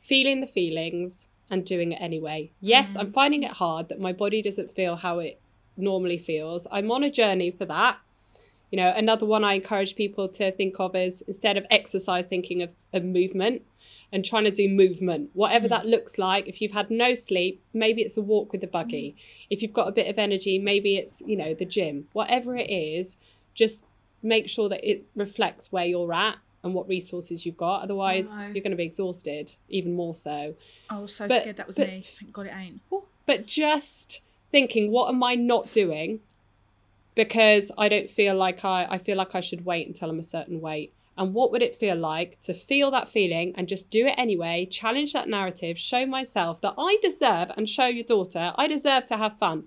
feeling 0.00 0.40
the 0.40 0.46
feelings 0.46 1.28
and 1.50 1.64
doing 1.64 1.92
it 1.92 1.96
anyway. 2.00 2.50
Yes, 2.60 2.96
I'm 2.96 3.08
mm. 3.08 3.12
finding 3.12 3.42
it 3.42 3.52
hard 3.52 3.88
that 3.88 4.00
my 4.00 4.12
body 4.12 4.42
doesn't 4.42 4.74
feel 4.74 4.96
how 4.96 5.18
it 5.18 5.40
normally 5.76 6.18
feels. 6.18 6.66
I'm 6.70 6.90
on 6.90 7.02
a 7.02 7.10
journey 7.10 7.50
for 7.50 7.64
that. 7.66 7.98
You 8.70 8.78
know, 8.78 8.92
another 8.96 9.26
one 9.26 9.44
I 9.44 9.54
encourage 9.54 9.94
people 9.94 10.28
to 10.30 10.50
think 10.52 10.76
of 10.80 10.96
is 10.96 11.22
instead 11.22 11.56
of 11.56 11.66
exercise, 11.70 12.26
thinking 12.26 12.62
of, 12.62 12.70
of 12.92 13.04
movement 13.04 13.62
and 14.12 14.24
trying 14.24 14.44
to 14.44 14.50
do 14.50 14.68
movement, 14.68 15.30
whatever 15.34 15.66
mm. 15.66 15.70
that 15.70 15.86
looks 15.86 16.18
like. 16.18 16.48
If 16.48 16.60
you've 16.60 16.72
had 16.72 16.90
no 16.90 17.14
sleep, 17.14 17.62
maybe 17.72 18.02
it's 18.02 18.16
a 18.16 18.22
walk 18.22 18.52
with 18.52 18.60
the 18.60 18.66
buggy. 18.66 19.14
Mm. 19.16 19.46
If 19.50 19.62
you've 19.62 19.72
got 19.72 19.88
a 19.88 19.92
bit 19.92 20.08
of 20.08 20.18
energy, 20.18 20.58
maybe 20.58 20.96
it's, 20.96 21.22
you 21.26 21.36
know, 21.36 21.54
the 21.54 21.64
gym. 21.64 22.08
Whatever 22.12 22.56
it 22.56 22.70
is, 22.70 23.16
just 23.54 23.84
make 24.22 24.48
sure 24.48 24.68
that 24.68 24.88
it 24.88 25.04
reflects 25.14 25.70
where 25.70 25.84
you're 25.84 26.12
at 26.12 26.36
and 26.64 26.74
what 26.74 26.88
resources 26.88 27.44
you've 27.46 27.56
got. 27.56 27.80
Oh, 27.80 27.84
Otherwise, 27.84 28.32
no. 28.32 28.40
you're 28.46 28.62
going 28.62 28.70
to 28.70 28.76
be 28.76 28.84
exhausted, 28.84 29.52
even 29.68 29.94
more 29.94 30.14
so. 30.14 30.54
I 30.90 30.98
was 30.98 31.14
so 31.14 31.28
But- 31.28 31.42
scared 31.42 31.56
that 31.58 31.66
was 31.66 31.76
but- 31.76 31.88
me. 31.88 32.04
Thank 32.04 32.32
God 32.32 32.46
it 32.46 32.54
ain't. 32.56 32.80
Oh, 32.90 33.04
but 33.26 33.46
just 33.46 34.20
thinking, 34.50 34.90
what 34.90 35.08
am 35.08 35.22
I 35.22 35.34
not 35.34 35.70
doing? 35.72 36.20
Because 37.14 37.70
I 37.78 37.88
don't 37.88 38.10
feel 38.10 38.34
like 38.34 38.64
I, 38.64 38.86
I 38.90 38.98
feel 38.98 39.16
like 39.16 39.34
I 39.34 39.40
should 39.40 39.64
wait 39.64 39.86
until 39.86 40.10
I'm 40.10 40.18
a 40.18 40.22
certain 40.24 40.60
weight. 40.60 40.92
And 41.16 41.32
what 41.32 41.52
would 41.52 41.62
it 41.62 41.76
feel 41.76 41.94
like 41.94 42.40
to 42.40 42.52
feel 42.52 42.90
that 42.90 43.08
feeling 43.08 43.54
and 43.56 43.68
just 43.68 43.88
do 43.88 44.04
it 44.06 44.14
anyway, 44.18 44.66
challenge 44.66 45.12
that 45.12 45.28
narrative, 45.28 45.78
show 45.78 46.06
myself 46.06 46.60
that 46.62 46.74
I 46.76 46.98
deserve 47.02 47.52
and 47.56 47.68
show 47.68 47.86
your 47.86 48.02
daughter, 48.04 48.52
I 48.56 48.66
deserve 48.66 49.06
to 49.06 49.16
have 49.16 49.38
fun, 49.38 49.64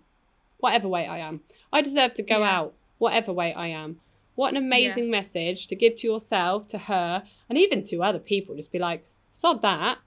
whatever 0.59 0.89
weight 0.89 1.07
I 1.07 1.19
am. 1.19 1.39
I 1.71 1.81
deserve 1.81 2.15
to 2.15 2.23
go 2.23 2.39
Yeah. 2.39 2.57
out, 2.57 2.73
whatever 2.97 3.31
weight 3.31 3.53
I 3.53 3.67
am. 3.67 4.01
What 4.37 4.51
an 4.53 4.57
amazing 4.57 5.09
message 5.11 5.65
to 5.67 5.75
give 5.75 5.95
to 5.97 6.07
yourself, 6.07 6.67
to 6.67 6.77
her, 6.77 7.23
and 7.49 7.57
even 7.57 7.83
to 7.85 8.03
other 8.03 8.19
people. 8.19 8.55
Just 8.55 8.71
be 8.71 8.79
like, 8.79 9.05
sod 9.31 9.61
that. 9.63 9.97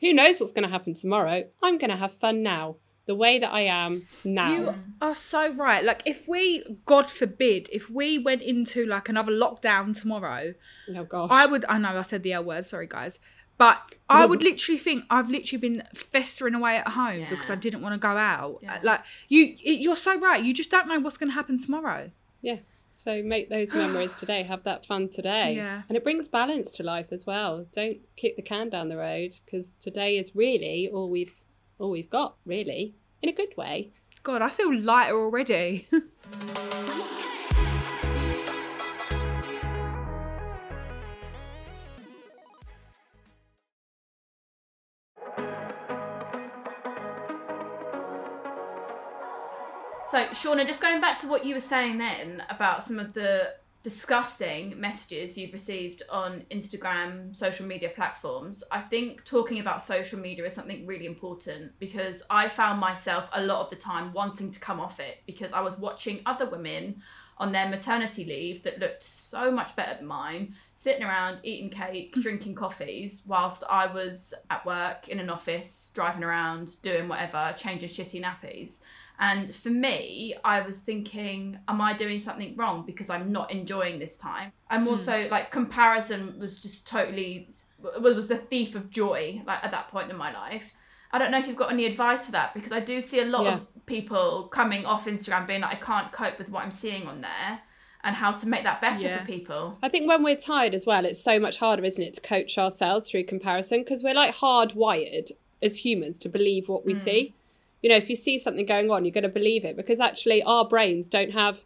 Who 0.00 0.12
knows 0.14 0.38
what's 0.38 0.52
going 0.52 0.62
to 0.62 0.68
happen 0.70 0.94
tomorrow? 0.94 1.44
I'm 1.62 1.76
going 1.76 1.90
to 1.90 1.96
have 1.96 2.12
fun 2.12 2.42
now, 2.42 2.76
the 3.06 3.14
way 3.14 3.38
that 3.40 3.50
I 3.52 3.62
am 3.62 4.06
now. 4.24 4.52
You 4.52 4.74
are 5.02 5.14
so 5.16 5.52
right. 5.52 5.82
Like, 5.82 6.02
if 6.06 6.28
we, 6.28 6.64
God 6.86 7.10
forbid, 7.10 7.68
if 7.72 7.90
we 7.90 8.18
went 8.18 8.42
into 8.42 8.86
like 8.86 9.08
another 9.08 9.32
lockdown 9.32 9.98
tomorrow, 10.00 10.54
oh 10.94 11.04
gosh. 11.04 11.30
I 11.32 11.46
would. 11.46 11.64
I 11.68 11.78
know 11.78 11.98
I 11.98 12.02
said 12.02 12.22
the 12.22 12.34
L 12.34 12.44
word. 12.44 12.66
Sorry, 12.66 12.86
guys. 12.86 13.18
But 13.58 13.94
I 14.08 14.26
would 14.26 14.42
literally 14.42 14.78
think 14.78 15.04
I've 15.10 15.30
literally 15.30 15.58
been 15.60 15.82
festering 15.94 16.54
away 16.54 16.76
at 16.76 16.88
home 16.88 17.20
Yeah. 17.20 17.30
because 17.30 17.48
I 17.48 17.54
didn't 17.54 17.80
want 17.80 17.94
to 17.94 17.98
go 17.98 18.10
out. 18.10 18.58
Yeah. 18.62 18.78
Like 18.82 19.00
you, 19.28 19.56
you're 19.62 19.96
so 19.96 20.20
right. 20.20 20.44
You 20.44 20.52
just 20.52 20.70
don't 20.70 20.86
know 20.88 21.00
what's 21.00 21.16
going 21.16 21.30
to 21.30 21.34
happen 21.34 21.58
tomorrow. 21.58 22.10
yeah. 22.42 22.58
So 22.96 23.22
make 23.22 23.50
those 23.50 23.74
memories 23.74 24.14
today. 24.18 24.42
Have 24.42 24.64
that 24.64 24.86
fun 24.86 25.08
today. 25.08 25.56
Yeah. 25.56 25.82
And 25.88 25.96
it 25.96 26.02
brings 26.02 26.26
balance 26.26 26.70
to 26.72 26.82
life 26.82 27.08
as 27.12 27.26
well. 27.26 27.64
Don't 27.72 27.98
kick 28.16 28.36
the 28.36 28.42
can 28.42 28.70
down 28.70 28.88
the 28.88 28.96
road 28.96 29.32
because 29.44 29.72
today 29.80 30.16
is 30.16 30.34
really 30.34 30.88
all 30.92 31.10
we've 31.10 31.34
all 31.78 31.90
we've 31.90 32.08
got, 32.08 32.36
really, 32.46 32.94
in 33.20 33.28
a 33.28 33.32
good 33.32 33.54
way. 33.56 33.92
God, 34.22 34.40
I 34.40 34.48
feel 34.48 34.74
lighter 34.74 35.14
already. 35.14 35.86
So, 50.16 50.24
Shaughna, 50.28 50.66
just 50.66 50.80
going 50.80 51.02
back 51.02 51.18
to 51.18 51.28
what 51.28 51.44
you 51.44 51.52
were 51.52 51.60
saying 51.60 51.98
then 51.98 52.42
about 52.48 52.82
some 52.82 52.98
of 52.98 53.12
the 53.12 53.52
disgusting 53.82 54.80
messages 54.80 55.36
you've 55.36 55.52
received 55.52 56.02
on 56.08 56.42
Instagram, 56.50 57.36
social 57.36 57.66
media 57.66 57.90
platforms, 57.90 58.64
I 58.72 58.80
think 58.80 59.26
talking 59.26 59.60
about 59.60 59.82
social 59.82 60.18
media 60.18 60.46
is 60.46 60.54
something 60.54 60.86
really 60.86 61.04
important 61.04 61.78
because 61.78 62.22
I 62.30 62.48
found 62.48 62.80
myself 62.80 63.28
a 63.34 63.42
lot 63.42 63.60
of 63.60 63.68
the 63.68 63.76
time 63.76 64.14
wanting 64.14 64.50
to 64.52 64.58
come 64.58 64.80
off 64.80 65.00
it 65.00 65.18
because 65.26 65.52
I 65.52 65.60
was 65.60 65.76
watching 65.76 66.22
other 66.24 66.48
women 66.48 67.02
on 67.36 67.52
their 67.52 67.68
maternity 67.68 68.24
leave 68.24 68.62
that 68.62 68.78
looked 68.78 69.02
so 69.02 69.50
much 69.50 69.76
better 69.76 69.98
than 69.98 70.06
mine, 70.06 70.54
sitting 70.74 71.04
around 71.04 71.40
eating 71.42 71.68
cake, 71.68 72.14
hmm. 72.14 72.22
drinking 72.22 72.54
coffees, 72.54 73.22
whilst 73.26 73.64
I 73.68 73.86
was 73.86 74.32
at 74.48 74.64
work 74.64 75.08
in 75.08 75.20
an 75.20 75.28
office, 75.28 75.90
driving 75.94 76.24
around, 76.24 76.80
doing 76.80 77.06
whatever, 77.06 77.54
changing 77.58 77.90
shitty 77.90 78.22
nappies. 78.22 78.80
And 79.18 79.54
for 79.54 79.70
me, 79.70 80.34
I 80.44 80.60
was 80.60 80.80
thinking, 80.80 81.58
am 81.68 81.80
I 81.80 81.94
doing 81.94 82.18
something 82.18 82.54
wrong 82.56 82.84
because 82.84 83.08
I'm 83.08 83.32
not 83.32 83.50
enjoying 83.50 83.98
this 83.98 84.16
time? 84.16 84.52
I'm 84.68 84.82
hmm. 84.82 84.88
also 84.88 85.28
like 85.30 85.50
comparison 85.50 86.38
was 86.38 86.60
just 86.60 86.86
totally 86.86 87.48
was 88.00 88.14
was 88.14 88.28
the 88.28 88.36
thief 88.36 88.74
of 88.74 88.90
joy 88.90 89.42
like 89.46 89.62
at 89.62 89.70
that 89.70 89.88
point 89.88 90.10
in 90.10 90.16
my 90.16 90.32
life. 90.32 90.74
I 91.12 91.18
don't 91.18 91.30
know 91.30 91.38
if 91.38 91.46
you've 91.46 91.56
got 91.56 91.72
any 91.72 91.86
advice 91.86 92.26
for 92.26 92.32
that 92.32 92.52
because 92.52 92.72
I 92.72 92.80
do 92.80 93.00
see 93.00 93.20
a 93.20 93.24
lot 93.24 93.44
Yeah. 93.44 93.54
of 93.54 93.86
people 93.86 94.48
coming 94.48 94.84
off 94.84 95.06
Instagram 95.06 95.46
being 95.46 95.60
like, 95.60 95.76
I 95.76 95.80
can't 95.80 96.12
cope 96.12 96.38
with 96.38 96.48
what 96.48 96.64
I'm 96.64 96.72
seeing 96.72 97.06
on 97.06 97.20
there 97.20 97.60
and 98.04 98.14
how 98.14 98.32
to 98.32 98.48
make 98.48 98.64
that 98.64 98.80
better 98.80 99.08
Yeah. 99.08 99.18
for 99.20 99.24
people. 99.24 99.78
I 99.82 99.88
think 99.88 100.08
when 100.08 100.22
we're 100.22 100.36
tired 100.36 100.74
as 100.74 100.84
well, 100.84 101.04
it's 101.04 101.20
so 101.20 101.38
much 101.38 101.58
harder, 101.58 101.84
isn't 101.84 102.02
it, 102.02 102.14
to 102.14 102.20
coach 102.20 102.58
ourselves 102.58 103.10
through 103.10 103.24
comparison 103.24 103.80
because 103.80 104.02
we're 104.02 104.14
like 104.14 104.34
hardwired 104.34 105.32
as 105.62 105.84
humans 105.84 106.18
to 106.20 106.28
believe 106.28 106.68
what 106.68 106.84
we 106.84 106.92
hmm. 106.92 106.98
see. 106.98 107.34
You 107.86 107.90
know, 107.90 107.98
if 107.98 108.10
you 108.10 108.16
see 108.16 108.36
something 108.36 108.66
going 108.66 108.90
on, 108.90 109.04
you're 109.04 109.12
going 109.12 109.22
to 109.22 109.28
believe 109.28 109.64
it 109.64 109.76
because 109.76 110.00
actually 110.00 110.42
our 110.42 110.66
brains 110.66 111.08
don't 111.08 111.30
have, 111.30 111.60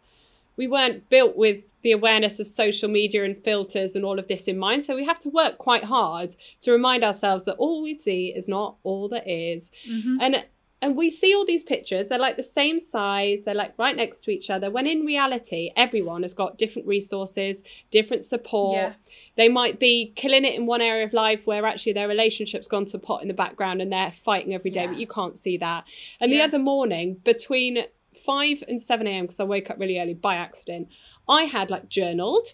we 0.55 0.67
weren't 0.67 1.09
built 1.09 1.35
with 1.35 1.63
the 1.81 1.93
awareness 1.93 2.39
of 2.39 2.45
social 2.45 2.87
media 2.89 3.23
and 3.23 3.35
filters 3.35 3.95
and 3.95 4.05
all 4.05 4.19
of 4.19 4.27
this 4.27 4.47
in 4.47 4.55
mind. 4.55 4.83
So 4.83 4.95
we 4.95 5.03
have 5.03 5.17
to 5.17 5.29
work 5.29 5.57
quite 5.57 5.85
hard 5.85 6.35
to 6.59 6.71
remind 6.71 7.03
ourselves 7.03 7.45
that 7.45 7.55
all 7.55 7.81
we 7.81 7.97
see 7.97 8.27
is 8.27 8.47
not 8.47 8.75
all 8.83 9.09
there 9.09 9.23
is. 9.25 9.71
Mm-hmm. 9.89 10.17
And 10.21 10.45
and 10.81 10.95
we 10.95 11.11
see 11.11 11.35
all 11.35 11.45
these 11.45 11.61
pictures, 11.61 12.07
they're 12.07 12.17
like 12.17 12.37
the 12.37 12.43
same 12.43 12.79
size, 12.79 13.39
they're 13.45 13.53
like 13.53 13.77
right 13.77 13.95
next 13.95 14.21
to 14.21 14.31
each 14.31 14.49
other, 14.49 14.71
when 14.71 14.87
in 14.87 15.05
reality, 15.05 15.69
everyone 15.75 16.23
has 16.23 16.33
got 16.33 16.57
different 16.57 16.87
resources, 16.87 17.61
different 17.91 18.23
support. 18.23 18.77
Yeah. 18.77 18.93
They 19.37 19.47
might 19.47 19.79
be 19.79 20.11
killing 20.15 20.43
it 20.43 20.55
in 20.55 20.65
one 20.65 20.81
area 20.81 21.05
of 21.05 21.13
life 21.13 21.45
where 21.45 21.65
actually 21.65 21.93
their 21.93 22.07
relationship's 22.07 22.67
gone 22.67 22.85
to 22.85 22.97
pot 22.97 23.21
in 23.21 23.27
the 23.27 23.33
background 23.33 23.81
and 23.81 23.93
they're 23.93 24.11
fighting 24.11 24.53
every 24.55 24.71
day, 24.71 24.81
Yeah. 24.81 24.87
but 24.87 24.97
you 24.97 25.07
can't 25.07 25.37
see 25.37 25.57
that. 25.57 25.87
And 26.19 26.31
the 26.31 26.41
other 26.41 26.59
morning, 26.59 27.17
between 27.23 27.85
5 28.15 28.63
and 28.67 28.81
7 28.81 29.05
a.m., 29.05 29.25
because 29.25 29.39
I 29.39 29.43
woke 29.43 29.69
up 29.69 29.79
really 29.79 29.99
early 29.99 30.15
by 30.15 30.35
accident, 30.35 30.87
I 31.29 31.43
had 31.43 31.69
like 31.69 31.89
journaled, 31.89 32.47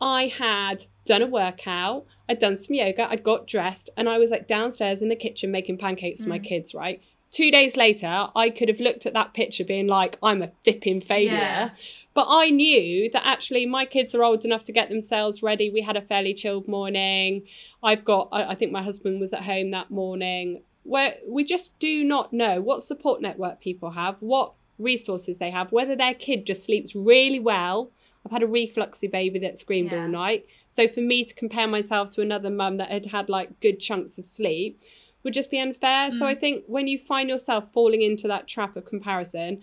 I 0.00 0.28
had 0.28 0.84
done 1.04 1.22
a 1.22 1.26
workout, 1.26 2.06
I'd 2.28 2.38
done 2.38 2.56
some 2.56 2.74
yoga, 2.74 3.08
I'd 3.10 3.22
got 3.22 3.46
dressed, 3.46 3.90
and 3.96 4.08
I 4.08 4.18
was 4.18 4.30
like 4.30 4.48
downstairs 4.48 5.02
in 5.02 5.10
the 5.10 5.16
kitchen 5.16 5.50
making 5.50 5.78
pancakes 5.78 6.24
for 6.24 6.30
my 6.30 6.38
mm. 6.38 6.44
kids, 6.44 6.74
right? 6.74 7.02
Two 7.34 7.50
days 7.50 7.76
later, 7.76 8.28
I 8.36 8.48
could 8.48 8.68
have 8.68 8.78
looked 8.78 9.06
at 9.06 9.12
that 9.14 9.34
picture 9.34 9.64
being 9.64 9.88
like, 9.88 10.16
I'm 10.22 10.40
a 10.40 10.52
flipping 10.62 11.00
failure. 11.00 11.32
Yeah. 11.32 11.70
But 12.14 12.26
I 12.28 12.50
knew 12.50 13.10
that 13.10 13.26
actually 13.26 13.66
my 13.66 13.86
kids 13.86 14.14
are 14.14 14.22
old 14.22 14.44
enough 14.44 14.62
to 14.64 14.72
get 14.72 14.88
themselves 14.88 15.42
ready. 15.42 15.68
We 15.68 15.80
had 15.80 15.96
a 15.96 16.00
fairly 16.00 16.32
chilled 16.32 16.68
morning. 16.68 17.42
I've 17.82 18.04
got, 18.04 18.28
I, 18.30 18.54
think 18.54 18.70
my 18.70 18.84
husband 18.84 19.18
was 19.18 19.32
at 19.32 19.42
home 19.42 19.72
that 19.72 19.90
morning. 19.90 20.62
Where 20.84 21.16
we 21.26 21.42
just 21.42 21.76
do 21.80 22.04
not 22.04 22.32
know 22.32 22.60
what 22.60 22.84
support 22.84 23.20
network 23.20 23.60
people 23.60 23.90
have, 23.90 24.22
what 24.22 24.52
resources 24.78 25.38
they 25.38 25.50
have, 25.50 25.72
whether 25.72 25.96
their 25.96 26.14
kid 26.14 26.46
just 26.46 26.62
sleeps 26.62 26.94
really 26.94 27.40
well. 27.40 27.90
I've 28.24 28.30
had 28.30 28.44
a 28.44 28.46
refluxy 28.46 29.10
baby 29.10 29.40
that 29.40 29.58
screamed 29.58 29.90
Yeah. 29.90 30.02
all 30.02 30.08
night. 30.08 30.46
So 30.68 30.86
for 30.86 31.00
me 31.00 31.24
to 31.24 31.34
compare 31.34 31.66
myself 31.66 32.10
to 32.10 32.20
another 32.22 32.50
mum 32.50 32.76
that 32.76 32.90
had 32.92 33.06
had 33.06 33.28
like 33.28 33.58
good 33.58 33.80
chunks 33.80 34.18
of 34.18 34.24
sleep 34.24 34.80
would 35.24 35.34
just 35.34 35.50
be 35.50 35.58
unfair. 35.58 36.12
So 36.12 36.20
mm. 36.24 36.28
I 36.28 36.34
think 36.34 36.64
when 36.66 36.86
you 36.86 36.98
find 36.98 37.28
yourself 37.28 37.72
falling 37.72 38.02
into 38.02 38.28
that 38.28 38.46
trap 38.46 38.76
of 38.76 38.84
comparison, 38.84 39.62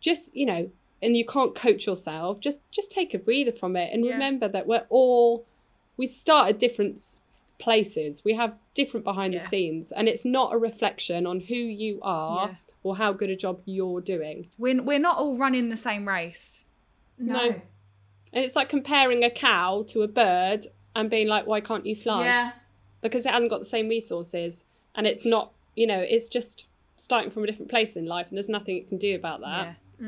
just, 0.00 0.36
you 0.36 0.44
know, 0.44 0.70
and 1.00 1.16
you 1.16 1.24
can't 1.24 1.54
coach 1.54 1.86
yourself, 1.86 2.40
just 2.40 2.60
just 2.70 2.90
take 2.90 3.14
a 3.14 3.18
breather 3.18 3.52
from 3.52 3.76
it 3.76 3.92
and 3.92 4.04
Yeah. 4.04 4.12
remember 4.12 4.48
that 4.48 4.66
we're 4.66 4.86
all 4.88 5.46
we 5.96 6.06
start 6.06 6.50
at 6.50 6.58
different 6.58 7.00
places. 7.58 8.22
We 8.22 8.34
have 8.34 8.54
different 8.74 9.04
behind 9.04 9.32
Yeah. 9.32 9.40
the 9.40 9.48
scenes 9.48 9.92
and 9.92 10.08
it's 10.08 10.24
not 10.26 10.52
a 10.52 10.58
reflection 10.58 11.26
on 11.26 11.40
who 11.40 11.54
you 11.54 12.00
are 12.02 12.48
Yeah. 12.48 12.54
or 12.82 12.96
how 12.96 13.12
good 13.12 13.30
a 13.30 13.36
job 13.36 13.62
you're 13.64 14.00
doing. 14.02 14.50
We're, 14.58 14.82
we're 14.82 14.98
not 14.98 15.16
all 15.16 15.38
running 15.38 15.70
the 15.70 15.76
same 15.76 16.06
race. 16.06 16.66
No. 17.18 17.34
No. 17.34 17.60
And 18.32 18.44
it's 18.44 18.56
like 18.56 18.68
comparing 18.68 19.24
a 19.24 19.30
cow 19.30 19.84
to 19.88 20.02
a 20.02 20.08
bird 20.08 20.66
and 20.94 21.08
being 21.08 21.28
like, 21.28 21.46
why 21.46 21.60
can't 21.62 21.86
you 21.86 21.96
fly? 21.96 22.24
Yeah. 22.24 22.52
Because 23.00 23.24
it 23.24 23.32
hasn't 23.32 23.48
got 23.50 23.60
the 23.60 23.64
same 23.64 23.88
resources. 23.88 24.64
And 24.96 25.06
it's 25.06 25.24
not, 25.24 25.52
you 25.74 25.86
know, 25.86 26.00
it's 26.00 26.28
just 26.28 26.66
starting 26.96 27.30
from 27.30 27.44
a 27.44 27.46
different 27.46 27.70
place 27.70 27.96
in 27.96 28.06
life 28.06 28.26
and 28.28 28.36
there's 28.36 28.48
nothing 28.48 28.76
you 28.76 28.84
can 28.84 28.98
do 28.98 29.14
about 29.14 29.40
that. 29.42 29.76
Yeah. 30.00 30.06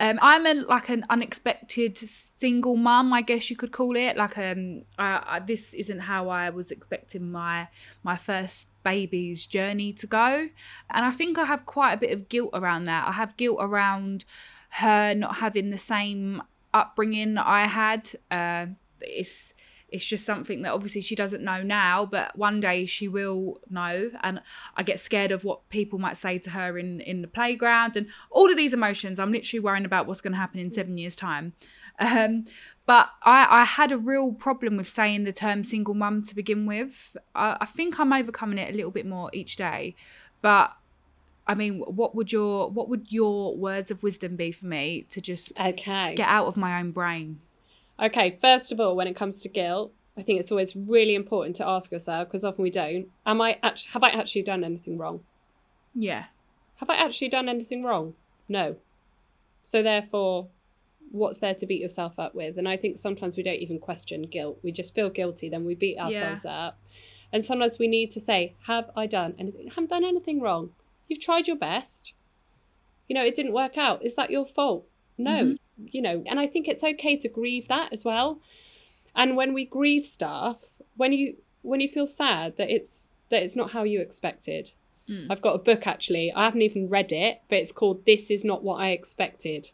Um, 0.00 0.18
I'm 0.20 0.44
a, 0.46 0.54
like 0.54 0.88
an 0.88 1.06
unexpected 1.10 1.96
single 1.96 2.76
mum, 2.76 3.12
I 3.12 3.22
guess 3.22 3.48
you 3.50 3.56
could 3.56 3.70
call 3.70 3.94
it. 3.94 4.16
Like, 4.16 4.36
um, 4.36 4.82
I, 4.98 5.22
I, 5.24 5.38
this 5.38 5.74
isn't 5.74 6.00
how 6.00 6.28
I 6.28 6.50
was 6.50 6.72
expecting 6.72 7.30
my 7.30 7.68
my 8.02 8.16
first 8.16 8.66
baby's 8.82 9.46
journey 9.46 9.92
to 9.92 10.08
go, 10.08 10.48
and 10.90 11.04
I 11.04 11.12
think 11.12 11.38
I 11.38 11.44
have 11.44 11.66
quite 11.66 11.92
a 11.92 11.96
bit 11.96 12.10
of 12.10 12.28
guilt 12.28 12.50
around 12.52 12.86
that. 12.86 13.06
I 13.06 13.12
have 13.12 13.36
guilt 13.36 13.58
around 13.60 14.24
her 14.70 15.14
not 15.14 15.36
having 15.36 15.70
the 15.70 15.78
same 15.78 16.42
upbringing 16.74 17.38
I 17.38 17.68
had. 17.68 18.10
Uh, 18.28 18.66
it's 19.00 19.54
It's 19.92 20.04
just 20.04 20.24
something 20.26 20.62
that 20.62 20.72
obviously 20.72 21.00
she 21.00 21.14
doesn't 21.14 21.42
know 21.42 21.62
now, 21.62 22.06
but 22.06 22.36
one 22.36 22.60
day 22.60 22.86
she 22.86 23.08
will 23.08 23.60
know. 23.70 24.10
And 24.22 24.40
I 24.76 24.82
get 24.82 24.98
scared 25.00 25.30
of 25.32 25.44
what 25.44 25.68
people 25.68 25.98
might 25.98 26.16
say 26.16 26.38
to 26.38 26.50
her 26.50 26.78
in 26.78 27.00
in 27.00 27.22
the 27.22 27.28
playground 27.28 27.96
and 27.96 28.06
all 28.30 28.50
of 28.50 28.56
these 28.56 28.72
emotions. 28.72 29.18
I'm 29.18 29.32
literally 29.32 29.60
worrying 29.60 29.84
about 29.84 30.06
what's 30.06 30.20
going 30.20 30.32
to 30.32 30.38
happen 30.38 30.60
in 30.60 30.70
seven 30.70 30.96
years' 30.96 31.16
time. 31.16 31.52
Um, 31.98 32.46
but 32.86 33.10
I, 33.22 33.46
I 33.60 33.64
had 33.64 33.92
a 33.92 33.98
real 33.98 34.32
problem 34.32 34.76
with 34.76 34.88
saying 34.88 35.24
the 35.24 35.32
term 35.32 35.62
single 35.62 35.94
mum 35.94 36.24
to 36.24 36.34
begin 36.34 36.66
with. 36.66 37.16
I, 37.34 37.58
I 37.60 37.66
think 37.66 38.00
I'm 38.00 38.12
overcoming 38.12 38.58
it 38.58 38.72
a 38.72 38.76
little 38.76 38.90
bit 38.90 39.06
more 39.06 39.30
each 39.32 39.56
day. 39.56 39.94
But 40.40 40.72
I 41.46 41.54
mean, 41.54 41.80
what 41.80 42.14
would 42.14 42.32
your 42.32 42.70
what 42.70 42.88
would 42.88 43.12
your 43.12 43.56
words 43.56 43.90
of 43.90 44.02
wisdom 44.02 44.36
be 44.36 44.52
for 44.52 44.66
me 44.66 45.06
to 45.10 45.20
just 45.20 45.58
Okay. 45.60 46.14
get 46.14 46.28
out 46.28 46.46
of 46.46 46.56
my 46.56 46.78
own 46.80 46.92
brain? 46.92 47.40
Okay, 48.02 48.36
first 48.40 48.72
of 48.72 48.80
all, 48.80 48.96
when 48.96 49.06
it 49.06 49.14
comes 49.14 49.40
to 49.42 49.48
guilt, 49.48 49.92
I 50.18 50.22
think 50.22 50.40
it's 50.40 50.50
always 50.50 50.74
really 50.74 51.14
important 51.14 51.56
to 51.56 51.66
ask 51.66 51.92
yourself 51.92 52.28
because 52.28 52.44
often 52.44 52.62
we 52.62 52.70
don't. 52.70 53.08
Am 53.24 53.40
I 53.40 53.58
actually 53.62 53.92
have 53.92 54.02
I 54.02 54.10
actually 54.10 54.42
done 54.42 54.64
anything 54.64 54.98
wrong? 54.98 55.20
Yeah. 55.94 56.24
Have 56.76 56.90
I 56.90 56.96
actually 56.96 57.28
done 57.28 57.48
anything 57.48 57.84
wrong? 57.84 58.14
No. 58.48 58.76
So 59.64 59.82
therefore, 59.82 60.48
what's 61.12 61.38
there 61.38 61.54
to 61.54 61.66
beat 61.66 61.80
yourself 61.80 62.18
up 62.18 62.34
with? 62.34 62.58
And 62.58 62.68
I 62.68 62.76
think 62.76 62.98
sometimes 62.98 63.36
we 63.36 63.42
don't 63.42 63.54
even 63.54 63.78
question 63.78 64.22
guilt. 64.22 64.58
We 64.62 64.72
just 64.72 64.94
feel 64.94 65.08
guilty, 65.08 65.48
then 65.48 65.64
we 65.64 65.74
beat 65.74 65.98
ourselves 65.98 66.44
up. 66.44 66.78
And 67.32 67.44
sometimes 67.44 67.78
we 67.78 67.86
need 67.86 68.10
to 68.10 68.20
say, 68.20 68.54
Have 68.66 68.90
I 68.96 69.06
done 69.06 69.34
anything? 69.38 69.68
I 69.70 69.74
haven't 69.74 69.90
done 69.90 70.04
anything 70.04 70.40
wrong. 70.40 70.70
You've 71.08 71.20
tried 71.20 71.46
your 71.46 71.56
best. 71.56 72.14
You 73.08 73.14
know, 73.14 73.24
it 73.24 73.34
didn't 73.34 73.52
work 73.52 73.78
out. 73.78 74.04
Is 74.04 74.14
that 74.14 74.30
your 74.30 74.44
fault? 74.44 74.86
No. 75.16 75.44
Mm-hmm. 75.44 75.54
You 75.90 76.02
know, 76.02 76.22
and 76.26 76.38
I 76.38 76.46
think 76.46 76.68
it's 76.68 76.84
okay 76.84 77.16
to 77.16 77.28
grieve 77.28 77.68
that 77.68 77.92
as 77.92 78.04
well. 78.04 78.40
And 79.14 79.36
when 79.36 79.52
we 79.52 79.64
grieve 79.64 80.06
stuff, 80.06 80.58
when 80.96 81.12
you 81.12 81.36
when 81.62 81.80
you 81.80 81.88
feel 81.88 82.06
sad 82.06 82.56
that 82.56 82.70
it's 82.70 83.10
that 83.28 83.42
it's 83.42 83.56
not 83.56 83.70
how 83.70 83.82
you 83.82 84.00
expected. 84.00 84.72
Hmm. 85.08 85.26
I've 85.30 85.42
got 85.42 85.54
a 85.54 85.58
book 85.58 85.86
actually. 85.86 86.32
I 86.32 86.44
haven't 86.44 86.62
even 86.62 86.88
read 86.88 87.12
it, 87.12 87.42
but 87.48 87.58
it's 87.58 87.72
called 87.72 88.04
This 88.06 88.30
Is 88.30 88.44
Not 88.44 88.62
What 88.62 88.76
I 88.76 88.90
Expected. 88.90 89.70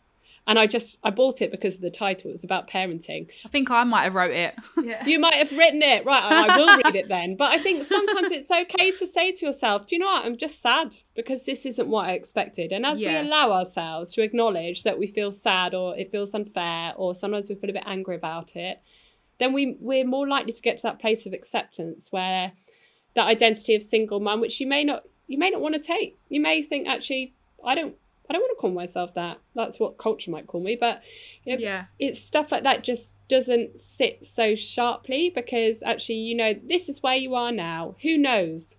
And 0.49 0.59
I 0.59 0.67
just 0.67 0.99
I 1.05 1.11
bought 1.11 1.43
it 1.43 1.51
because 1.51 1.77
of 1.77 1.83
the 1.83 1.91
title. 1.91 2.31
It 2.31 2.33
was 2.33 2.43
about 2.43 2.69
parenting. 2.69 3.29
I 3.45 3.49
think 3.49 3.71
I 3.71 3.85
might 3.85 4.05
have 4.05 4.15
wrote 4.15 4.33
it. 4.33 4.55
Yeah. 4.83 5.05
You 5.05 5.19
might 5.21 5.35
have 5.35 5.53
written 5.53 5.83
it, 5.83 6.07
right? 6.07 6.23
I 6.23 6.57
will 6.57 6.79
read 6.79 6.97
it 6.97 7.09
then. 7.17 7.37
But 7.37 7.53
I 7.53 7.59
think 7.59 7.85
sometimes 7.85 8.31
it's 8.31 8.51
okay 8.51 8.91
to 8.93 9.07
say 9.07 9.31
to 9.33 9.45
yourself, 9.47 9.87
"Do 9.87 9.95
you 9.95 10.01
know 10.01 10.07
what? 10.07 10.25
I'm 10.25 10.39
just 10.39 10.63
sad 10.63 10.97
because 11.15 11.45
this 11.45 11.67
isn't 11.67 11.87
what 11.87 12.07
I 12.07 12.13
expected." 12.13 12.73
And 12.73 12.87
as 12.87 13.03
Yeah. 13.03 13.21
we 13.23 13.29
allow 13.29 13.53
ourselves 13.53 14.11
to 14.15 14.23
acknowledge 14.23 14.85
that 14.85 14.99
we 14.99 15.07
feel 15.07 15.33
sad 15.33 15.75
or 15.75 15.95
it 15.99 16.11
feels 16.11 16.35
unfair 16.35 16.95
or 16.97 17.15
sometimes 17.15 17.51
we 17.51 17.55
feel 17.55 17.69
a 17.69 17.75
bit 17.75 17.83
angry 17.87 18.17
about 18.17 18.57
it, 18.57 18.81
then 19.39 19.53
we 19.53 19.77
we're 19.81 20.07
more 20.07 20.27
likely 20.27 20.53
to 20.53 20.63
get 20.63 20.79
to 20.79 20.83
that 20.85 20.99
place 20.99 21.27
of 21.27 21.35
acceptance 21.35 22.11
where 22.11 22.53
that 23.15 23.27
identity 23.27 23.75
of 23.75 23.83
single 23.83 24.19
mum, 24.19 24.41
which 24.41 24.61
you 24.61 24.67
may 24.67 24.83
not 24.83 25.03
you 25.27 25.37
may 25.37 25.51
not 25.51 25.61
want 25.61 25.75
to 25.75 25.81
take. 25.81 26.17
You 26.31 26.41
may 26.41 26.63
think 26.63 26.89
actually, 26.89 27.35
I 27.63 27.75
don't 27.75 27.97
I 28.29 28.33
don't 28.33 28.43
want 28.43 28.57
to 28.57 28.61
call 28.61 28.71
myself 28.73 29.15
that. 29.15 29.39
That's 29.55 29.81
what 29.81 29.99
culture 29.99 30.31
might 30.31 30.47
call 30.47 30.61
me. 30.61 30.77
But 30.77 31.03
you 31.45 31.55
know, 31.55 31.59
Yeah. 31.61 31.85
it's 31.99 32.21
stuff 32.21 32.53
like 32.53 32.63
that 32.65 32.85
just 32.85 33.15
doesn't 33.29 33.79
sit 33.81 34.25
so 34.25 34.55
sharply 34.55 35.31
because 35.31 35.83
actually, 35.83 36.17
you 36.17 36.35
know, 36.35 36.55
this 36.63 36.89
is 36.89 37.03
where 37.03 37.17
you 37.17 37.35
are 37.35 37.53
now. 37.53 37.97
Who 38.03 38.19
knows 38.19 38.77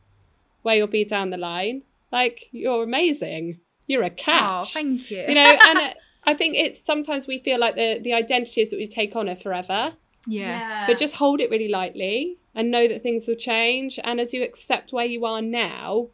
where 0.62 0.75
you'll 0.75 0.88
be 0.88 1.05
down 1.05 1.29
the 1.29 1.38
line? 1.38 1.83
Like 2.12 2.49
you're 2.51 2.83
amazing. 2.83 3.59
You're 3.88 4.03
a 4.03 4.09
catch. 4.09 4.41
Oh, 4.41 4.63
thank 4.65 5.09
you. 5.09 5.25
you 5.27 5.35
know, 5.35 5.57
and 5.67 5.79
it, 5.88 5.97
I 6.25 6.33
think 6.35 6.55
it's 6.55 6.79
sometimes 6.79 7.25
we 7.25 7.39
feel 7.39 7.59
like 7.59 7.75
the 7.75 7.99
the 7.99 8.13
identities 8.13 8.69
that 8.69 8.77
we 8.77 8.88
take 8.88 9.15
on 9.15 9.27
are 9.29 9.35
forever 9.35 9.93
yeah. 10.27 10.85
but 10.85 10.97
just 10.97 11.15
hold 11.15 11.39
it 11.39 11.49
really 11.49 11.69
lightly 11.69 12.38
and 12.53 12.69
know 12.69 12.88
that 12.88 13.01
things 13.01 13.27
will 13.27 13.35
change 13.35 13.99
and 14.03 14.19
as 14.19 14.33
you 14.33 14.43
accept 14.43 14.91
where 14.93 15.05
you 15.05 15.25
are 15.25 15.41
now 15.41 16.07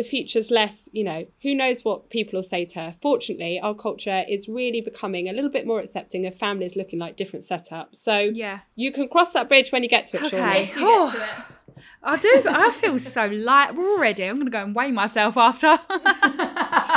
the 0.00 0.08
future's 0.08 0.50
less 0.50 0.88
you 0.92 1.04
know 1.04 1.26
who 1.42 1.54
knows 1.54 1.84
what 1.84 2.08
people 2.08 2.38
will 2.38 2.42
say 2.42 2.64
to 2.64 2.78
her 2.80 2.94
fortunately 3.02 3.60
our 3.60 3.74
culture 3.74 4.24
is 4.26 4.48
really 4.48 4.80
becoming 4.80 5.28
a 5.28 5.32
little 5.34 5.50
bit 5.50 5.66
more 5.66 5.78
accepting 5.78 6.26
of 6.26 6.34
families 6.34 6.74
looking 6.74 6.98
like 6.98 7.16
different 7.16 7.44
setups 7.44 7.96
so 7.96 8.16
Yeah. 8.18 8.60
you 8.76 8.92
can 8.92 9.08
cross 9.08 9.34
that 9.34 9.46
bridge 9.50 9.72
when 9.72 9.82
you 9.82 9.90
get 9.90 10.06
to 10.06 10.16
it 10.16 10.22
Okay. 10.24 10.38
Shawnee. 10.38 10.60
If 10.60 10.76
you 10.76 10.86
get 10.86 11.12
to 11.12 11.18
oh. 11.18 11.22
it. 11.22 11.84
I 12.02 12.16
do. 12.16 12.42
I 12.48 12.70
feel 12.70 12.98
so 12.98 13.26
light 13.26 13.74
We're 13.74 13.92
already. 13.96 14.24
I'm 14.24 14.36
going 14.36 14.46
to 14.46 14.50
go 14.50 14.62
and 14.62 14.74
weigh 14.74 14.90
myself 14.90 15.36
after. 15.36 15.78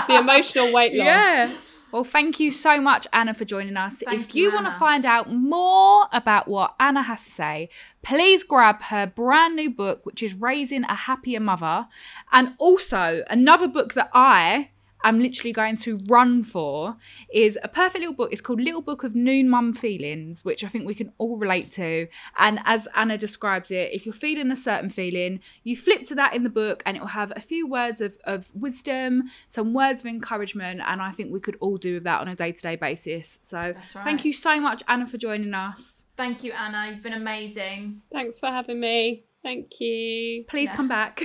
the 0.08 0.18
emotional 0.18 0.72
weight 0.72 0.94
loss 0.94 1.06
Yeah. 1.06 1.52
Well, 1.94 2.04
thank 2.04 2.40
you 2.40 2.52
so 2.52 2.82
much, 2.82 3.06
Anna, 3.14 3.36
for 3.36 3.46
joining 3.46 3.78
us. 3.78 4.02
Thank 4.04 4.20
if 4.20 4.36
you, 4.36 4.46
you, 4.46 4.54
want 4.56 4.66
to 4.66 4.72
find 4.72 5.06
out 5.06 5.32
more 5.32 6.08
about 6.12 6.48
what 6.48 6.74
Anna 6.80 7.04
has 7.04 7.24
to 7.26 7.30
say, 7.30 7.70
please 8.02 8.44
grab 8.44 8.82
her 8.82 9.06
brand 9.06 9.56
new 9.56 9.70
book, 9.70 10.04
which 10.04 10.24
is 10.24 10.34
Raising 10.34 10.86
a 10.86 10.96
Happier 10.96 11.40
Mother. 11.40 11.88
And 12.32 12.56
also, 12.58 13.24
another 13.30 13.68
book 13.68 13.94
that 13.94 14.10
I 14.12 14.72
am 15.04 15.20
literally 15.20 15.52
going 15.52 15.76
to 15.78 16.00
run 16.08 16.44
for 16.44 16.98
is 17.34 17.58
a 17.64 17.68
perfect 17.68 18.00
little 18.00 18.16
book. 18.16 18.32
It's 18.32 18.42
called 18.42 18.62
Little 18.62 18.82
Book 18.82 19.04
of 19.04 19.16
New 19.16 19.44
Mum 19.44 19.74
Feelings, 19.74 20.44
which 20.46 20.64
I 20.64 20.68
think 20.68 20.86
we 20.86 20.96
can 20.96 21.12
all 21.18 21.38
relate 21.38 21.72
to. 21.74 22.08
And 22.38 22.60
as 22.66 22.88
Anna 22.96 23.18
describes 23.18 23.72
it, 23.72 23.92
if 23.92 24.06
you're 24.06 24.14
feeling 24.14 24.52
a 24.52 24.56
certain 24.56 24.90
feeling, 24.90 25.40
you 25.64 25.76
flip 25.76 26.06
to 26.08 26.16
that 26.16 26.34
in 26.36 26.44
the 26.44 26.50
book 26.50 26.84
and 26.86 26.98
it 26.98 27.00
will 27.02 27.08
have 27.08 27.32
a 27.36 27.42
few 27.42 27.68
words 27.68 28.02
of, 28.02 28.18
of 28.24 28.50
wisdom, 28.54 29.24
some 29.48 29.74
words 29.74 30.04
of 30.04 30.08
encouragement. 30.08 30.82
And 30.86 31.02
I 31.02 31.12
think 31.12 31.32
we 31.32 31.40
could 31.40 31.58
all 31.60 31.78
do 31.78 31.96
with 31.96 32.04
that 32.04 32.22
on 32.22 32.28
a 32.28 32.36
day 32.36 32.52
to 32.52 32.62
day 32.62 32.76
basis. 32.76 33.40
So 33.42 33.58
right. 33.60 33.86
thank 34.04 34.26
you 34.26 34.34
so 34.34 34.60
much, 34.60 34.84
Anna, 34.88 35.08
for 35.08 35.18
joining 35.18 35.54
us. 35.54 36.06
Thank 36.16 36.44
you, 36.44 36.52
Anna. 36.54 36.92
You've 36.92 37.04
been 37.04 37.14
amazing. 37.14 38.02
thanks 38.12 38.40
for 38.40 38.48
having 38.48 38.80
me 38.80 39.26
thank 39.44 39.80
you 39.80 40.46
Please 40.48 40.70
Yeah. 40.70 40.76
come 40.76 40.88
back. 40.88 41.24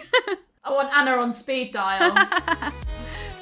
I 0.64 0.72
want 0.72 0.92
Anna 0.94 1.12
on 1.12 1.32
speed 1.32 1.72
dial. 1.72 2.14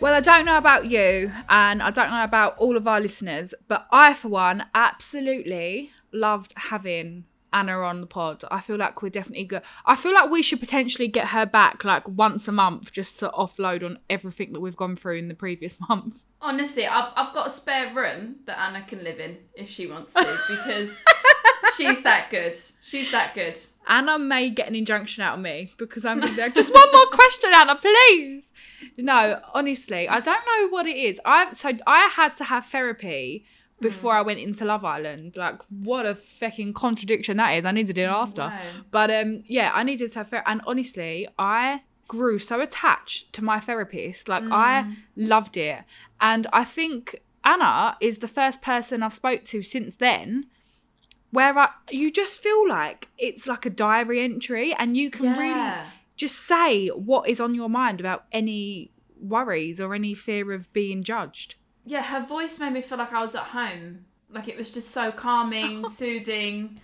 Well, 0.00 0.14
I 0.14 0.20
don't 0.20 0.46
know 0.46 0.56
about 0.56 0.86
you, 0.86 1.30
and 1.50 1.82
I 1.82 1.90
don't 1.90 2.10
know 2.10 2.24
about 2.24 2.56
all 2.56 2.78
of 2.78 2.88
our 2.88 3.00
listeners, 3.00 3.52
but 3.68 3.86
I, 3.92 4.14
for 4.14 4.28
one, 4.28 4.64
absolutely 4.74 5.92
loved 6.10 6.54
having 6.56 7.24
Anna 7.52 7.80
on 7.80 8.00
the 8.00 8.06
pod. 8.06 8.42
I 8.50 8.60
feel 8.60 8.76
like 8.76 9.02
we're 9.02 9.10
definitely 9.10 9.44
good. 9.44 9.60
I 9.84 9.96
feel 9.96 10.14
like 10.14 10.30
we 10.30 10.42
should 10.42 10.58
potentially 10.58 11.06
get 11.06 11.28
her 11.28 11.44
back 11.44 11.84
like 11.84 12.08
once 12.08 12.48
a 12.48 12.52
month 12.52 12.92
just 12.92 13.18
to 13.18 13.28
offload 13.28 13.84
on 13.84 13.98
everything 14.08 14.54
that 14.54 14.60
we've 14.60 14.76
gone 14.76 14.96
through 14.96 15.18
in 15.18 15.28
the 15.28 15.34
previous 15.34 15.76
month. 15.88 16.22
Honestly, 16.40 16.86
I've, 16.86 17.12
I've 17.14 17.34
got 17.34 17.48
a 17.48 17.50
spare 17.50 17.94
room 17.94 18.36
that 18.46 18.58
Anna 18.58 18.82
can 18.86 19.04
live 19.04 19.20
in 19.20 19.36
if 19.54 19.68
she 19.68 19.86
wants 19.86 20.14
to 20.14 20.38
because 20.48 21.02
she's 21.76 22.02
that 22.02 22.30
good. 22.30 22.56
She's 22.82 23.10
that 23.10 23.34
good. 23.34 23.58
Anna 23.88 24.18
may 24.18 24.50
get 24.50 24.68
an 24.68 24.74
injunction 24.74 25.22
out 25.22 25.38
of 25.38 25.40
me 25.40 25.72
because 25.76 26.04
I'm 26.04 26.20
gonna 26.20 26.32
be 26.32 26.40
like, 26.40 26.54
just 26.54 26.72
one 26.72 26.92
more 26.92 27.06
question, 27.06 27.50
Anna, 27.54 27.76
please. 27.76 28.52
No, 28.96 29.40
honestly, 29.54 30.08
I 30.08 30.20
don't 30.20 30.42
know 30.46 30.68
what 30.68 30.86
it 30.86 30.96
is. 30.96 31.20
I 31.24 31.52
so 31.54 31.72
I 31.86 32.06
had 32.06 32.34
to 32.36 32.44
have 32.44 32.66
therapy 32.66 33.44
before 33.80 34.14
I 34.14 34.22
went 34.22 34.40
into 34.40 34.64
Love 34.64 34.84
Island. 34.84 35.36
Like, 35.36 35.62
what 35.70 36.06
a 36.06 36.14
fucking 36.14 36.74
contradiction 36.74 37.38
that 37.38 37.50
is. 37.52 37.64
I 37.64 37.72
needed 37.72 37.98
it 37.98 38.02
after. 38.02 38.42
Wow. 38.42 38.60
But 38.90 39.10
um, 39.10 39.42
yeah, 39.46 39.70
I 39.74 39.82
needed 39.82 40.12
to 40.12 40.20
have 40.20 40.28
therapy. 40.28 40.50
And 40.50 40.60
honestly, 40.66 41.28
I 41.38 41.82
grew 42.06 42.38
so 42.38 42.60
attached 42.60 43.32
to 43.34 43.42
my 43.44 43.58
therapist. 43.58 44.28
Like, 44.28 44.44
I 44.50 44.96
loved 45.16 45.56
it. 45.56 45.84
And 46.20 46.46
I 46.52 46.64
think 46.64 47.22
Anna 47.44 47.96
is 48.00 48.18
the 48.18 48.28
first 48.28 48.60
person 48.60 49.02
I've 49.02 49.14
spoke 49.14 49.44
to 49.44 49.62
since 49.62 49.96
then 49.96 50.46
where 51.30 51.56
I, 51.58 51.70
you 51.90 52.10
just 52.12 52.40
feel 52.40 52.68
like 52.68 53.08
it's 53.18 53.46
like 53.46 53.64
a 53.66 53.70
diary 53.70 54.20
entry 54.22 54.74
and 54.74 54.96
you 54.96 55.10
can 55.10 55.36
really 55.36 55.72
just 56.16 56.38
say 56.38 56.88
what 56.88 57.28
is 57.28 57.40
on 57.40 57.54
your 57.54 57.68
mind 57.68 57.98
without 57.98 58.24
any 58.32 58.90
worries 59.18 59.80
or 59.80 59.94
any 59.94 60.14
fear 60.14 60.52
of 60.52 60.72
being 60.72 61.02
judged. 61.02 61.54
Yeah, 61.86 62.02
her 62.02 62.24
voice 62.24 62.58
made 62.58 62.72
me 62.72 62.80
feel 62.80 62.98
like 62.98 63.12
I 63.12 63.22
was 63.22 63.34
at 63.34 63.44
home. 63.44 64.04
Like 64.28 64.48
it 64.48 64.56
was 64.56 64.70
just 64.70 64.90
so 64.90 65.10
calming, 65.12 65.88
soothing, 65.88 66.80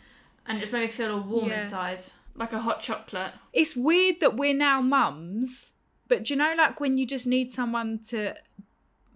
and 0.46 0.58
it 0.58 0.62
just 0.62 0.72
made 0.72 0.82
me 0.82 0.88
feel 0.88 1.12
all 1.12 1.20
warm 1.20 1.48
Yeah. 1.50 1.62
inside. 1.62 2.00
Like 2.34 2.52
a 2.52 2.58
hot 2.60 2.80
chocolate. 2.82 3.32
It's 3.52 3.74
weird 3.76 4.20
that 4.20 4.36
we're 4.36 4.54
now 4.54 4.80
mums, 4.80 5.72
but 6.08 6.24
do 6.24 6.34
you 6.34 6.38
know, 6.38 6.54
like 6.56 6.80
when 6.80 6.98
you 6.98 7.06
just 7.06 7.26
need 7.26 7.52
someone 7.52 8.00
to 8.08 8.34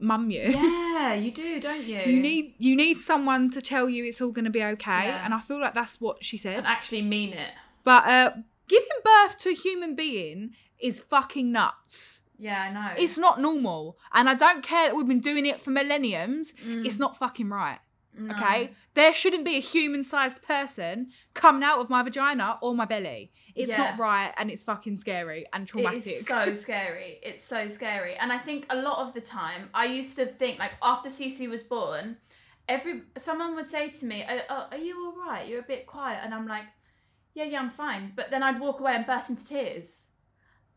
mum 0.00 0.30
you? 0.30 0.50
Yeah, 1.00 1.14
you 1.14 1.30
do, 1.30 1.58
don't 1.60 1.84
you? 1.84 1.98
You 2.00 2.20
need 2.20 2.54
you 2.58 2.76
need 2.76 2.98
someone 2.98 3.50
to 3.52 3.62
tell 3.62 3.88
you 3.88 4.04
it's 4.04 4.20
all 4.20 4.32
going 4.32 4.44
to 4.44 4.50
be 4.50 4.62
okay, 4.62 5.04
Yeah. 5.06 5.24
and 5.24 5.32
I 5.32 5.40
feel 5.40 5.58
like 5.58 5.72
that's 5.74 5.98
what 5.98 6.22
she 6.22 6.36
said. 6.36 6.58
and 6.58 6.66
actually 6.66 7.00
mean 7.00 7.32
it. 7.32 7.52
But 7.84 8.04
uh, 8.06 8.30
giving 8.68 8.88
birth 9.02 9.38
to 9.38 9.48
a 9.48 9.54
human 9.54 9.94
being 9.94 10.50
is 10.78 10.98
fucking 10.98 11.50
nuts. 11.50 12.20
Yeah, 12.38 12.60
I 12.62 12.70
know. 12.72 12.90
It's 13.02 13.16
not 13.16 13.40
normal. 13.40 13.96
And 14.12 14.28
I 14.28 14.34
don't 14.34 14.62
care 14.62 14.88
that 14.88 14.94
we've 14.96 15.06
been 15.08 15.20
doing 15.20 15.46
it 15.46 15.60
for 15.60 15.70
millenniums. 15.70 16.52
It's 16.66 16.98
not 16.98 17.16
fucking 17.16 17.48
right. 17.48 17.78
No. 18.12 18.34
Okay? 18.34 18.72
There 18.94 19.14
shouldn't 19.14 19.44
be 19.44 19.56
a 19.56 19.60
human 19.60 20.02
sized 20.04 20.42
person 20.42 21.10
coming 21.32 21.62
out 21.62 21.78
of 21.78 21.88
my 21.88 22.02
vagina 22.02 22.58
or 22.60 22.74
my 22.74 22.84
belly. 22.84 23.32
It's 23.54 23.70
Yeah. 23.70 23.78
not 23.78 23.98
right 23.98 24.32
and 24.36 24.50
it's 24.50 24.64
fucking 24.64 24.98
scary 24.98 25.46
and 25.52 25.66
traumatic. 25.66 26.06
It 26.06 26.10
is 26.10 26.26
so 26.26 26.54
scary. 26.66 27.18
It's 27.22 27.44
so 27.44 27.68
scary. 27.68 28.16
And 28.16 28.32
I 28.32 28.38
think 28.38 28.66
a 28.68 28.76
lot 28.76 28.98
of 28.98 29.12
the 29.14 29.20
time, 29.20 29.70
I 29.72 29.84
used 29.86 30.16
to 30.16 30.26
think, 30.26 30.58
like, 30.58 30.72
after 30.82 31.08
Cici 31.08 31.48
was 31.48 31.62
born, 31.62 32.16
every 32.68 33.02
someone 33.16 33.54
would 33.54 33.68
say 33.68 33.88
to 33.90 34.06
me, 34.06 34.24
"Oh, 34.28 34.40
oh, 34.50 34.66
"Are 34.72 34.76
you 34.78 34.94
all 35.06 35.16
right? 35.26 35.46
You're 35.48 35.60
a 35.60 35.62
bit 35.74 35.86
quiet," 35.86 36.20
and 36.22 36.32
I'm 36.34 36.46
like, 36.46 36.64
"Yeah, 37.34 37.44
yeah, 37.44 37.60
I'm 37.60 37.70
fine." 37.70 38.12
But 38.14 38.30
then 38.30 38.42
I'd 38.42 38.60
walk 38.60 38.80
away 38.80 38.94
and 38.94 39.06
burst 39.06 39.30
into 39.30 39.46
tears, 39.46 40.08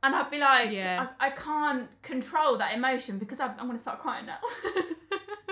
and 0.02 0.16
I'd 0.16 0.30
be 0.32 0.38
like, 0.40 0.72
Yeah. 0.72 1.08
I, 1.20 1.28
I 1.28 1.30
can't 1.32 1.90
control 2.02 2.58
that 2.58 2.74
emotion 2.76 3.18
because 3.20 3.40
I'm, 3.40 3.52
I'm 3.60 3.66
going 3.68 3.74
to 3.78 3.80
start 3.80 4.00
crying 4.00 4.26
now." 4.28 4.38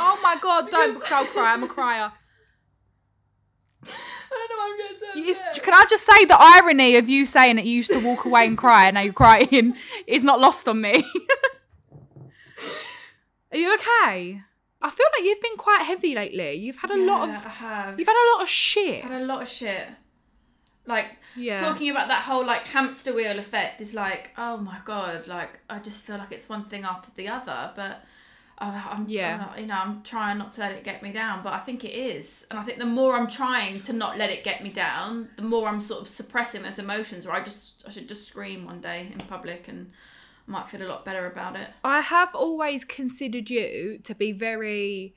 Oh 0.00 0.20
my 0.22 0.36
god, 0.40 0.70
don't 0.70 0.94
because 0.94 1.12
I'll 1.12 1.24
cry. 1.26 1.52
I'm 1.52 1.62
a 1.64 1.68
crier. 1.68 2.12
I 4.30 4.46
don't 4.48 4.58
know 4.58 4.64
I'm 4.64 4.76
getting 4.78 4.98
so 4.98 5.06
You- 5.20 5.30
upset. 5.30 5.62
can 5.64 5.74
I 5.74 5.84
just 5.88 6.04
say 6.04 6.24
the 6.24 6.36
irony 6.38 6.96
of 6.96 7.08
you 7.08 7.24
saying 7.26 7.56
that 7.56 7.64
you 7.64 7.72
used 7.74 7.90
to 7.92 8.00
walk 8.00 8.24
away 8.24 8.46
and 8.46 8.56
cry 8.58 8.86
and 8.86 8.94
now 8.94 9.00
you're 9.00 9.12
crying 9.12 9.74
is 10.06 10.22
not 10.22 10.40
lost 10.40 10.68
on 10.68 10.80
me. 10.80 11.02
Are 13.52 13.58
you 13.58 13.72
okay? 13.74 14.42
I 14.80 14.90
feel 14.90 15.06
like 15.16 15.24
you've 15.24 15.40
been 15.40 15.56
quite 15.56 15.82
heavy 15.82 16.14
lately. 16.14 16.54
You've 16.54 16.76
had 16.76 16.90
a 16.90 16.96
lot 16.96 17.28
of 17.30 17.36
I 17.46 17.48
have. 17.48 17.98
you've 17.98 18.06
had 18.08 18.16
a 18.16 18.28
lot 18.34 18.42
of 18.42 18.48
shit. 18.48 19.02
had 19.02 19.22
a 19.22 19.24
lot 19.24 19.42
of 19.42 19.48
shit. 19.48 19.88
Like 20.86 21.06
Yeah. 21.36 21.56
talking 21.56 21.90
about 21.90 22.08
that 22.08 22.22
whole 22.22 22.44
like 22.44 22.62
hamster 22.64 23.14
wheel 23.14 23.38
effect 23.38 23.80
is 23.80 23.94
like, 23.94 24.30
oh 24.36 24.58
my 24.58 24.78
god, 24.84 25.26
like 25.26 25.60
I 25.70 25.78
just 25.78 26.04
feel 26.04 26.18
like 26.18 26.32
it's 26.32 26.48
one 26.48 26.64
thing 26.64 26.84
after 26.84 27.10
the 27.16 27.28
other, 27.28 27.72
but 27.74 28.04
uh, 28.60 28.82
I'm 28.90 29.08
Yeah. 29.08 29.56
you 29.58 29.66
know 29.66 29.74
I'm 29.74 30.02
trying 30.02 30.38
not 30.38 30.52
to 30.54 30.60
let 30.60 30.72
it 30.72 30.84
get 30.84 31.02
me 31.02 31.12
down, 31.12 31.42
but 31.42 31.52
I 31.52 31.58
think 31.58 31.84
it 31.84 31.92
is, 31.92 32.46
and 32.50 32.58
I 32.58 32.62
think 32.62 32.78
the 32.78 32.86
more 32.86 33.14
I'm 33.16 33.28
trying 33.28 33.82
to 33.82 33.92
not 33.92 34.18
let 34.18 34.30
it 34.30 34.44
get 34.44 34.62
me 34.62 34.70
down, 34.70 35.28
the 35.36 35.42
more 35.42 35.68
I'm 35.68 35.80
sort 35.80 36.00
of 36.00 36.08
suppressing 36.08 36.62
those 36.62 36.78
emotions. 36.78 37.26
Where 37.26 37.36
I 37.36 37.42
just 37.42 37.84
I 37.86 37.90
should 37.90 38.08
just 38.08 38.26
scream 38.26 38.64
one 38.66 38.80
day 38.80 39.10
in 39.12 39.18
public 39.26 39.68
and 39.68 39.92
I 40.46 40.50
might 40.50 40.68
feel 40.68 40.82
a 40.82 40.88
lot 40.88 41.04
better 41.04 41.26
about 41.26 41.56
it. 41.56 41.68
I 41.84 42.00
have 42.00 42.34
always 42.34 42.84
considered 42.84 43.48
you 43.50 43.98
to 44.04 44.14
be 44.14 44.32
very 44.32 45.14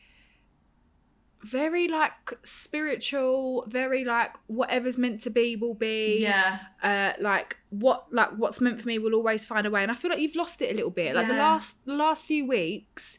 very 1.43 1.87
like 1.87 2.33
spiritual, 2.43 3.65
very 3.67 4.05
like 4.05 4.35
whatever's 4.47 4.97
meant 4.97 5.21
to 5.23 5.29
be 5.29 5.55
will 5.55 5.73
be. 5.73 6.19
Yeah, 6.21 6.59
uh 6.83 7.13
like 7.19 7.57
what 7.69 8.11
like 8.11 8.31
what's 8.37 8.61
meant 8.61 8.79
for 8.79 8.87
me 8.87 8.99
will 8.99 9.13
always 9.13 9.45
find 9.45 9.65
a 9.65 9.71
way 9.71 9.81
and 9.81 9.89
i 9.89 9.95
feel 9.95 10.11
like 10.11 10.19
you've 10.19 10.35
lost 10.35 10.61
it 10.61 10.69
a 10.71 10.75
little 10.75 10.91
bit 10.91 11.15
like 11.15 11.25
the 11.25 11.33
last 11.33 11.85
the 11.85 11.93
last 11.93 12.25
few 12.25 12.45
weeks 12.45 13.17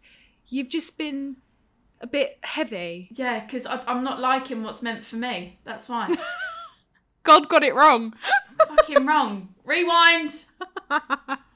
you've 0.48 0.68
just 0.68 0.98
been 0.98 1.37
a 2.02 2.06
bit 2.06 2.38
heavy 2.42 3.08
yeah, 3.12 3.40
because 3.40 3.64
I'm 3.64 4.04
not 4.04 4.20
liking 4.20 4.62
what's 4.62 4.82
meant 4.82 5.04
for 5.04 5.16
me. 5.16 5.58
That's 5.64 5.88
why. 5.88 6.14
god 7.22 7.48
got 7.48 7.62
it 7.62 7.74
wrong 7.74 8.12
fucking 8.76 9.06
wrong. 9.06 9.54
Rewind. 9.64 10.44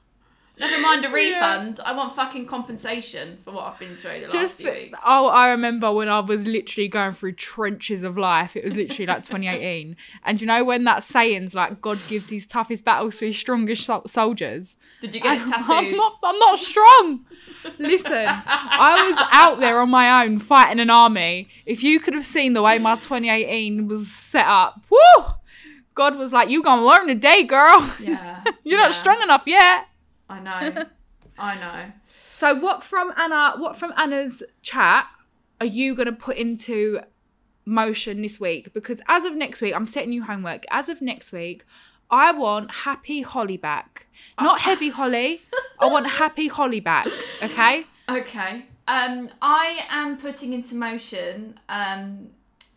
Never 0.59 0.81
mind 0.81 1.05
a 1.05 1.09
refund. 1.11 1.79
I 1.85 1.93
want 1.93 2.15
fucking 2.15 2.45
compensation 2.47 3.37
for 3.43 3.51
what 3.51 3.65
I've 3.65 3.79
been 3.79 3.95
through 3.95 4.13
the 4.19 4.21
last 4.23 4.31
just 4.31 4.57
few 4.57 4.71
weeks. 4.71 4.99
oh 5.05 5.27
i 5.27 5.49
remember 5.49 5.91
when 5.91 6.09
i 6.09 6.19
was 6.19 6.45
literally 6.47 6.87
going 6.87 7.13
through 7.13 7.33
trenches 7.33 8.03
of 8.03 8.17
life 8.17 8.55
it 8.55 8.63
was 8.63 8.73
literally 8.75 9.05
like 9.05 9.23
2018 9.23 9.95
and 10.23 10.41
you 10.41 10.47
know 10.47 10.63
when 10.63 10.83
that 10.85 11.03
saying's 11.03 11.53
like 11.53 11.79
god 11.81 11.99
gives 12.07 12.29
his 12.29 12.45
toughest 12.45 12.83
battles 12.83 13.17
to 13.17 13.25
his 13.27 13.37
strongest 13.37 13.85
sol- 13.85 14.07
soldiers 14.07 14.75
Did 15.01 15.13
you 15.13 15.21
get 15.21 15.37
it 15.37 15.53
I'm- 15.53 15.63
I'm 15.69 15.91
not, 15.95 16.13
I'm 16.23 16.39
not 16.39 16.59
strong. 16.59 17.25
Listen, 17.77 18.25
I 18.27 19.07
was 19.09 19.27
out 19.31 19.59
there 19.59 19.79
on 19.81 19.89
my 19.89 20.23
own 20.23 20.39
fighting 20.39 20.79
an 20.79 20.89
army. 20.89 21.49
If 21.65 21.83
you 21.83 21.99
could 21.99 22.13
have 22.13 22.23
seen 22.23 22.53
the 22.53 22.61
way 22.61 22.79
my 22.79 22.95
2018 22.95 23.87
was 23.87 24.09
set 24.11 24.45
up, 24.45 24.81
woo! 24.89 25.25
God 25.93 26.15
was 26.17 26.31
like, 26.33 26.49
"You 26.49 26.63
gonna 26.63 26.85
learn 26.85 27.07
today, 27.07 27.43
girl. 27.43 27.91
Yeah. 27.99 28.43
You're 28.63 28.79
not 28.79 28.93
strong 28.93 29.21
enough 29.21 29.43
yet." 29.45 29.87
I 30.29 30.39
know. 30.39 30.85
I 31.39 31.55
know. 31.55 31.91
So, 32.31 32.55
what 32.55 32.83
from 32.83 33.13
Anna? 33.17 33.53
What 33.57 33.75
from 33.77 33.93
Anna's 33.97 34.43
chat 34.61 35.07
are 35.59 35.67
you 35.67 35.95
gonna 35.95 36.11
put 36.11 36.37
into 36.37 37.01
motion 37.65 38.21
this 38.21 38.39
week? 38.39 38.73
Because 38.73 38.99
as 39.07 39.25
of 39.25 39.35
next 39.35 39.61
week, 39.61 39.75
I'm 39.75 39.87
setting 39.87 40.11
you 40.11 40.23
homework. 40.23 40.65
As 40.71 40.89
of 40.89 41.01
next 41.01 41.31
week. 41.31 41.63
I 42.09 42.31
want 42.31 42.71
happy 42.71 43.21
Holly 43.21 43.57
back. 43.57 44.07
Not 44.39 44.61
heavy 44.61 44.89
Holly. 44.89 45.41
I 45.79 45.87
want 45.87 46.07
happy 46.21 46.47
Holly 46.47 46.79
back. 46.79 47.05
Okay? 47.43 47.85
Okay. 48.09 48.65
Um, 48.87 49.29
I 49.41 49.85
am 49.89 50.17
putting 50.17 50.53
into 50.53 50.75
motion 50.75 51.59
um, 51.67 52.29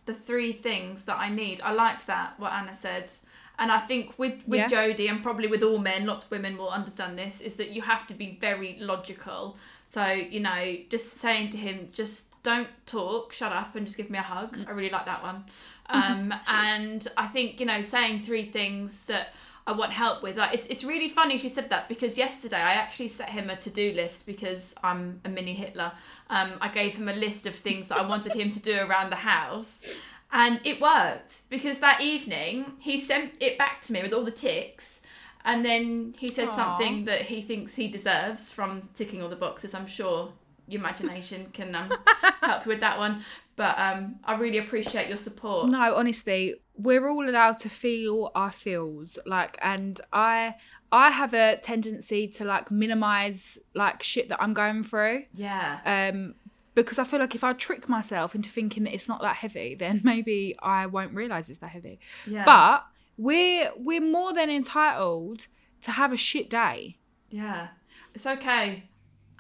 the 0.06 0.14
three 0.14 0.52
things 0.52 1.04
that 1.04 1.18
I 1.18 1.28
need. 1.30 1.60
I 1.60 1.72
liked 1.72 2.08
that 2.08 2.38
what 2.38 2.52
Anna 2.52 2.74
said, 2.74 3.12
and 3.60 3.70
I 3.70 3.78
think 3.78 4.18
with 4.18 4.36
with 4.48 4.58
Yeah. 4.60 4.68
Jodie 4.68 5.08
and 5.08 5.22
probably 5.22 5.46
with 5.46 5.62
all 5.62 5.78
men, 5.78 6.06
lots 6.06 6.24
of 6.24 6.30
women 6.32 6.56
will 6.56 6.70
understand 6.70 7.16
this. 7.18 7.40
Is 7.42 7.56
that 7.56 7.70
you 7.70 7.82
have 7.82 8.06
to 8.08 8.14
be 8.14 8.38
very 8.40 8.76
logical. 8.80 9.56
So 9.84 10.04
you 10.06 10.40
know, 10.40 10.76
just 10.88 11.18
saying 11.18 11.50
to 11.50 11.58
him, 11.58 11.90
just 11.92 12.42
don't 12.42 12.70
talk, 12.86 13.32
shut 13.34 13.52
up, 13.52 13.76
and 13.76 13.86
just 13.86 13.98
give 13.98 14.08
me 14.10 14.18
a 14.18 14.22
hug. 14.22 14.56
I 14.66 14.70
really 14.72 14.90
like 14.90 15.04
that 15.04 15.22
one. 15.22 15.44
Um, 15.90 16.32
and 16.48 17.06
I 17.18 17.26
think 17.26 17.60
you 17.60 17.66
know, 17.66 17.82
saying 17.82 18.22
three 18.22 18.46
things 18.50 19.06
that. 19.06 19.28
I 19.66 19.72
want 19.72 19.92
help 19.92 20.22
with. 20.22 20.36
Like, 20.38 20.54
it's 20.54 20.66
it's 20.66 20.82
really 20.82 21.08
funny 21.08 21.38
she 21.38 21.48
said 21.48 21.68
that 21.70 21.86
because 21.86 22.18
yesterday 22.18 22.56
I 22.56 22.72
actually 22.72 23.08
set 23.08 23.28
him 23.28 23.50
a 23.50 23.56
to 23.56 23.70
do 23.70 23.92
list 23.92 24.26
because 24.26 24.74
I'm 24.82 25.20
a 25.24 25.28
mini 25.28 25.54
Hitler. 25.54 25.92
Um, 26.28 26.52
I 26.62 26.68
gave 26.68 26.96
him 26.96 27.08
a 27.08 27.12
list 27.12 27.46
of 27.46 27.54
things 27.54 27.86
that 27.88 27.98
I 27.98 28.06
wanted 28.08 28.32
him 28.34 28.50
to 28.52 28.58
do 28.58 28.74
around 28.80 29.10
the 29.10 29.22
house, 29.34 29.84
and 30.32 30.60
it 30.64 30.80
worked 30.80 31.42
because 31.50 31.80
that 31.80 32.00
evening 32.00 32.72
he 32.78 32.98
sent 32.98 33.36
it 33.40 33.58
back 33.58 33.82
to 33.82 33.92
me 33.92 34.02
with 34.02 34.12
all 34.12 34.24
the 34.24 34.30
ticks, 34.30 35.00
and 35.44 35.64
then 35.64 36.14
he 36.18 36.28
said 36.28 36.48
Aw. 36.48 36.56
something 36.56 37.04
that 37.06 37.22
he 37.22 37.42
thinks 37.42 37.74
he 37.74 37.88
deserves 37.88 38.52
from 38.52 38.88
ticking 38.94 39.22
all 39.22 39.28
the 39.28 39.36
boxes. 39.36 39.74
I'm 39.74 39.86
sure 39.86 40.32
your 40.70 40.80
imagination 40.80 41.48
can 41.52 41.74
um, 41.74 41.90
help 42.42 42.64
you 42.64 42.70
with 42.70 42.80
that 42.80 42.98
one, 42.98 43.24
but 43.56 43.78
um, 43.78 44.16
I 44.24 44.36
really 44.36 44.58
appreciate 44.58 45.08
your 45.08 45.18
support. 45.18 45.68
No, 45.68 45.94
honestly, 45.94 46.54
we're 46.76 47.08
all 47.08 47.28
allowed 47.28 47.58
to 47.60 47.68
feel 47.68 48.30
our 48.34 48.50
feels. 48.50 49.18
Like, 49.26 49.58
and 49.60 50.00
I, 50.12 50.54
I 50.92 51.10
have 51.10 51.34
a 51.34 51.58
tendency 51.58 52.28
to 52.28 52.44
like 52.44 52.70
minimize 52.70 53.58
like 53.74 54.02
shit 54.02 54.28
that 54.30 54.40
I'm 54.40 54.54
going 54.54 54.82
through. 54.82 55.24
Yeah. 55.34 55.80
Um, 55.84 56.36
because 56.82 56.98
I 56.98 57.04
feel 57.04 57.20
like 57.20 57.34
if 57.34 57.44
I 57.44 57.52
trick 57.52 57.88
myself 57.88 58.34
into 58.34 58.48
thinking 58.48 58.84
that 58.84 58.94
it's 58.94 59.08
not 59.08 59.20
that 59.22 59.36
heavy, 59.36 59.74
then 59.78 60.00
maybe 60.04 60.56
I 60.62 60.86
won't 60.86 61.14
realize 61.14 61.50
it's 61.50 61.58
that 61.60 61.70
heavy. 61.70 62.00
Yeah. 62.26 62.44
But 62.44 62.86
we're 63.16 63.70
we're 63.76 64.00
more 64.00 64.32
than 64.32 64.50
entitled 64.50 65.46
to 65.82 65.90
have 65.92 66.12
a 66.12 66.16
shit 66.16 66.50
day. 66.50 66.98
Yeah, 67.30 67.68
it's 68.14 68.26
okay. 68.26 68.84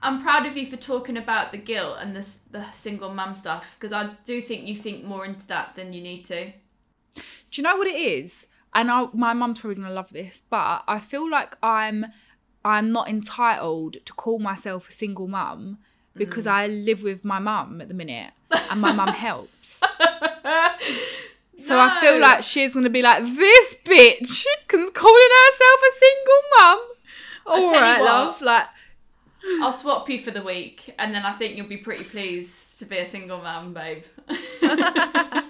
I'm 0.02 0.22
proud 0.22 0.46
of 0.46 0.56
you 0.56 0.64
for 0.64 0.76
talking 0.76 1.16
about 1.16 1.52
the 1.52 1.58
guilt 1.58 1.98
and 2.00 2.16
the 2.16 2.26
the 2.50 2.70
single 2.70 3.12
mum 3.12 3.34
stuff 3.34 3.76
because 3.78 3.92
I 3.92 4.10
do 4.24 4.40
think 4.40 4.66
you 4.66 4.74
think 4.74 5.04
more 5.04 5.24
into 5.24 5.46
that 5.48 5.76
than 5.76 5.92
you 5.92 6.02
need 6.02 6.24
to. 6.26 6.52
Do 7.14 7.22
you 7.54 7.62
know 7.62 7.76
what 7.76 7.86
it 7.86 7.96
is? 7.96 8.46
And 8.72 8.90
I, 8.90 9.08
my 9.12 9.32
mum's 9.32 9.60
probably 9.60 9.82
gonna 9.82 9.92
love 9.92 10.10
this, 10.10 10.42
but 10.48 10.84
I 10.86 11.00
feel 11.00 11.28
like 11.28 11.56
I'm 11.62 12.06
I'm 12.64 12.90
not 12.90 13.08
entitled 13.08 13.96
to 14.04 14.12
call 14.12 14.38
myself 14.38 14.88
a 14.88 14.92
single 14.92 15.28
mum 15.28 15.78
because 16.14 16.46
mm. 16.46 16.52
I 16.52 16.66
live 16.66 17.02
with 17.02 17.24
my 17.24 17.38
mum 17.38 17.80
at 17.80 17.88
the 17.88 17.94
minute 17.94 18.32
and 18.70 18.80
my 18.80 18.92
mum 18.92 19.08
helps. 19.12 19.80
So 21.60 21.78
I 21.78 22.00
feel 22.00 22.18
like 22.18 22.42
she's 22.42 22.72
gonna 22.72 22.88
be 22.90 23.02
like, 23.02 23.22
this 23.22 23.76
bitch 23.84 24.44
can 24.66 24.90
calling 24.92 25.28
herself 25.46 25.80
a 25.88 25.92
single 25.98 26.42
mum. 26.58 26.78
All 27.46 27.72
right, 27.72 28.00
what. 28.00 28.06
love. 28.06 28.40
Like, 28.40 28.66
I'll 29.60 29.70
swap 29.70 30.08
you 30.08 30.18
for 30.18 30.30
the 30.30 30.42
week, 30.42 30.94
and 30.98 31.14
then 31.14 31.24
I 31.24 31.32
think 31.32 31.56
you'll 31.56 31.68
be 31.68 31.76
pretty 31.76 32.04
pleased 32.04 32.78
to 32.78 32.86
be 32.86 32.96
a 32.98 33.06
single 33.06 33.38
mum, 33.42 33.74
babe. 33.74 34.04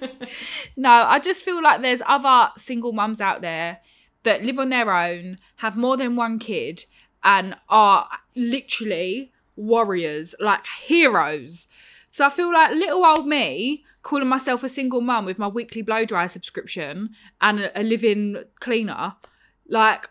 No, 0.77 0.91
I 0.91 1.19
just 1.19 1.43
feel 1.43 1.63
like 1.63 1.83
there's 1.83 2.03
other 2.07 2.53
single 2.57 2.93
mums 2.93 3.21
out 3.21 3.41
there 3.41 3.81
that 4.23 4.43
live 4.43 4.59
on 4.59 4.71
their 4.71 4.93
own, 4.93 5.39
have 5.57 5.77
more 5.77 5.97
than 5.97 6.17
one 6.17 6.39
kid, 6.39 6.85
and 7.23 7.57
are 7.69 8.09
literally 8.35 9.33
warriors, 9.57 10.35
like 10.41 10.67
heroes. 10.67 11.67
So 12.11 12.27
I 12.27 12.31
feel 12.31 12.53
like 12.53 12.73
little 12.73 13.05
old 13.05 13.27
me 13.27 13.85
calling 14.03 14.29
myself 14.29 14.63
a 14.63 14.69
single 14.69 15.01
mum 15.01 15.25
with 15.25 15.39
my 15.39 15.47
weekly 15.47 15.83
blow 15.83 16.05
dry 16.05 16.27
subscription 16.27 17.11
and 17.41 17.61
a, 17.61 17.81
a 17.81 17.83
living 17.83 18.43
cleaner, 18.61 19.15
like 19.69 20.09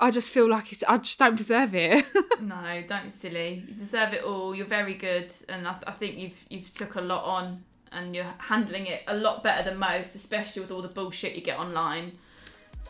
I 0.00 0.10
just 0.10 0.30
feel 0.30 0.48
like 0.48 0.72
it's, 0.72 0.84
I 0.86 0.98
just 0.98 1.18
don't 1.18 1.36
deserve 1.36 1.74
it. 1.74 2.04
no, 2.40 2.82
don't 2.86 3.04
be 3.04 3.10
silly. 3.10 3.64
You 3.66 3.74
deserve 3.74 4.12
it 4.12 4.24
all. 4.24 4.54
You're 4.54 4.66
very 4.66 4.94
good, 4.94 5.32
and 5.48 5.66
I, 5.66 5.76
I 5.86 5.92
think 5.92 6.18
you've 6.18 6.44
you've 6.50 6.72
took 6.74 6.96
a 6.96 7.00
lot 7.00 7.24
on, 7.24 7.64
and 7.92 8.14
you're 8.14 8.34
handling 8.38 8.86
it 8.86 9.02
a 9.06 9.16
lot 9.16 9.42
better 9.42 9.68
than 9.68 9.78
most, 9.78 10.14
especially 10.14 10.62
with 10.62 10.70
all 10.70 10.82
the 10.82 10.88
bullshit 10.88 11.34
you 11.34 11.42
get 11.42 11.58
online. 11.58 12.12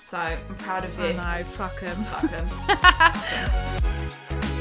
So 0.07 0.19
I'm 0.19 0.55
proud 0.59 0.85
of 0.85 0.99
you. 0.99 1.07
I 1.07 1.39
know, 1.39 1.45
fuck 1.45 1.83
'em. 1.83 2.05
Fuck 2.05 2.33
'em. 2.33 2.47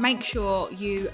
make 0.00 0.22
sure 0.22 0.70
you 0.72 1.10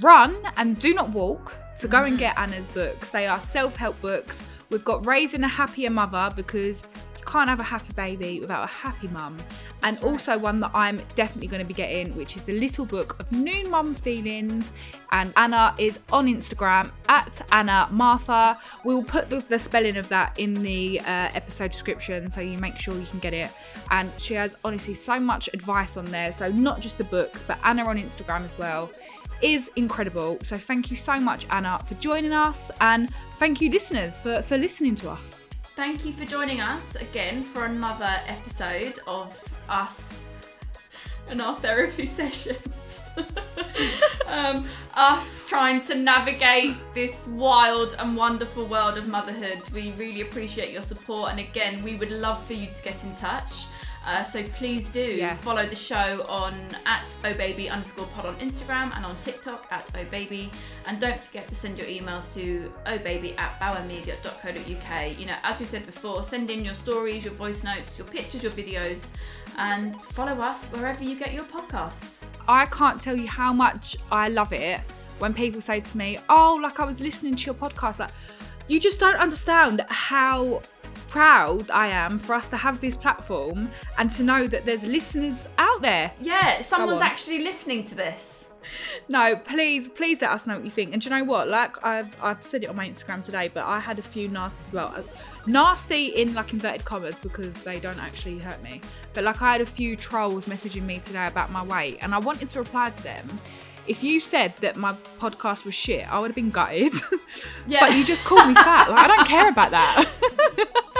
run 0.00 0.36
and 0.56 0.78
do 0.78 0.94
not 0.94 1.10
walk 1.10 1.54
to 1.78 1.88
go 1.88 1.98
and 1.98 2.12
mm-hmm. 2.14 2.18
get 2.18 2.38
Anna's 2.38 2.66
books. 2.68 3.10
They 3.10 3.26
are 3.26 3.38
self 3.38 3.76
help 3.76 4.00
books. 4.00 4.42
We've 4.70 4.84
got 4.84 5.04
Raising 5.06 5.42
a 5.44 5.48
Happier 5.48 5.90
Mother 5.90 6.32
because 6.34 6.82
can't 7.24 7.48
have 7.48 7.60
a 7.60 7.64
happy 7.64 7.92
baby 7.94 8.40
without 8.40 8.64
a 8.64 8.72
happy 8.72 9.08
mum. 9.08 9.38
And 9.82 9.98
also 10.02 10.38
one 10.38 10.60
that 10.60 10.70
I'm 10.74 11.00
definitely 11.16 11.48
going 11.48 11.60
to 11.62 11.66
be 11.66 11.74
getting, 11.74 12.14
which 12.16 12.36
is 12.36 12.42
the 12.42 12.58
Little 12.58 12.84
Book 12.84 13.16
of 13.18 13.30
New 13.32 13.68
Mum 13.68 13.94
Feelings. 13.94 14.72
And 15.10 15.32
Anna 15.36 15.74
is 15.78 15.98
on 16.12 16.26
Instagram 16.26 16.90
at 17.08 17.46
Anna 17.52 17.88
Mathur. 17.92 18.56
We'll 18.84 19.04
put 19.04 19.28
the, 19.28 19.40
the 19.40 19.58
spelling 19.58 19.96
of 19.96 20.08
that 20.08 20.38
in 20.38 20.62
the 20.62 21.00
uh, 21.00 21.30
episode 21.34 21.72
description 21.72 22.30
so 22.30 22.40
you 22.40 22.58
make 22.58 22.78
sure 22.78 22.94
you 22.94 23.06
can 23.06 23.18
get 23.18 23.34
it. 23.34 23.50
And 23.90 24.10
she 24.18 24.34
has 24.34 24.56
honestly 24.64 24.94
so 24.94 25.18
much 25.18 25.48
advice 25.52 25.96
on 25.96 26.06
there. 26.06 26.32
So 26.32 26.50
not 26.50 26.80
just 26.80 26.98
the 26.98 27.04
books, 27.04 27.44
but 27.46 27.58
Anna 27.64 27.84
on 27.84 27.98
Instagram 27.98 28.44
as 28.44 28.56
well 28.58 28.90
is 29.42 29.70
incredible. 29.76 30.38
So 30.42 30.56
thank 30.56 30.90
you 30.90 30.96
so 30.96 31.16
much, 31.16 31.46
Anna, 31.50 31.82
for 31.86 31.94
joining 31.96 32.32
us, 32.32 32.70
and 32.80 33.12
thank 33.38 33.60
you, 33.60 33.70
listeners, 33.70 34.20
for, 34.20 34.40
for 34.42 34.56
listening 34.56 34.94
to 34.96 35.10
us. 35.10 35.48
Thank 35.74 36.04
you 36.04 36.12
for 36.12 36.26
joining 36.26 36.60
us 36.60 36.96
again 36.96 37.44
for 37.44 37.64
another 37.64 38.14
episode 38.26 38.98
of 39.06 39.42
us 39.70 40.26
and 41.28 41.40
our 41.40 41.56
therapy 41.60 42.04
sessions. 42.20 43.10
um, 44.26 44.68
us 44.92 45.46
trying 45.46 45.80
to 45.86 45.94
navigate 45.94 46.76
this 46.92 47.26
wild 47.28 47.96
and 47.98 48.14
wonderful 48.14 48.66
world 48.66 48.98
of 48.98 49.08
motherhood. 49.08 49.62
We 49.70 49.92
really 49.92 50.20
appreciate 50.20 50.72
your 50.72 50.82
support, 50.82 51.30
and 51.30 51.40
again, 51.40 51.82
we 51.82 51.96
would 51.96 52.12
love 52.12 52.44
for 52.44 52.52
you 52.52 52.66
to 52.66 52.82
get 52.82 53.02
in 53.04 53.14
touch. 53.14 53.64
Uh, 54.04 54.24
so 54.24 54.42
please 54.54 54.88
do 54.90 55.00
Yeah. 55.00 55.34
follow 55.34 55.64
the 55.64 55.76
show 55.76 56.26
on 56.28 56.54
at 56.86 57.04
obaby 57.22 57.70
underscore 57.70 58.06
pod 58.06 58.26
on 58.26 58.34
Instagram 58.36 58.94
and 58.96 59.04
on 59.06 59.16
TikTok 59.20 59.66
at 59.70 59.86
obaby. 59.92 60.50
And 60.86 61.00
don't 61.00 61.18
forget 61.18 61.46
to 61.48 61.54
send 61.54 61.78
your 61.78 61.86
emails 61.86 62.32
to 62.34 62.72
obaby 62.86 63.38
at 63.38 63.60
bauermedia.co.uk. 63.60 65.18
You 65.18 65.26
know, 65.26 65.36
as 65.44 65.60
we 65.60 65.66
said 65.66 65.86
before, 65.86 66.22
send 66.22 66.50
in 66.50 66.64
your 66.64 66.74
stories, 66.74 67.24
your 67.24 67.34
voice 67.34 67.62
notes, 67.62 67.96
your 67.98 68.06
pictures, 68.08 68.42
your 68.42 68.52
videos, 68.52 69.12
and 69.56 69.96
follow 70.00 70.40
us 70.40 70.70
wherever 70.70 71.02
you 71.04 71.14
get 71.16 71.32
your 71.32 71.44
podcasts. 71.44 72.26
I 72.48 72.66
can't 72.66 73.00
tell 73.00 73.16
you 73.16 73.28
how 73.28 73.52
much 73.52 73.96
I 74.10 74.28
love 74.28 74.52
it 74.52 74.80
when 75.18 75.32
people 75.34 75.60
say 75.60 75.80
to 75.80 75.96
me, 75.96 76.18
"Oh, 76.28 76.58
like 76.60 76.80
I 76.80 76.84
was 76.84 77.00
listening 77.00 77.36
to 77.36 77.44
your 77.46 77.54
podcast." 77.54 77.98
Like, 78.00 78.10
you 78.66 78.80
just 78.80 78.98
don't 78.98 79.16
understand 79.16 79.84
how 79.88 80.62
proud 81.12 81.70
I 81.70 81.88
am 81.88 82.18
for 82.18 82.32
us 82.32 82.48
to 82.48 82.56
have 82.56 82.80
this 82.80 82.96
platform 82.96 83.70
and 83.98 84.10
to 84.14 84.22
know 84.22 84.46
that 84.46 84.64
there's 84.64 84.82
listeners 84.84 85.46
out 85.58 85.82
there. 85.82 86.10
Yeah, 86.22 86.62
someone's 86.62 87.02
actually 87.02 87.40
listening 87.40 87.84
to 87.86 87.94
this. 87.94 88.48
No, 89.10 89.36
please, 89.36 89.88
please 89.88 90.22
let 90.22 90.30
us 90.30 90.46
know 90.46 90.54
what 90.54 90.64
you 90.64 90.70
think. 90.70 90.94
And 90.94 91.02
do 91.02 91.10
you 91.10 91.14
know 91.14 91.24
what? 91.24 91.48
Like 91.48 91.84
I've, 91.84 92.16
I've 92.22 92.42
said 92.42 92.64
it 92.64 92.70
on 92.70 92.76
my 92.76 92.88
Instagram 92.88 93.22
today, 93.22 93.50
but 93.52 93.64
I 93.66 93.78
had 93.78 93.98
a 93.98 94.02
few 94.02 94.28
nasty, 94.28 94.64
well, 94.72 94.94
uh, 94.96 95.02
nasty 95.46 96.06
in 96.06 96.32
like 96.32 96.54
inverted 96.54 96.86
commas 96.86 97.18
because 97.18 97.56
they 97.62 97.78
don't 97.78 97.98
actually 98.02 98.38
hurt 98.38 98.62
me. 98.62 98.80
But 99.12 99.24
like 99.24 99.42
I 99.42 99.52
had 99.52 99.60
a 99.60 99.66
few 99.66 99.96
trolls 99.96 100.46
messaging 100.46 100.84
me 100.84 100.98
today 100.98 101.26
about 101.26 101.50
my 101.52 101.62
weight, 101.62 101.98
and 102.00 102.14
I 102.14 102.20
wanted 102.20 102.48
to 102.50 102.58
reply 102.60 102.88
to 102.88 103.02
them. 103.02 103.28
If 103.86 104.02
you 104.02 104.18
said 104.18 104.54
that 104.62 104.76
my 104.76 104.96
podcast 105.20 105.66
was 105.66 105.74
shit, 105.74 106.10
I 106.10 106.18
would 106.20 106.28
have 106.28 106.36
been 106.36 106.50
gutted. 106.50 106.94
Yeah. 107.66 107.80
but 107.80 107.96
you 107.96 108.04
just 108.04 108.24
called 108.24 108.48
me 108.48 108.54
fat. 108.54 108.90
Like 108.90 109.04
I 109.04 109.06
don't 109.06 109.26
care 109.26 109.48
about 109.48 109.70
that. 109.70 110.08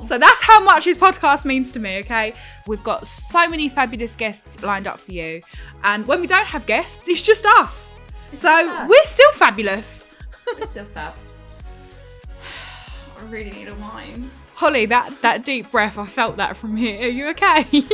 So 0.00 0.18
that's 0.18 0.42
how 0.42 0.60
much 0.62 0.84
his 0.84 0.96
podcast 0.96 1.44
means 1.44 1.72
to 1.72 1.78
me, 1.78 1.98
okay? 1.98 2.34
We've 2.66 2.82
got 2.82 3.06
so 3.06 3.48
many 3.48 3.68
fabulous 3.68 4.16
guests 4.16 4.62
lined 4.62 4.86
up 4.86 4.98
for 4.98 5.12
you. 5.12 5.42
And 5.84 6.06
when 6.06 6.20
we 6.20 6.26
don't 6.26 6.46
have 6.46 6.66
guests, 6.66 7.08
it's 7.08 7.22
just 7.22 7.44
us. 7.46 7.94
so 8.32 8.48
just 8.48 8.70
us. 8.70 8.88
we're 8.88 9.04
still 9.04 9.32
fabulous. 9.32 10.04
We're 10.58 10.66
still 10.66 10.84
fab. 10.86 11.14
I 13.18 13.22
really 13.24 13.50
need 13.50 13.68
a 13.68 13.74
wine. 13.76 14.28
Holly, 14.54 14.86
that, 14.86 15.22
that 15.22 15.44
deep 15.44 15.70
breath, 15.70 15.96
I 15.96 16.06
felt 16.06 16.38
that 16.38 16.56
from 16.56 16.76
here. 16.76 17.02
Are 17.02 17.08
you 17.08 17.28
okay? 17.28 17.66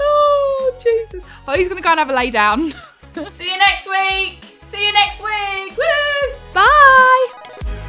oh, 0.00 0.80
Jesus. 0.82 1.24
Holly's 1.44 1.68
going 1.68 1.76
to 1.76 1.82
go 1.82 1.90
and 1.90 1.98
have 1.98 2.10
a 2.10 2.14
lay 2.14 2.30
down. 2.30 2.70
See 3.30 3.50
you 3.50 3.58
next 3.58 3.86
week. 3.88 4.38
See 4.62 4.86
you 4.86 4.92
next 4.92 5.22
week. 5.22 5.76
Woo! 5.76 6.32
Bye. 6.52 7.80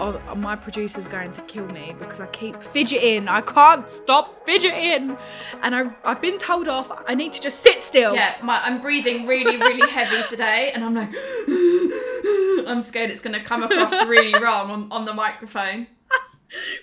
Oh, 0.00 0.20
my 0.36 0.54
producer's 0.54 1.06
going 1.08 1.32
to 1.32 1.42
kill 1.42 1.66
me 1.66 1.94
because 1.98 2.20
I 2.20 2.26
keep 2.28 2.62
fidgeting. 2.62 3.26
I 3.26 3.40
can't 3.40 3.88
stop 3.88 4.46
fidgeting. 4.46 5.16
And 5.62 5.74
I, 5.74 5.90
I've 6.04 6.20
been 6.20 6.38
told 6.38 6.68
off, 6.68 6.90
I 7.06 7.14
need 7.14 7.32
to 7.32 7.40
just 7.40 7.60
sit 7.64 7.82
still. 7.82 8.14
Yeah, 8.14 8.36
my, 8.42 8.60
I'm 8.62 8.80
breathing 8.80 9.26
really, 9.26 9.56
really 9.56 9.90
heavy 9.90 10.22
today, 10.28 10.70
and 10.72 10.84
I'm 10.84 10.94
like, 10.94 11.10
I'm 12.68 12.82
scared 12.82 13.10
it's 13.10 13.20
going 13.20 13.34
to 13.34 13.42
come 13.42 13.62
across 13.64 13.92
really 14.06 14.40
wrong 14.40 14.70
on, 14.70 14.92
on 14.92 15.04
the 15.04 15.14
microphone. 15.14 15.86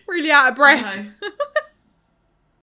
Really 0.07 0.30
out 0.30 0.49
of 0.49 0.55
breath. 0.55 1.03
No. 1.22 1.30